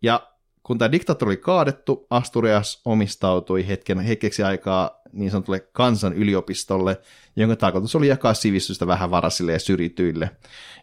Ja 0.03 0.31
kun 0.63 0.79
tämä 0.79 0.93
diktatuuri 0.93 1.31
oli 1.31 1.37
kaadettu, 1.37 2.07
Asturias 2.11 2.81
omistautui 2.85 3.67
hetken, 3.67 4.01
hetkeksi 4.01 4.43
aikaa 4.43 5.01
niin 5.13 5.31
sanotulle 5.31 5.61
kansan 5.61 6.13
yliopistolle, 6.13 7.01
jonka 7.37 7.57
tarkoitus 7.57 7.97
oli 7.97 8.09
jakaa 8.09 8.35
sivistystä 8.35 8.87
vähän 8.87 9.11
varasille 9.11 9.53
ja 9.53 9.59
syrjityille, 9.59 10.31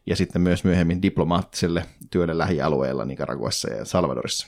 ja 0.06 0.16
sitten 0.16 0.42
myös 0.42 0.64
myöhemmin 0.64 1.02
diplomaattiselle 1.02 1.86
työlle 2.10 2.38
lähialueilla 2.38 3.06
Nicaraguassa 3.06 3.70
ja 3.70 3.86
Salvadorissa. 3.86 4.48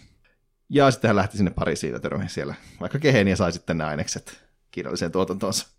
Ja 0.70 0.92
sitten 0.92 1.10
hän 1.10 1.16
lähti 1.16 1.38
sinne 1.38 1.52
Pariisiin 1.52 1.94
ja 1.94 2.00
siellä 2.28 2.56
vaikka 2.80 3.00
keheen 3.00 3.28
ja 3.28 3.36
sai 3.36 3.52
sitten 3.52 3.78
ne 3.78 3.84
ainekset 3.84 4.44
kirjalliseen 4.72 5.12
tuotantoonsa. 5.12 5.79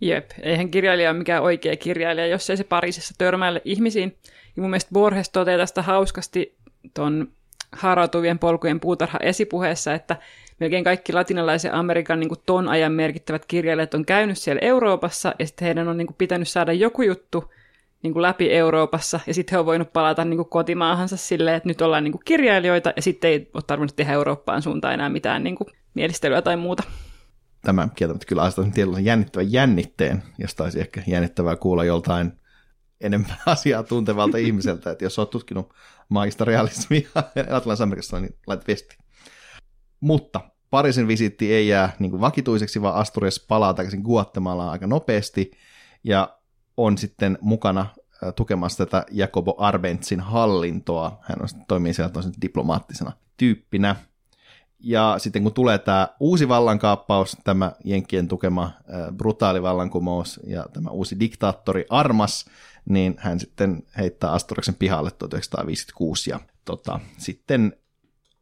Jep, 0.00 0.30
eihän 0.42 0.70
kirjailija 0.70 1.10
ole 1.10 1.18
mikään 1.18 1.42
oikea 1.42 1.76
kirjailija, 1.76 2.26
jos 2.26 2.50
ei 2.50 2.56
se 2.56 2.64
Pariisissa 2.64 3.14
törmäile 3.18 3.62
ihmisiin. 3.64 4.16
Ja 4.56 4.62
mun 4.62 4.70
mielestä 4.70 4.90
Borges 4.92 5.30
toteaa 5.30 5.58
tästä 5.58 5.82
hauskasti 5.82 6.56
ton 6.94 7.28
haarautuvien 7.72 8.38
polkujen 8.38 8.80
puutarha 8.80 9.18
esipuheessa, 9.22 9.94
että 9.94 10.16
melkein 10.60 10.84
kaikki 10.84 11.12
latinalaisen 11.12 11.74
Amerikan 11.74 12.20
niin 12.20 12.28
kuin 12.28 12.40
ton 12.46 12.68
ajan 12.68 12.92
merkittävät 12.92 13.44
kirjailijat 13.46 13.94
on 13.94 14.04
käynyt 14.04 14.38
siellä 14.38 14.60
Euroopassa, 14.62 15.34
ja 15.38 15.46
sitten 15.46 15.66
heidän 15.66 15.88
on 15.88 15.96
niin 15.96 16.06
kuin, 16.06 16.16
pitänyt 16.16 16.48
saada 16.48 16.72
joku 16.72 17.02
juttu 17.02 17.52
niin 18.02 18.12
kuin 18.12 18.22
läpi 18.22 18.52
Euroopassa, 18.52 19.20
ja 19.26 19.34
sitten 19.34 19.52
he 19.52 19.58
on 19.58 19.66
voinut 19.66 19.92
palata 19.92 20.24
niin 20.24 20.36
kuin 20.36 20.48
kotimaahansa 20.48 21.16
silleen, 21.16 21.56
että 21.56 21.68
nyt 21.68 21.80
ollaan 21.80 22.04
niin 22.04 22.12
kuin 22.12 22.22
kirjailijoita, 22.24 22.92
ja 22.96 23.02
sitten 23.02 23.30
ei 23.30 23.50
ole 23.54 23.62
tarvinnut 23.66 23.96
tehdä 23.96 24.12
Eurooppaan 24.12 24.62
suuntaan 24.62 24.94
enää 24.94 25.08
mitään 25.08 25.44
niin 25.44 25.56
kuin 25.56 25.68
mielistelyä 25.94 26.42
tai 26.42 26.56
muuta 26.56 26.82
tämä 27.62 27.88
kieltämättä 27.94 28.26
kyllä 28.26 28.42
asettaa 28.42 28.64
tietynlaisen 28.64 29.04
jännittävän 29.04 29.52
jännitteen, 29.52 30.22
josta 30.38 30.64
olisi 30.64 30.80
ehkä 30.80 31.02
jännittävää 31.06 31.56
kuulla 31.56 31.84
joltain 31.84 32.32
enemmän 33.00 33.36
asiaa 33.46 33.82
tuntevalta 33.82 34.38
ihmiseltä, 34.38 34.90
että 34.90 35.04
jos 35.04 35.18
olet 35.18 35.30
tutkinut 35.30 35.74
maagista 36.08 36.44
realismia 36.44 37.08
Atlantissa 37.50 37.84
Amerikassa, 37.84 38.20
niin 38.20 38.36
laita 38.46 38.64
viesti. 38.66 38.98
Mutta 40.00 40.40
Pariisin 40.70 41.08
visiitti 41.08 41.52
ei 41.52 41.68
jää 41.68 41.92
niin 41.98 42.10
kuin 42.10 42.20
vakituiseksi, 42.20 42.82
vaan 42.82 42.94
Asturias 42.94 43.44
palaa 43.48 43.74
takaisin 43.74 44.02
Guatemalaan 44.02 44.70
aika 44.70 44.86
nopeasti, 44.86 45.50
ja 46.04 46.38
on 46.76 46.98
sitten 46.98 47.38
mukana 47.40 47.86
tukemassa 48.36 48.86
tätä 48.86 49.06
Jacobo 49.10 49.54
Arbentsin 49.58 50.20
hallintoa. 50.20 51.18
Hän 51.22 51.42
on, 51.42 51.48
toimii 51.68 51.94
siellä 51.94 52.12
diplomaattisena 52.42 53.12
tyyppinä. 53.36 53.96
Ja 54.80 55.14
sitten 55.18 55.42
kun 55.42 55.52
tulee 55.52 55.78
tämä 55.78 56.08
uusi 56.20 56.48
vallankaappaus, 56.48 57.36
tämä 57.44 57.72
Jenkkien 57.84 58.28
tukema 58.28 58.64
äh, 58.64 58.72
brutaali 59.16 59.62
vallankumous 59.62 60.40
ja 60.46 60.66
tämä 60.72 60.90
uusi 60.90 61.20
diktaattori 61.20 61.86
Armas, 61.90 62.44
niin 62.84 63.14
hän 63.18 63.40
sitten 63.40 63.82
heittää 63.98 64.32
Asturiaksen 64.32 64.74
pihalle 64.74 65.10
1956 65.10 66.30
ja 66.30 66.40
tota, 66.64 67.00
sitten 67.18 67.72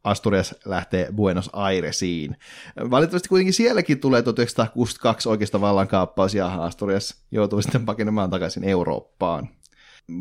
Asturias 0.03 0.55
lähtee 0.65 1.11
Buenos 1.15 1.49
Airesiin. 1.53 2.37
Valitettavasti 2.91 3.29
kuitenkin 3.29 3.53
sielläkin 3.53 3.99
tulee 3.99 4.21
1962 4.21 5.29
oikeasta 5.29 5.61
vallankaappaus 5.61 6.35
ja 6.35 6.63
Asturias 6.63 7.15
joutuu 7.31 7.61
sitten 7.61 7.85
pakenemaan 7.85 8.29
takaisin 8.29 8.63
Eurooppaan. 8.63 9.49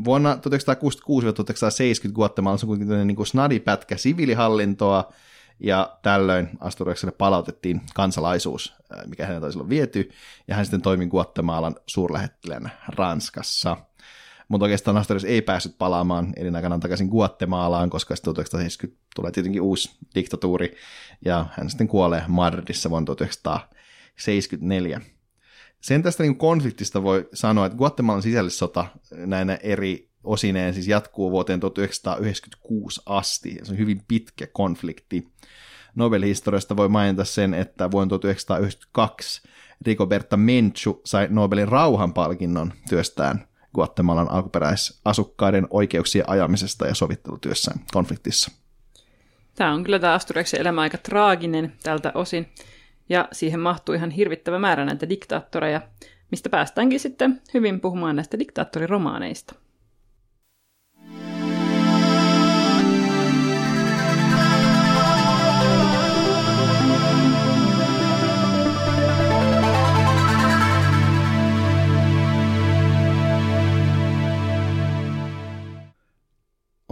Vuonna 0.04 0.34
1966-1970 0.34 2.12
Guatemalassa 2.12 2.66
on 2.66 2.68
kuitenkin 2.68 3.06
niin 3.06 3.16
kuin 3.16 3.26
snadipätkä 3.26 3.96
siviilihallintoa, 3.96 5.12
ja 5.60 5.98
tällöin 6.02 6.48
Asturiakselle 6.60 7.12
palautettiin 7.18 7.80
kansalaisuus, 7.94 8.74
mikä 9.06 9.26
hänen 9.26 9.40
taisi 9.40 9.58
olla 9.58 9.68
viety, 9.68 10.10
ja 10.48 10.54
hän 10.54 10.64
sitten 10.64 10.82
toimi 10.82 11.06
Guatemalan 11.06 11.76
suurlähettilänä 11.86 12.70
Ranskassa. 12.88 13.76
Mutta 14.48 14.64
oikeastaan 14.64 14.96
Asturias 14.96 15.24
ei 15.24 15.42
päässyt 15.42 15.78
palaamaan 15.78 16.32
elinaikana 16.36 16.78
takaisin 16.78 17.08
Guatemalaan, 17.08 17.90
koska 17.90 18.16
sitten 18.16 18.34
1970 18.34 19.06
tulee 19.16 19.32
tietenkin 19.32 19.62
uusi 19.62 19.90
diktatuuri, 20.14 20.76
ja 21.24 21.46
hän 21.52 21.70
sitten 21.70 21.88
kuolee 21.88 22.22
Madridissa 22.28 22.90
vuonna 22.90 23.06
1974. 23.06 25.00
Sen 25.80 26.02
tästä 26.02 26.22
niin 26.22 26.38
konfliktista 26.38 27.02
voi 27.02 27.28
sanoa, 27.34 27.66
että 27.66 27.78
Guatemalan 27.78 28.22
sisällissota 28.22 28.86
näinä 29.10 29.58
eri 29.62 30.10
osineen 30.26 30.74
siis 30.74 30.88
jatkuu 30.88 31.30
vuoteen 31.30 31.60
1996 31.60 33.00
asti. 33.06 33.58
Se 33.62 33.72
on 33.72 33.78
hyvin 33.78 34.02
pitkä 34.08 34.46
konflikti. 34.52 35.28
Nobel-historiasta 35.94 36.76
voi 36.76 36.88
mainita 36.88 37.24
sen, 37.24 37.54
että 37.54 37.90
vuonna 37.90 38.08
1992 38.08 39.42
Rigoberta 39.86 40.36
Menchu 40.36 41.00
sai 41.04 41.26
Nobelin 41.30 41.68
rauhanpalkinnon 41.68 42.72
työstään 42.88 43.46
Guatemalan 43.74 44.30
alkuperäisasukkaiden 44.30 45.66
oikeuksien 45.70 46.28
ajamisesta 46.28 46.86
ja 46.86 46.94
sovittelutyössä 46.94 47.74
konfliktissa. 47.92 48.50
Tämä 49.54 49.72
on 49.72 49.84
kyllä 49.84 49.98
tämä 49.98 50.12
Asturiaksen 50.12 50.60
elämä 50.60 50.80
aika 50.80 50.98
traaginen 50.98 51.72
tältä 51.82 52.12
osin, 52.14 52.48
ja 53.08 53.28
siihen 53.32 53.60
mahtuu 53.60 53.94
ihan 53.94 54.10
hirvittävä 54.10 54.58
määrä 54.58 54.84
näitä 54.84 55.08
diktaattoreja, 55.08 55.80
mistä 56.30 56.48
päästäänkin 56.48 57.00
sitten 57.00 57.42
hyvin 57.54 57.80
puhumaan 57.80 58.16
näistä 58.16 58.38
diktaattoriromaaneista. 58.38 59.54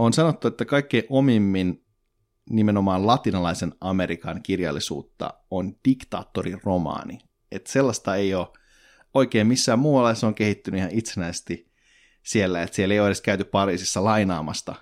On 0.05 0.13
sanottu, 0.13 0.47
että 0.47 0.65
kaikkein 0.65 1.03
omimmin 1.09 1.85
nimenomaan 2.49 3.07
latinalaisen 3.07 3.73
Amerikan 3.81 4.43
kirjallisuutta 4.43 5.33
on 5.51 5.75
diktaattoriromaani. 5.85 7.19
Että 7.51 7.71
sellaista 7.71 8.15
ei 8.15 8.33
ole 8.33 8.47
oikein 9.13 9.47
missään 9.47 9.79
muualla, 9.79 10.15
se 10.15 10.25
on 10.25 10.35
kehittynyt 10.35 10.77
ihan 10.77 10.91
itsenäisesti 10.91 11.71
siellä, 12.23 12.63
että 12.63 12.75
siellä 12.75 12.93
ei 12.93 12.99
ole 12.99 13.07
edes 13.07 13.21
käyty 13.21 13.43
Pariisissa 13.43 14.03
lainaamasta 14.03 14.75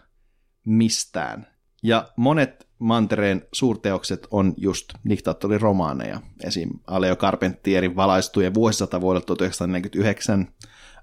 mistään. 0.66 1.48
Ja 1.84 2.08
monet 2.18 2.68
mantereen 2.80 3.48
suurteokset 3.54 4.28
on 4.32 4.54
just 4.58 4.94
diktaattoriromaaneja. 5.10 6.22
Esim. 6.44 6.70
Aleo 6.88 7.16
Carpentierin 7.16 7.96
valaistujen 7.96 8.54
vuosisata 8.54 9.02
vuodelta 9.02 9.26
1949, 9.26 10.48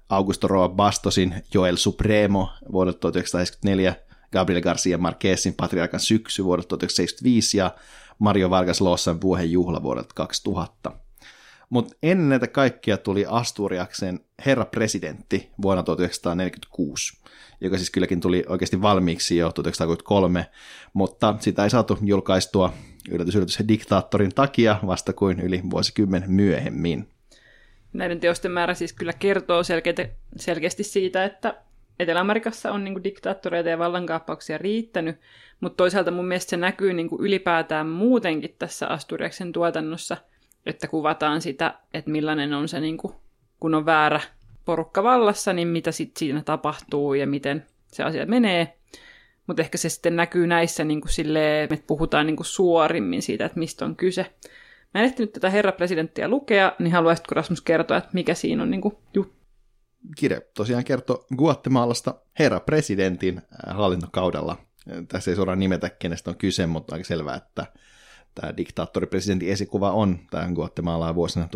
Augusto 0.09 0.47
Roa 0.47 0.69
Bastosin 0.69 1.35
Joel 1.53 1.75
Supremo 1.75 2.49
vuodelta 2.71 2.99
1994, 2.99 4.10
Gabriel 4.31 4.61
Garcia 4.61 4.97
Marquezin 4.97 5.53
Patriarkan 5.53 5.99
syksy 5.99 6.43
vuodelta 6.43 6.67
1975 6.67 7.57
ja 7.57 7.71
Mario 8.19 8.49
Vargas 8.49 8.81
Llosan 8.81 9.21
vuohen 9.21 9.51
juhla 9.51 9.83
vuodelta 9.83 10.13
2000. 10.15 10.91
Mutta 11.69 11.95
ennen 12.03 12.29
näitä 12.29 12.47
kaikkia 12.47 12.97
tuli 12.97 13.25
Asturiaksen 13.27 14.19
herra 14.45 14.65
presidentti 14.65 15.49
vuonna 15.61 15.83
1946, 15.83 17.17
joka 17.61 17.77
siis 17.77 17.89
kylläkin 17.89 18.21
tuli 18.21 18.43
oikeasti 18.47 18.81
valmiiksi 18.81 19.37
jo 19.37 19.51
1963, 19.51 20.47
mutta 20.93 21.35
sitä 21.39 21.63
ei 21.63 21.69
saatu 21.69 21.97
julkaistua 22.01 22.73
yllätys 23.09 23.35
yllätys 23.35 23.59
diktaattorin 23.67 24.35
takia 24.35 24.79
vasta 24.87 25.13
kuin 25.13 25.39
yli 25.39 25.61
vuosikymmen 25.69 26.23
myöhemmin. 26.27 27.07
Näiden 27.93 28.19
teosten 28.19 28.51
määrä 28.51 28.73
siis 28.73 28.93
kyllä 28.93 29.13
kertoo 29.13 29.63
selkeästi 30.35 30.83
siitä, 30.83 31.25
että 31.25 31.61
Etelä-Amerikassa 32.01 32.71
on 32.71 32.83
niin 32.83 33.03
diktaattoreita 33.03 33.69
ja 33.69 33.79
vallankaappauksia 33.79 34.57
riittänyt, 34.57 35.19
mutta 35.59 35.77
toisaalta 35.77 36.11
mun 36.11 36.25
mielestä 36.25 36.49
se 36.49 36.57
näkyy 36.57 36.93
niin 36.93 37.09
ylipäätään 37.19 37.87
muutenkin 37.87 38.55
tässä 38.59 38.87
Asturiaksen 38.87 39.51
tuotannossa, 39.51 40.17
että 40.65 40.87
kuvataan 40.87 41.41
sitä, 41.41 41.73
että 41.93 42.11
millainen 42.11 42.53
on 42.53 42.67
se, 42.67 42.79
niin 42.79 42.97
kuin, 42.97 43.13
kun 43.59 43.75
on 43.75 43.85
väärä 43.85 44.19
porukka 44.65 45.03
vallassa, 45.03 45.53
niin 45.53 45.67
mitä 45.67 45.91
sitten 45.91 46.19
siinä 46.19 46.41
tapahtuu 46.41 47.13
ja 47.13 47.27
miten 47.27 47.65
se 47.87 48.03
asia 48.03 48.25
menee. 48.25 48.77
Mutta 49.47 49.61
ehkä 49.61 49.77
se 49.77 49.89
sitten 49.89 50.15
näkyy 50.15 50.47
näissä 50.47 50.83
niin 50.83 51.01
kuin 51.01 51.11
silleen, 51.11 51.73
että 51.73 51.87
puhutaan 51.87 52.25
niin 52.25 52.35
kuin 52.35 52.45
suorimmin 52.45 53.21
siitä, 53.21 53.45
että 53.45 53.59
mistä 53.59 53.85
on 53.85 53.95
kyse. 53.95 54.25
Mä 54.93 55.01
en 55.01 55.05
ehtinyt 55.05 55.33
tätä 55.33 55.49
herra 55.49 55.71
presidenttiä 55.71 56.27
lukea, 56.27 56.71
niin 56.79 56.93
haluaisitko 56.93 57.35
Rasmus 57.35 57.61
kertoa, 57.61 57.97
että 57.97 58.09
mikä 58.13 58.33
siinä 58.33 58.63
on 58.63 58.71
niin 58.71 58.81
kuin 58.81 58.97
juttu? 59.13 59.40
Kirja 60.17 60.41
tosiaan 60.55 60.83
kertoo 60.83 61.25
Guatemalasta 61.35 62.15
herra 62.39 62.59
presidentin 62.59 63.37
äh, 63.37 63.75
hallintokaudella. 63.75 64.57
Tässä 65.07 65.31
ei 65.31 65.35
suoraan 65.35 65.59
nimetä, 65.59 65.89
kenestä 65.89 66.29
on 66.31 66.37
kyse, 66.37 66.67
mutta 66.67 66.93
on 66.93 66.97
aika 66.97 67.07
selvää, 67.07 67.35
että 67.35 67.65
tämä 68.35 68.57
diktaattoripresidentin 68.57 69.49
esikuva 69.49 69.91
on 69.91 70.19
tämä 70.31 70.49
Guatemalaa 70.55 71.15
vuosina 71.15 71.47
1898-1920 71.47 71.49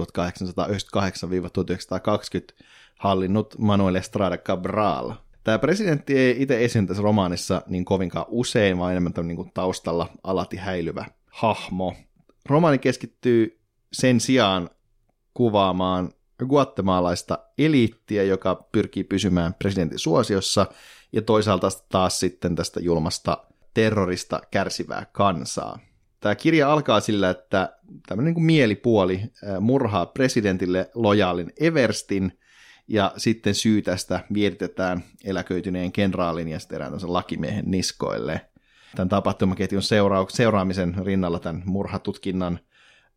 hallinnut 2.99 3.55
Manuel 3.57 3.95
Estrada 3.95 4.37
Cabral. 4.37 5.13
Tämä 5.43 5.59
presidentti 5.59 6.17
ei 6.17 6.41
itse 6.41 6.65
esiinny 6.65 6.87
tässä 6.87 7.03
romaanissa 7.03 7.61
niin 7.67 7.85
kovinkaan 7.85 8.25
usein, 8.29 8.77
vaan 8.77 8.91
enemmän 8.91 9.13
niin 9.23 9.35
kuin 9.35 9.51
taustalla 9.53 10.09
alati 10.23 10.57
häilyvä 10.57 11.05
hahmo. 11.27 11.95
Romaani 12.45 12.77
keskittyy 12.77 13.59
sen 13.93 14.19
sijaan 14.19 14.69
kuvaamaan 15.33 16.09
guatemalaista 16.47 17.39
eliittiä, 17.57 18.23
joka 18.23 18.67
pyrkii 18.71 19.03
pysymään 19.03 19.53
presidentin 19.53 19.99
suosiossa, 19.99 20.65
ja 21.11 21.21
toisaalta 21.21 21.67
taas 21.89 22.19
sitten 22.19 22.55
tästä 22.55 22.79
julmasta 22.79 23.37
terrorista 23.73 24.41
kärsivää 24.51 25.05
kansaa. 25.11 25.79
Tämä 26.19 26.35
kirja 26.35 26.71
alkaa 26.71 26.99
sillä, 26.99 27.29
että 27.29 27.77
tämmöinen 28.07 28.25
niin 28.25 28.33
kuin 28.33 28.45
mielipuoli 28.45 29.21
murhaa 29.59 30.05
presidentille 30.05 30.89
lojaalin 30.95 31.53
Everstin, 31.59 32.39
ja 32.87 33.13
sitten 33.17 33.55
syy 33.55 33.81
tästä 33.81 34.19
vieritetään 34.33 35.03
eläköityneen 35.23 35.91
kenraalin 35.91 36.47
ja 36.47 36.59
sitten 36.59 36.75
erään 36.75 36.93
lakimiehen 37.03 37.65
niskoille. 37.67 38.41
Tämän 38.95 39.09
tapahtumaketjun 39.09 39.81
seura- 39.81 40.25
seuraamisen 40.29 40.95
rinnalla 41.05 41.39
tämän 41.39 41.63
murhatutkinnan 41.65 42.59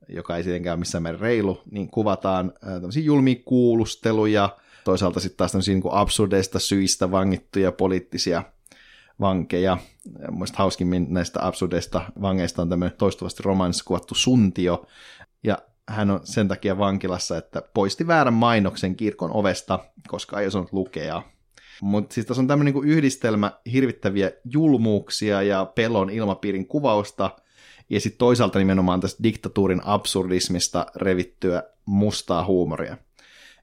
joka 0.09 0.37
ei 0.37 0.43
sittenkään 0.43 0.79
missään 0.79 1.03
määrin 1.03 1.21
reilu, 1.21 1.63
niin 1.71 1.91
kuvataan 1.91 2.53
tämmöisiä 2.61 3.03
julmia 3.03 3.37
kuulusteluja, 3.45 4.57
toisaalta 4.85 5.21
sitten 5.21 5.37
taas 5.37 5.53
tämmöisiä 5.53 5.75
niin 5.75 5.83
absurdeista 5.91 6.59
syistä 6.59 7.11
vangittuja 7.11 7.73
poliittisia 7.73 8.43
vankeja. 9.21 9.79
Mielestäni 10.31 10.59
hauskimmin 10.59 11.07
näistä 11.11 11.47
absurdeista 11.47 12.03
vangeista 12.23 12.63
on 12.63 12.69
tämmöinen 12.69 12.99
toistuvasti 12.99 13.43
romaanissa 13.43 13.85
kuvattu 13.85 14.15
Suntio, 14.15 14.87
ja 15.45 15.59
hän 15.89 16.11
on 16.11 16.21
sen 16.25 16.49
takia 16.49 16.79
vankilassa, 16.79 17.37
että 17.37 17.63
poisti 17.75 18.07
väärän 18.07 18.35
mainoksen 18.35 18.97
kirkon 18.97 19.31
ovesta, 19.33 19.79
koska 20.09 20.41
ei 20.41 20.47
osannut 20.47 20.73
lukea. 20.73 21.23
Mutta 21.83 22.15
siis 22.15 22.27
tässä 22.27 22.41
on 22.41 22.47
tämmöinen 22.47 22.75
niin 22.75 22.89
yhdistelmä 22.89 23.53
hirvittäviä 23.73 24.31
julmuuksia 24.45 25.43
ja 25.43 25.65
pelon 25.65 26.11
ilmapiirin 26.11 26.69
kuvausta– 26.69 27.31
ja 27.91 28.01
sitten 28.01 28.19
toisaalta 28.19 28.59
nimenomaan 28.59 29.01
tästä 29.01 29.23
diktatuurin 29.23 29.81
absurdismista 29.85 30.87
revittyä 30.97 31.63
mustaa 31.87 32.45
huumoria. 32.45 32.97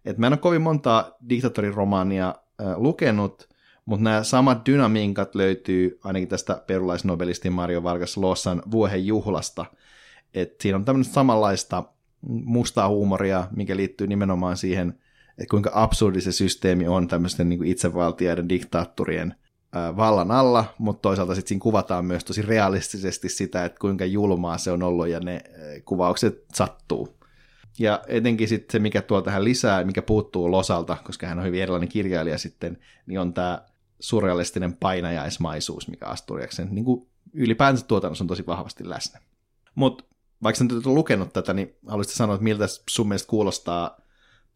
Et 0.06 0.18
mä 0.18 0.28
en 0.28 0.34
ole 0.34 0.38
kovin 0.38 0.62
montaa 0.62 1.12
diktatuuriromaania 1.30 2.36
lukenut, 2.76 3.50
mutta 3.86 4.04
nämä 4.04 4.24
samat 4.24 4.66
dynamiikat 4.66 5.36
löytyy 5.36 6.00
ainakin 6.04 6.28
tästä 6.28 6.64
perulaisnobelistin 6.68 7.54
Mario 7.54 7.84
Vargas 7.84 8.18
Lossan 8.18 8.62
vuohen 8.72 9.06
juhlasta. 9.06 9.66
Et 10.34 10.62
siinä 10.62 10.76
on 10.76 10.86
tämmöistä 10.86 11.14
samanlaista 11.14 11.84
mustaa 12.28 12.90
huumoria, 12.90 13.48
mikä 13.56 13.76
liittyy 13.76 14.08
nimenomaan 14.08 14.58
siihen, 14.58 14.90
että 15.30 15.50
kuinka 15.50 15.72
absurdi 15.74 16.22
se 16.22 16.32
systeemi 16.32 16.88
on 16.88 17.08
tämmöisten 17.08 17.50
niin 17.50 17.66
itsevaltiaiden 17.66 18.50
diktaattorien 18.50 19.36
vallan 19.98 20.32
alla, 20.32 20.66
mutta 20.78 21.02
toisaalta 21.02 21.36
sitten 21.36 21.50
siinä 21.50 21.62
kuvataan 21.62 22.06
myös 22.06 22.24
tosi 22.24 22.42
realistisesti 22.42 23.30
sitä, 23.30 23.66
että 23.66 23.80
kuinka 23.80 24.06
julmaa 24.06 24.58
se 24.58 24.72
on 24.72 24.84
ollut 24.84 25.08
ja 25.08 25.20
ne 25.20 25.42
kuvaukset 25.86 26.46
sattuu. 26.54 27.16
Ja 27.80 28.02
etenkin 28.08 28.48
sitten 28.48 28.72
se, 28.72 28.80
mikä 28.80 29.02
tuo 29.02 29.22
tähän 29.22 29.44
lisää, 29.44 29.84
mikä 29.84 30.02
puuttuu 30.02 30.52
Losalta, 30.52 30.98
koska 31.04 31.28
hän 31.28 31.40
on 31.40 31.46
hyvin 31.46 31.62
erilainen 31.62 31.90
kirjailija 31.90 32.38
sitten, 32.38 32.78
niin 33.06 33.20
on 33.20 33.34
tämä 33.34 33.62
surrealistinen 34.00 34.74
painajaismaisuus, 34.74 35.88
mikä 35.88 36.06
Asturiaksen 36.06 36.68
niin 36.72 36.86
kuin 36.86 37.08
ylipäänsä 37.34 37.86
tuotannossa 37.86 38.24
on 38.24 38.28
tosi 38.28 38.46
vahvasti 38.48 38.90
läsnä. 38.90 39.20
Mutta 39.76 40.04
vaikka 40.44 40.58
sä 40.58 40.64
nyt 40.64 40.86
lukenut 40.86 41.34
tätä, 41.34 41.54
niin 41.54 41.76
haluaisit 41.88 42.14
sanoa, 42.14 42.36
että 42.36 42.44
miltä 42.44 42.66
sun 42.90 43.08
mielestä 43.08 43.30
kuulostaa 43.30 43.98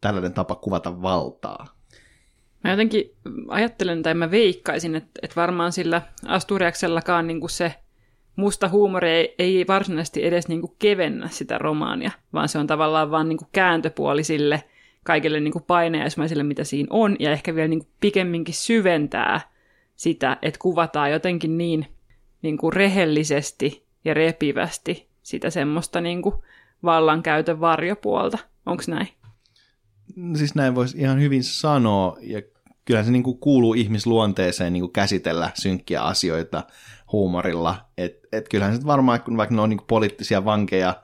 tällainen 0.00 0.32
tapa 0.32 0.54
kuvata 0.54 1.02
valtaa? 1.02 1.79
Mä 2.64 2.70
jotenkin 2.70 3.14
ajattelen 3.48 4.02
tai 4.02 4.14
mä 4.14 4.30
veikkaisin, 4.30 4.94
että, 4.94 5.10
että 5.22 5.36
varmaan 5.36 5.72
sillä 5.72 6.02
Asturiaksellakaan 6.26 7.26
niin 7.26 7.40
kuin 7.40 7.50
se 7.50 7.74
musta 8.36 8.68
huumori 8.68 9.10
ei, 9.10 9.34
ei 9.38 9.64
varsinaisesti 9.68 10.26
edes 10.26 10.48
niin 10.48 10.60
kuin 10.60 10.72
kevennä 10.78 11.28
sitä 11.28 11.58
romaania, 11.58 12.10
vaan 12.32 12.48
se 12.48 12.58
on 12.58 12.66
tavallaan 12.66 13.10
vaan 13.10 13.28
niin 13.28 13.38
kuin 13.38 13.48
kääntöpuoli 13.52 14.24
sille 14.24 14.62
kaikille 15.04 15.40
niin 15.40 15.52
kuin 15.52 15.64
mitä 16.42 16.64
siinä 16.64 16.86
on, 16.90 17.16
ja 17.18 17.32
ehkä 17.32 17.54
vielä 17.54 17.68
niin 17.68 17.78
kuin 17.78 17.90
pikemminkin 18.00 18.54
syventää 18.54 19.40
sitä, 19.96 20.36
että 20.42 20.58
kuvataan 20.58 21.10
jotenkin 21.10 21.58
niin, 21.58 21.86
niin 22.42 22.58
kuin 22.58 22.72
rehellisesti 22.72 23.84
ja 24.04 24.14
repivästi 24.14 25.08
sitä 25.22 25.50
semmoista 25.50 26.00
niin 26.00 26.22
kuin 26.22 26.34
vallankäytön 26.82 27.60
varjopuolta. 27.60 28.38
Onko 28.66 28.82
näin? 28.88 29.08
Siis 30.36 30.54
näin 30.54 30.74
voisi 30.74 30.98
ihan 30.98 31.20
hyvin 31.20 31.44
sanoa, 31.44 32.16
ja 32.20 32.42
kyllä 32.84 33.02
se 33.02 33.10
niin 33.10 33.22
kuin 33.22 33.38
kuuluu 33.38 33.74
ihmisluonteeseen 33.74 34.72
niin 34.72 34.82
kuin 34.82 34.92
käsitellä 34.92 35.50
synkkiä 35.54 36.02
asioita 36.02 36.64
huumorilla. 37.12 37.76
Et, 37.98 38.18
et 38.32 38.48
kyllähän 38.48 38.76
se 38.76 38.86
varmaan, 38.86 39.20
kun 39.20 39.36
vaikka 39.36 39.54
ne 39.54 39.60
on 39.60 39.70
niin 39.70 39.78
kuin 39.78 39.86
poliittisia 39.86 40.44
vankeja, 40.44 41.02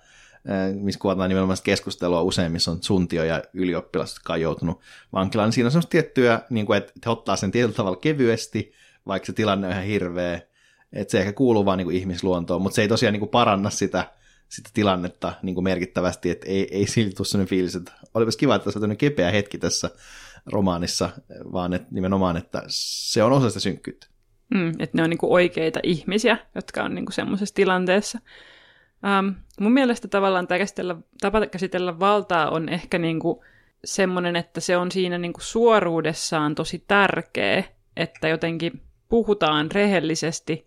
missä 0.74 1.00
kuvataan 1.00 1.28
nimenomaan 1.28 1.58
keskustelua 1.64 2.22
usein, 2.22 2.52
missä 2.52 2.70
on 2.70 2.82
suntio 2.82 3.24
ja 3.24 3.42
ylioppilas, 3.52 4.14
jotka 4.14 4.32
on 4.32 4.40
joutunut 4.40 4.80
vankilaan. 5.12 5.46
Niin 5.46 5.52
siinä 5.52 5.66
on 5.66 5.70
semmoista 5.70 5.90
tiettyä, 5.90 6.40
niin 6.50 6.66
kuin, 6.66 6.76
että 6.76 6.92
he 7.06 7.10
ottaa 7.10 7.36
sen 7.36 7.50
tietyllä 7.50 7.76
tavalla 7.76 7.96
kevyesti, 7.96 8.72
vaikka 9.06 9.26
se 9.26 9.32
tilanne 9.32 9.66
on 9.66 9.72
ihan 9.72 9.84
hirveä. 9.84 10.40
Että 10.92 11.12
se 11.12 11.18
ehkä 11.18 11.32
kuuluu 11.32 11.64
vaan 11.64 11.78
niin 11.78 11.86
kuin 11.86 11.96
ihmisluontoon, 11.96 12.62
mutta 12.62 12.76
se 12.76 12.82
ei 12.82 12.88
tosiaan 12.88 13.12
niin 13.12 13.20
kuin 13.20 13.28
paranna 13.28 13.70
sitä, 13.70 14.10
sitä 14.48 14.70
tilannetta 14.74 15.32
niin 15.42 15.54
kuin 15.54 15.64
merkittävästi, 15.64 16.30
että 16.30 16.46
ei, 16.48 16.68
ei 16.70 16.86
silti 16.86 17.14
tule 17.14 17.26
sellainen 17.26 17.48
fiilis, 17.48 17.76
että 17.76 17.92
olipas 18.14 18.36
kiva, 18.36 18.54
että 18.54 18.70
se 18.70 18.78
on 18.78 18.96
kepeä 18.96 19.30
hetki 19.30 19.58
tässä 19.58 19.90
romaanissa, 20.46 21.10
vaan 21.52 21.72
että 21.72 21.88
nimenomaan, 21.90 22.36
että 22.36 22.62
se 22.68 23.22
on 23.22 23.32
osa 23.32 23.50
sitä 23.50 23.60
synkkyyttä. 23.60 24.06
Mm, 24.54 24.68
että 24.68 24.96
ne 24.98 25.02
on 25.02 25.10
niinku 25.10 25.34
oikeita 25.34 25.80
ihmisiä, 25.82 26.38
jotka 26.54 26.82
on 26.82 26.94
niinku 26.94 27.12
semmoisessa 27.12 27.54
tilanteessa. 27.54 28.18
Um, 29.20 29.34
mun 29.60 29.72
mielestä 29.72 30.08
tavallaan 30.08 30.46
tämä 30.46 30.58
käsitellä, 30.58 30.96
tapa 31.20 31.46
käsitellä 31.46 31.98
valtaa 31.98 32.50
on 32.50 32.68
ehkä 32.68 32.98
niinku 32.98 33.44
semmoinen, 33.84 34.36
että 34.36 34.60
se 34.60 34.76
on 34.76 34.92
siinä 34.92 35.18
niinku 35.18 35.40
suoruudessaan 35.40 36.54
tosi 36.54 36.84
tärkeä, 36.88 37.64
että 37.96 38.28
jotenkin 38.28 38.82
puhutaan 39.08 39.70
rehellisesti, 39.70 40.66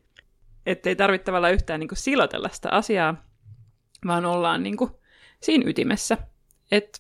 ettei 0.66 0.96
tarvitse 0.96 1.26
tavallaan 1.26 1.54
yhtään 1.54 1.80
niinku 1.80 1.96
silotella 1.96 2.50
sitä 2.52 2.70
asiaa, 2.72 3.29
vaan 4.08 4.26
ollaan 4.26 4.64
niinku 4.64 5.00
siinä 5.42 5.64
ytimessä. 5.68 6.18
Että 6.72 7.00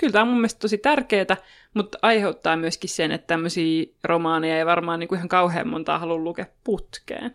kyllä 0.00 0.12
tämä 0.12 0.22
on 0.22 0.28
mun 0.28 0.36
mielestä 0.36 0.58
tosi 0.58 0.78
tärkeää, 0.78 1.36
mutta 1.74 1.98
aiheuttaa 2.02 2.56
myöskin 2.56 2.90
sen, 2.90 3.12
että 3.12 3.26
tämmöisiä 3.26 3.86
romaaneja 4.04 4.58
ei 4.58 4.66
varmaan 4.66 5.00
niin 5.00 5.08
kuin 5.08 5.16
ihan 5.16 5.28
kauhean 5.28 5.68
montaa 5.68 5.98
halua 5.98 6.16
lukea 6.16 6.46
putkeen. 6.64 7.32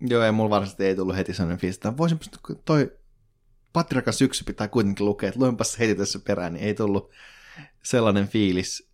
Joo, 0.00 0.22
ei 0.22 0.32
mulla 0.32 0.50
varsinaisesti 0.50 0.84
ei 0.84 0.96
tullut 0.96 1.16
heti 1.16 1.34
sellainen 1.34 1.58
fiilis, 1.58 1.76
että 1.76 1.96
voisin 1.96 2.18
toi 2.64 2.92
Patriakan 3.72 4.12
syksy 4.12 4.44
pitää 4.44 4.68
kuitenkin 4.68 5.06
lukea, 5.06 5.28
että 5.28 5.40
luenpas 5.40 5.78
heti 5.78 5.94
tässä 5.94 6.18
perään, 6.18 6.52
niin 6.52 6.64
ei 6.64 6.74
tullut 6.74 7.10
sellainen 7.82 8.28
fiilis. 8.28 8.90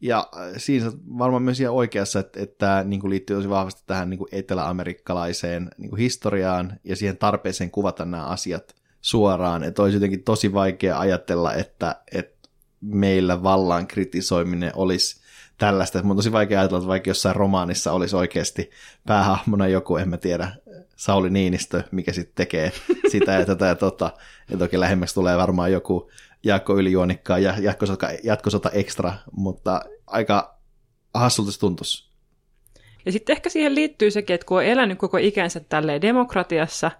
Ja 0.00 0.28
äh, 0.36 0.52
siinä 0.56 0.92
varmaan 1.18 1.42
myös 1.42 1.60
ihan 1.60 1.74
oikeassa, 1.74 2.20
että, 2.20 2.42
että 2.42 2.58
tämä 2.58 2.84
niin 2.84 3.00
kuin 3.00 3.10
liittyy 3.10 3.36
tosi 3.36 3.48
vahvasti 3.48 3.82
tähän 3.86 4.10
niin 4.10 4.18
kuin 4.18 4.28
eteläamerikkalaiseen 4.32 5.70
niin 5.78 5.90
kuin 5.90 6.00
historiaan 6.00 6.80
ja 6.84 6.96
siihen 6.96 7.18
tarpeeseen 7.18 7.70
kuvata 7.70 8.04
nämä 8.04 8.26
asiat 8.26 8.74
suoraan. 9.04 9.64
Että 9.64 9.82
olisi 9.82 9.96
jotenkin 9.96 10.24
tosi 10.24 10.52
vaikea 10.52 10.98
ajatella, 10.98 11.54
että, 11.54 11.96
että 12.12 12.48
meillä 12.80 13.42
vallan 13.42 13.86
kritisoiminen 13.86 14.72
olisi 14.74 15.20
tällaista. 15.58 16.02
Mun 16.02 16.10
on 16.10 16.16
tosi 16.16 16.32
vaikea 16.32 16.60
ajatella, 16.60 16.78
että 16.78 16.88
vaikka 16.88 17.10
jossain 17.10 17.36
romaanissa 17.36 17.92
olisi 17.92 18.16
oikeasti 18.16 18.70
päähahmona 19.06 19.68
joku, 19.68 19.96
en 19.96 20.08
mä 20.08 20.16
tiedä, 20.16 20.52
Sauli 20.96 21.30
Niinistö, 21.30 21.82
mikä 21.90 22.12
sitten 22.12 22.34
tekee 22.34 22.72
sitä 23.12 23.32
ja 23.32 23.46
tätä 23.46 23.66
ja 23.66 23.74
tota. 23.74 24.10
Ja 24.50 24.58
toki 24.58 24.80
lähemmäksi 24.80 25.14
tulee 25.14 25.36
varmaan 25.36 25.72
joku 25.72 26.10
Jaakko 26.44 26.78
Ylijuonikkaa 26.78 27.38
ja 27.38 27.54
jatkosota, 27.60 28.08
jatkosota 28.22 28.70
ekstra, 28.70 29.12
mutta 29.32 29.80
aika 30.06 30.58
hassulta 31.14 31.52
se 31.52 31.60
tuntuisi. 31.60 32.10
Ja 33.06 33.12
sitten 33.12 33.36
ehkä 33.36 33.50
siihen 33.50 33.74
liittyy 33.74 34.10
sekin, 34.10 34.34
että 34.34 34.46
kun 34.46 34.56
on 34.56 34.64
elänyt 34.64 34.98
koko 34.98 35.16
ikänsä 35.16 35.60
tälleen 35.60 36.02
demokratiassa 36.02 36.90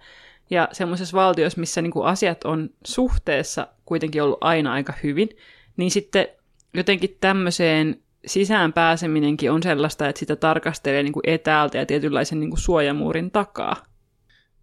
ja 0.50 0.68
semmoisessa 0.72 1.16
valtiossa, 1.16 1.60
missä 1.60 1.82
niinku 1.82 2.02
asiat 2.02 2.44
on 2.44 2.70
suhteessa 2.86 3.68
kuitenkin 3.84 4.22
ollut 4.22 4.38
aina 4.40 4.72
aika 4.72 4.92
hyvin, 5.02 5.28
niin 5.76 5.90
sitten 5.90 6.26
jotenkin 6.74 7.16
tämmöiseen 7.20 8.02
sisään 8.26 8.72
pääseminenkin 8.72 9.52
on 9.52 9.62
sellaista, 9.62 10.08
että 10.08 10.18
sitä 10.18 10.36
tarkastelee 10.36 11.02
niin 11.02 11.12
kuin 11.12 11.28
etäältä 11.28 11.78
ja 11.78 11.86
tietynlaisen 11.86 12.40
niin 12.40 12.50
kuin 12.50 12.60
suojamuurin 12.60 13.30
takaa. 13.30 13.76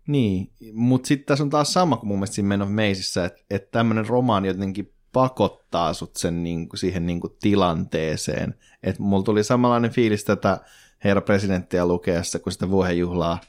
Niin, 0.08 0.52
mutta 0.74 1.08
sitten 1.08 1.26
tässä 1.26 1.44
on 1.44 1.50
taas 1.50 1.74
sama 1.74 1.98
kuin 1.98 2.08
mun 2.08 2.18
mielestä 2.18 2.36
siinä 2.36 2.48
Men 2.48 2.62
of 2.62 2.70
Mazeissa, 2.70 3.26
että, 3.26 3.42
että 3.50 3.72
tämmöinen 3.72 4.08
romaani 4.08 4.48
jotenkin 4.48 4.94
pakottaa 5.14 5.94
sut 5.94 6.16
sen 6.16 6.44
niin 6.44 6.70
kuin, 6.70 6.80
siihen 6.80 7.06
niin 7.06 7.20
kuin, 7.20 7.34
tilanteeseen. 7.42 8.56
Että 8.84 9.02
mulla 9.04 9.24
tuli 9.24 9.44
samanlainen 9.44 9.92
fiilis 9.92 10.24
tätä 10.24 10.60
herra 11.04 11.22
presidenttiä 11.22 11.86
lukeessa, 11.86 12.40
kun 12.40 12.52
sitä 12.52 12.70
vuohenjuhlaa 12.70 13.40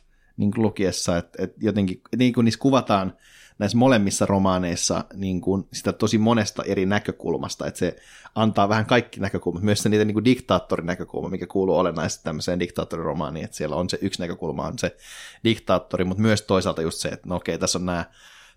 niin 0.42 0.52
kuin 0.52 0.62
lukiessa, 0.62 1.16
että, 1.16 1.42
että 1.42 1.56
jotenkin 1.60 2.00
niin 2.16 2.32
kuin 2.32 2.44
niissä 2.44 2.60
kuvataan 2.60 3.16
näissä 3.58 3.78
molemmissa 3.78 4.26
romaaneissa 4.26 5.04
niin 5.14 5.40
kuin 5.40 5.68
sitä 5.72 5.92
tosi 5.92 6.18
monesta 6.18 6.62
eri 6.64 6.86
näkökulmasta, 6.86 7.66
että 7.66 7.78
se 7.78 7.96
antaa 8.34 8.68
vähän 8.68 8.86
kaikki 8.86 9.20
näkökulmat, 9.20 9.62
myös 9.62 9.82
se 9.82 9.88
niitä 9.88 10.04
niin 10.04 10.14
kuin 10.14 10.24
diktaattorin 10.24 10.86
näkökulma, 10.86 11.28
mikä 11.28 11.46
kuuluu 11.46 11.76
olennaisesti 11.76 12.24
tämmöiseen 12.24 12.60
diktaattoriromaaniin, 12.60 13.44
että 13.44 13.56
siellä 13.56 13.76
on 13.76 13.90
se 13.90 13.98
yksi 14.00 14.20
näkökulma 14.20 14.66
on 14.66 14.78
se 14.78 14.96
diktaattori, 15.44 16.04
mutta 16.04 16.22
myös 16.22 16.42
toisaalta 16.42 16.82
just 16.82 16.98
se, 16.98 17.08
että 17.08 17.28
no 17.28 17.36
okei, 17.36 17.58
tässä 17.58 17.78
on 17.78 17.86
nämä 17.86 18.04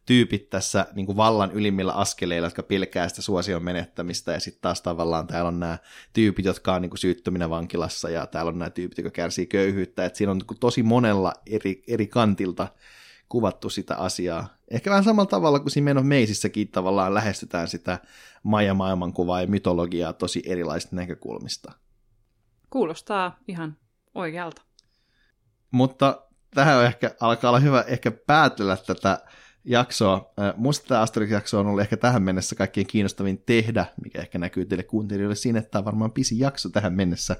tyypit 0.05 0.49
tässä 0.49 0.85
niin 0.93 1.05
kuin 1.05 1.17
vallan 1.17 1.51
ylimmillä 1.51 1.93
askeleilla, 1.93 2.47
jotka 2.47 2.63
pilkää 2.63 3.09
sitä 3.09 3.21
suosion 3.21 3.63
menettämistä, 3.63 4.31
ja 4.31 4.39
sitten 4.39 4.61
taas 4.61 4.81
tavallaan 4.81 5.27
täällä 5.27 5.47
on 5.47 5.59
nämä 5.59 5.77
tyypit, 6.13 6.45
jotka 6.45 6.73
on 6.73 6.81
niin 6.81 6.89
kuin 6.89 6.99
syyttöminä 6.99 7.49
vankilassa, 7.49 8.09
ja 8.09 8.25
täällä 8.25 8.49
on 8.49 8.59
nämä 8.59 8.69
tyypit, 8.69 8.97
jotka 8.97 9.11
kärsii 9.11 9.45
köyhyyttä, 9.45 10.05
että 10.05 10.17
siinä 10.17 10.31
on 10.31 10.37
niin 10.37 10.59
tosi 10.59 10.83
monella 10.83 11.33
eri, 11.45 11.83
eri 11.87 12.07
kantilta 12.07 12.67
kuvattu 13.29 13.69
sitä 13.69 13.95
asiaa. 13.95 14.47
Ehkä 14.71 14.89
vähän 14.89 15.03
samalla 15.03 15.29
tavalla 15.29 15.59
kuin 15.59 15.71
siinä 15.71 15.93
Men 15.93 16.05
Meisissäkin 16.05 16.67
tavallaan 16.67 17.13
lähestytään 17.13 17.67
sitä 17.67 17.99
Maja 18.43 18.73
maailmankuvaa 18.73 19.41
ja 19.41 19.47
mytologiaa 19.47 20.13
tosi 20.13 20.43
erilaisista 20.45 20.95
näkökulmista. 20.95 21.71
Kuulostaa 22.69 23.39
ihan 23.47 23.77
oikealta. 24.15 24.61
Mutta 25.71 26.21
tähän 26.53 26.77
on 26.77 26.85
ehkä, 26.85 27.15
alkaa 27.19 27.49
olla 27.49 27.59
hyvä 27.59 27.81
ehkä 27.81 28.11
päätellä 28.11 28.77
tätä 28.77 29.19
jaksoa. 29.65 30.33
Musta 30.55 30.87
tämä 30.87 31.01
Asterix-jakso 31.01 31.59
on 31.59 31.67
ollut 31.67 31.81
ehkä 31.81 31.97
tähän 31.97 32.23
mennessä 32.23 32.55
kaikkein 32.55 32.87
kiinnostavin 32.87 33.43
tehdä, 33.45 33.85
mikä 34.03 34.21
ehkä 34.21 34.37
näkyy 34.37 34.65
teille 34.65 34.83
kuuntelijoille 34.83 35.35
siinä, 35.35 35.59
että 35.59 35.71
tämä 35.71 35.79
on 35.79 35.85
varmaan 35.85 36.11
pisin 36.11 36.39
jakso 36.39 36.69
tähän 36.69 36.93
mennessä. 36.93 37.35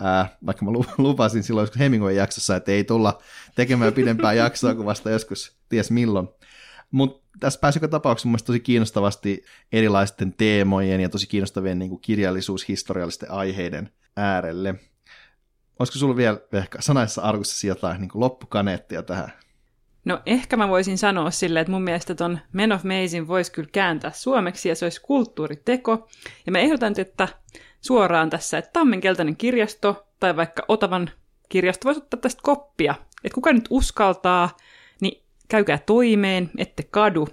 Ää, 0.00 0.36
vaikka 0.46 0.64
mä 0.64 0.70
lupasin 0.98 1.42
silloin 1.42 1.68
Hemingway 1.78 2.12
jaksossa, 2.12 2.56
että 2.56 2.72
ei 2.72 2.84
tulla 2.84 3.22
tekemään 3.54 3.92
pidempää 3.92 4.32
jaksoa 4.44 4.74
kuin 4.74 4.86
vasta 4.86 5.10
joskus 5.10 5.56
ties 5.68 5.90
milloin. 5.90 6.28
Mutta 6.90 7.28
tässä 7.40 7.60
pääsi 7.60 7.76
joka 7.76 7.88
tapauksessa 7.88 8.28
mun 8.28 8.38
tosi 8.46 8.60
kiinnostavasti 8.60 9.44
erilaisten 9.72 10.32
teemojen 10.32 11.00
ja 11.00 11.08
tosi 11.08 11.26
kiinnostavien 11.26 11.78
niin 11.78 12.00
kirjallisuushistoriallisten 12.00 13.30
aiheiden 13.30 13.90
äärelle. 14.16 14.74
Olisiko 15.78 15.98
sulla 15.98 16.16
vielä 16.16 16.40
ehkä 16.52 16.80
sanaissa 16.80 17.22
arkussasi 17.22 17.66
jotain 17.66 18.00
niin 18.00 18.10
loppukaneettia 18.14 19.02
tähän? 19.02 19.43
No 20.04 20.20
ehkä 20.26 20.56
mä 20.56 20.68
voisin 20.68 20.98
sanoa 20.98 21.30
sille, 21.30 21.60
että 21.60 21.70
mun 21.70 21.82
mielestä 21.82 22.14
ton 22.14 22.38
Men 22.52 22.72
of 22.72 22.82
Mazin 22.84 23.28
voisi 23.28 23.52
kyllä 23.52 23.68
kääntää 23.72 24.10
suomeksi 24.10 24.68
ja 24.68 24.74
se 24.74 24.84
olisi 24.84 25.00
kulttuuriteko. 25.00 26.08
Ja 26.46 26.52
mä 26.52 26.58
ehdotan, 26.58 26.94
että 26.98 27.28
suoraan 27.80 28.30
tässä, 28.30 28.58
että 28.58 28.70
Tammen 28.72 29.00
keltainen 29.00 29.36
kirjasto 29.36 30.06
tai 30.20 30.36
vaikka 30.36 30.64
Otavan 30.68 31.10
kirjasto 31.48 31.84
voisi 31.84 32.00
ottaa 32.00 32.20
tästä 32.20 32.42
koppia. 32.44 32.94
Että 33.24 33.34
kuka 33.34 33.52
nyt 33.52 33.66
uskaltaa, 33.70 34.56
niin 35.00 35.22
käykää 35.48 35.78
toimeen, 35.78 36.50
ette 36.58 36.82
kadu. 36.82 37.28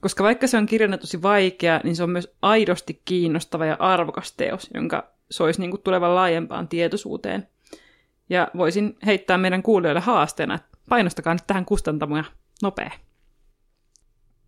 Koska 0.00 0.24
vaikka 0.24 0.46
se 0.46 0.56
on 0.56 0.66
kirjana 0.66 0.98
tosi 0.98 1.22
vaikea, 1.22 1.80
niin 1.84 1.96
se 1.96 2.02
on 2.02 2.10
myös 2.10 2.34
aidosti 2.42 3.02
kiinnostava 3.04 3.66
ja 3.66 3.76
arvokas 3.78 4.32
teos, 4.32 4.70
jonka 4.74 5.10
soisi 5.30 5.60
niin 5.60 5.82
tulevan 5.84 6.14
laajempaan 6.14 6.68
tietoisuuteen. 6.68 7.48
Ja 8.30 8.48
voisin 8.56 8.96
heittää 9.06 9.38
meidän 9.38 9.62
kuulijoille 9.62 10.00
haasteena, 10.00 10.54
että 10.54 10.71
painostakaa 10.88 11.34
nyt 11.34 11.46
tähän 11.46 11.64
kustantamoja 11.64 12.24
nopea. 12.62 12.90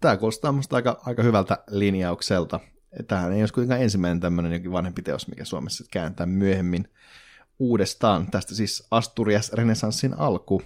Tämä 0.00 0.16
kuulostaa 0.16 0.52
minusta 0.52 0.76
aika, 0.76 1.00
aika 1.06 1.22
hyvältä 1.22 1.58
linjaukselta. 1.70 2.60
Tähän 3.06 3.32
ei 3.32 3.42
olisi 3.42 3.54
kuitenkaan 3.54 3.82
ensimmäinen 3.82 4.20
tämmöinen 4.20 4.52
jokin 4.52 4.72
vanhempi 4.72 5.02
teos, 5.02 5.28
mikä 5.28 5.44
Suomessa 5.44 5.84
kääntää 5.90 6.26
myöhemmin 6.26 6.88
uudestaan. 7.58 8.30
Tästä 8.30 8.54
siis 8.54 8.86
Asturias 8.90 9.52
Renesanssin 9.52 10.14
alku. 10.18 10.62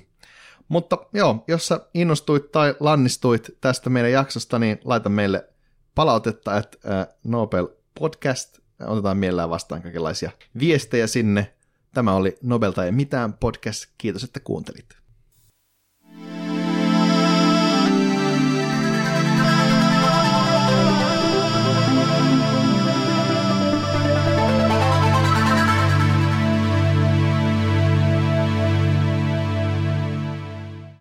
Mutta 0.68 0.98
joo, 1.12 1.44
jos 1.48 1.66
sä 1.66 1.80
innostuit 1.94 2.52
tai 2.52 2.74
lannistuit 2.80 3.50
tästä 3.60 3.90
meidän 3.90 4.12
jaksosta, 4.12 4.58
niin 4.58 4.80
laita 4.84 5.08
meille 5.08 5.48
palautetta, 5.94 6.56
että 6.56 7.06
Nobel 7.24 7.68
Podcast. 7.98 8.58
Otetaan 8.86 9.16
mielellään 9.16 9.50
vastaan 9.50 9.82
kaikenlaisia 9.82 10.30
viestejä 10.58 11.06
sinne. 11.06 11.54
Tämä 11.94 12.14
oli 12.14 12.38
Nobelta 12.42 12.84
ei 12.84 12.92
mitään 12.92 13.32
podcast. 13.32 13.86
Kiitos, 13.98 14.24
että 14.24 14.40
kuuntelit. 14.40 14.96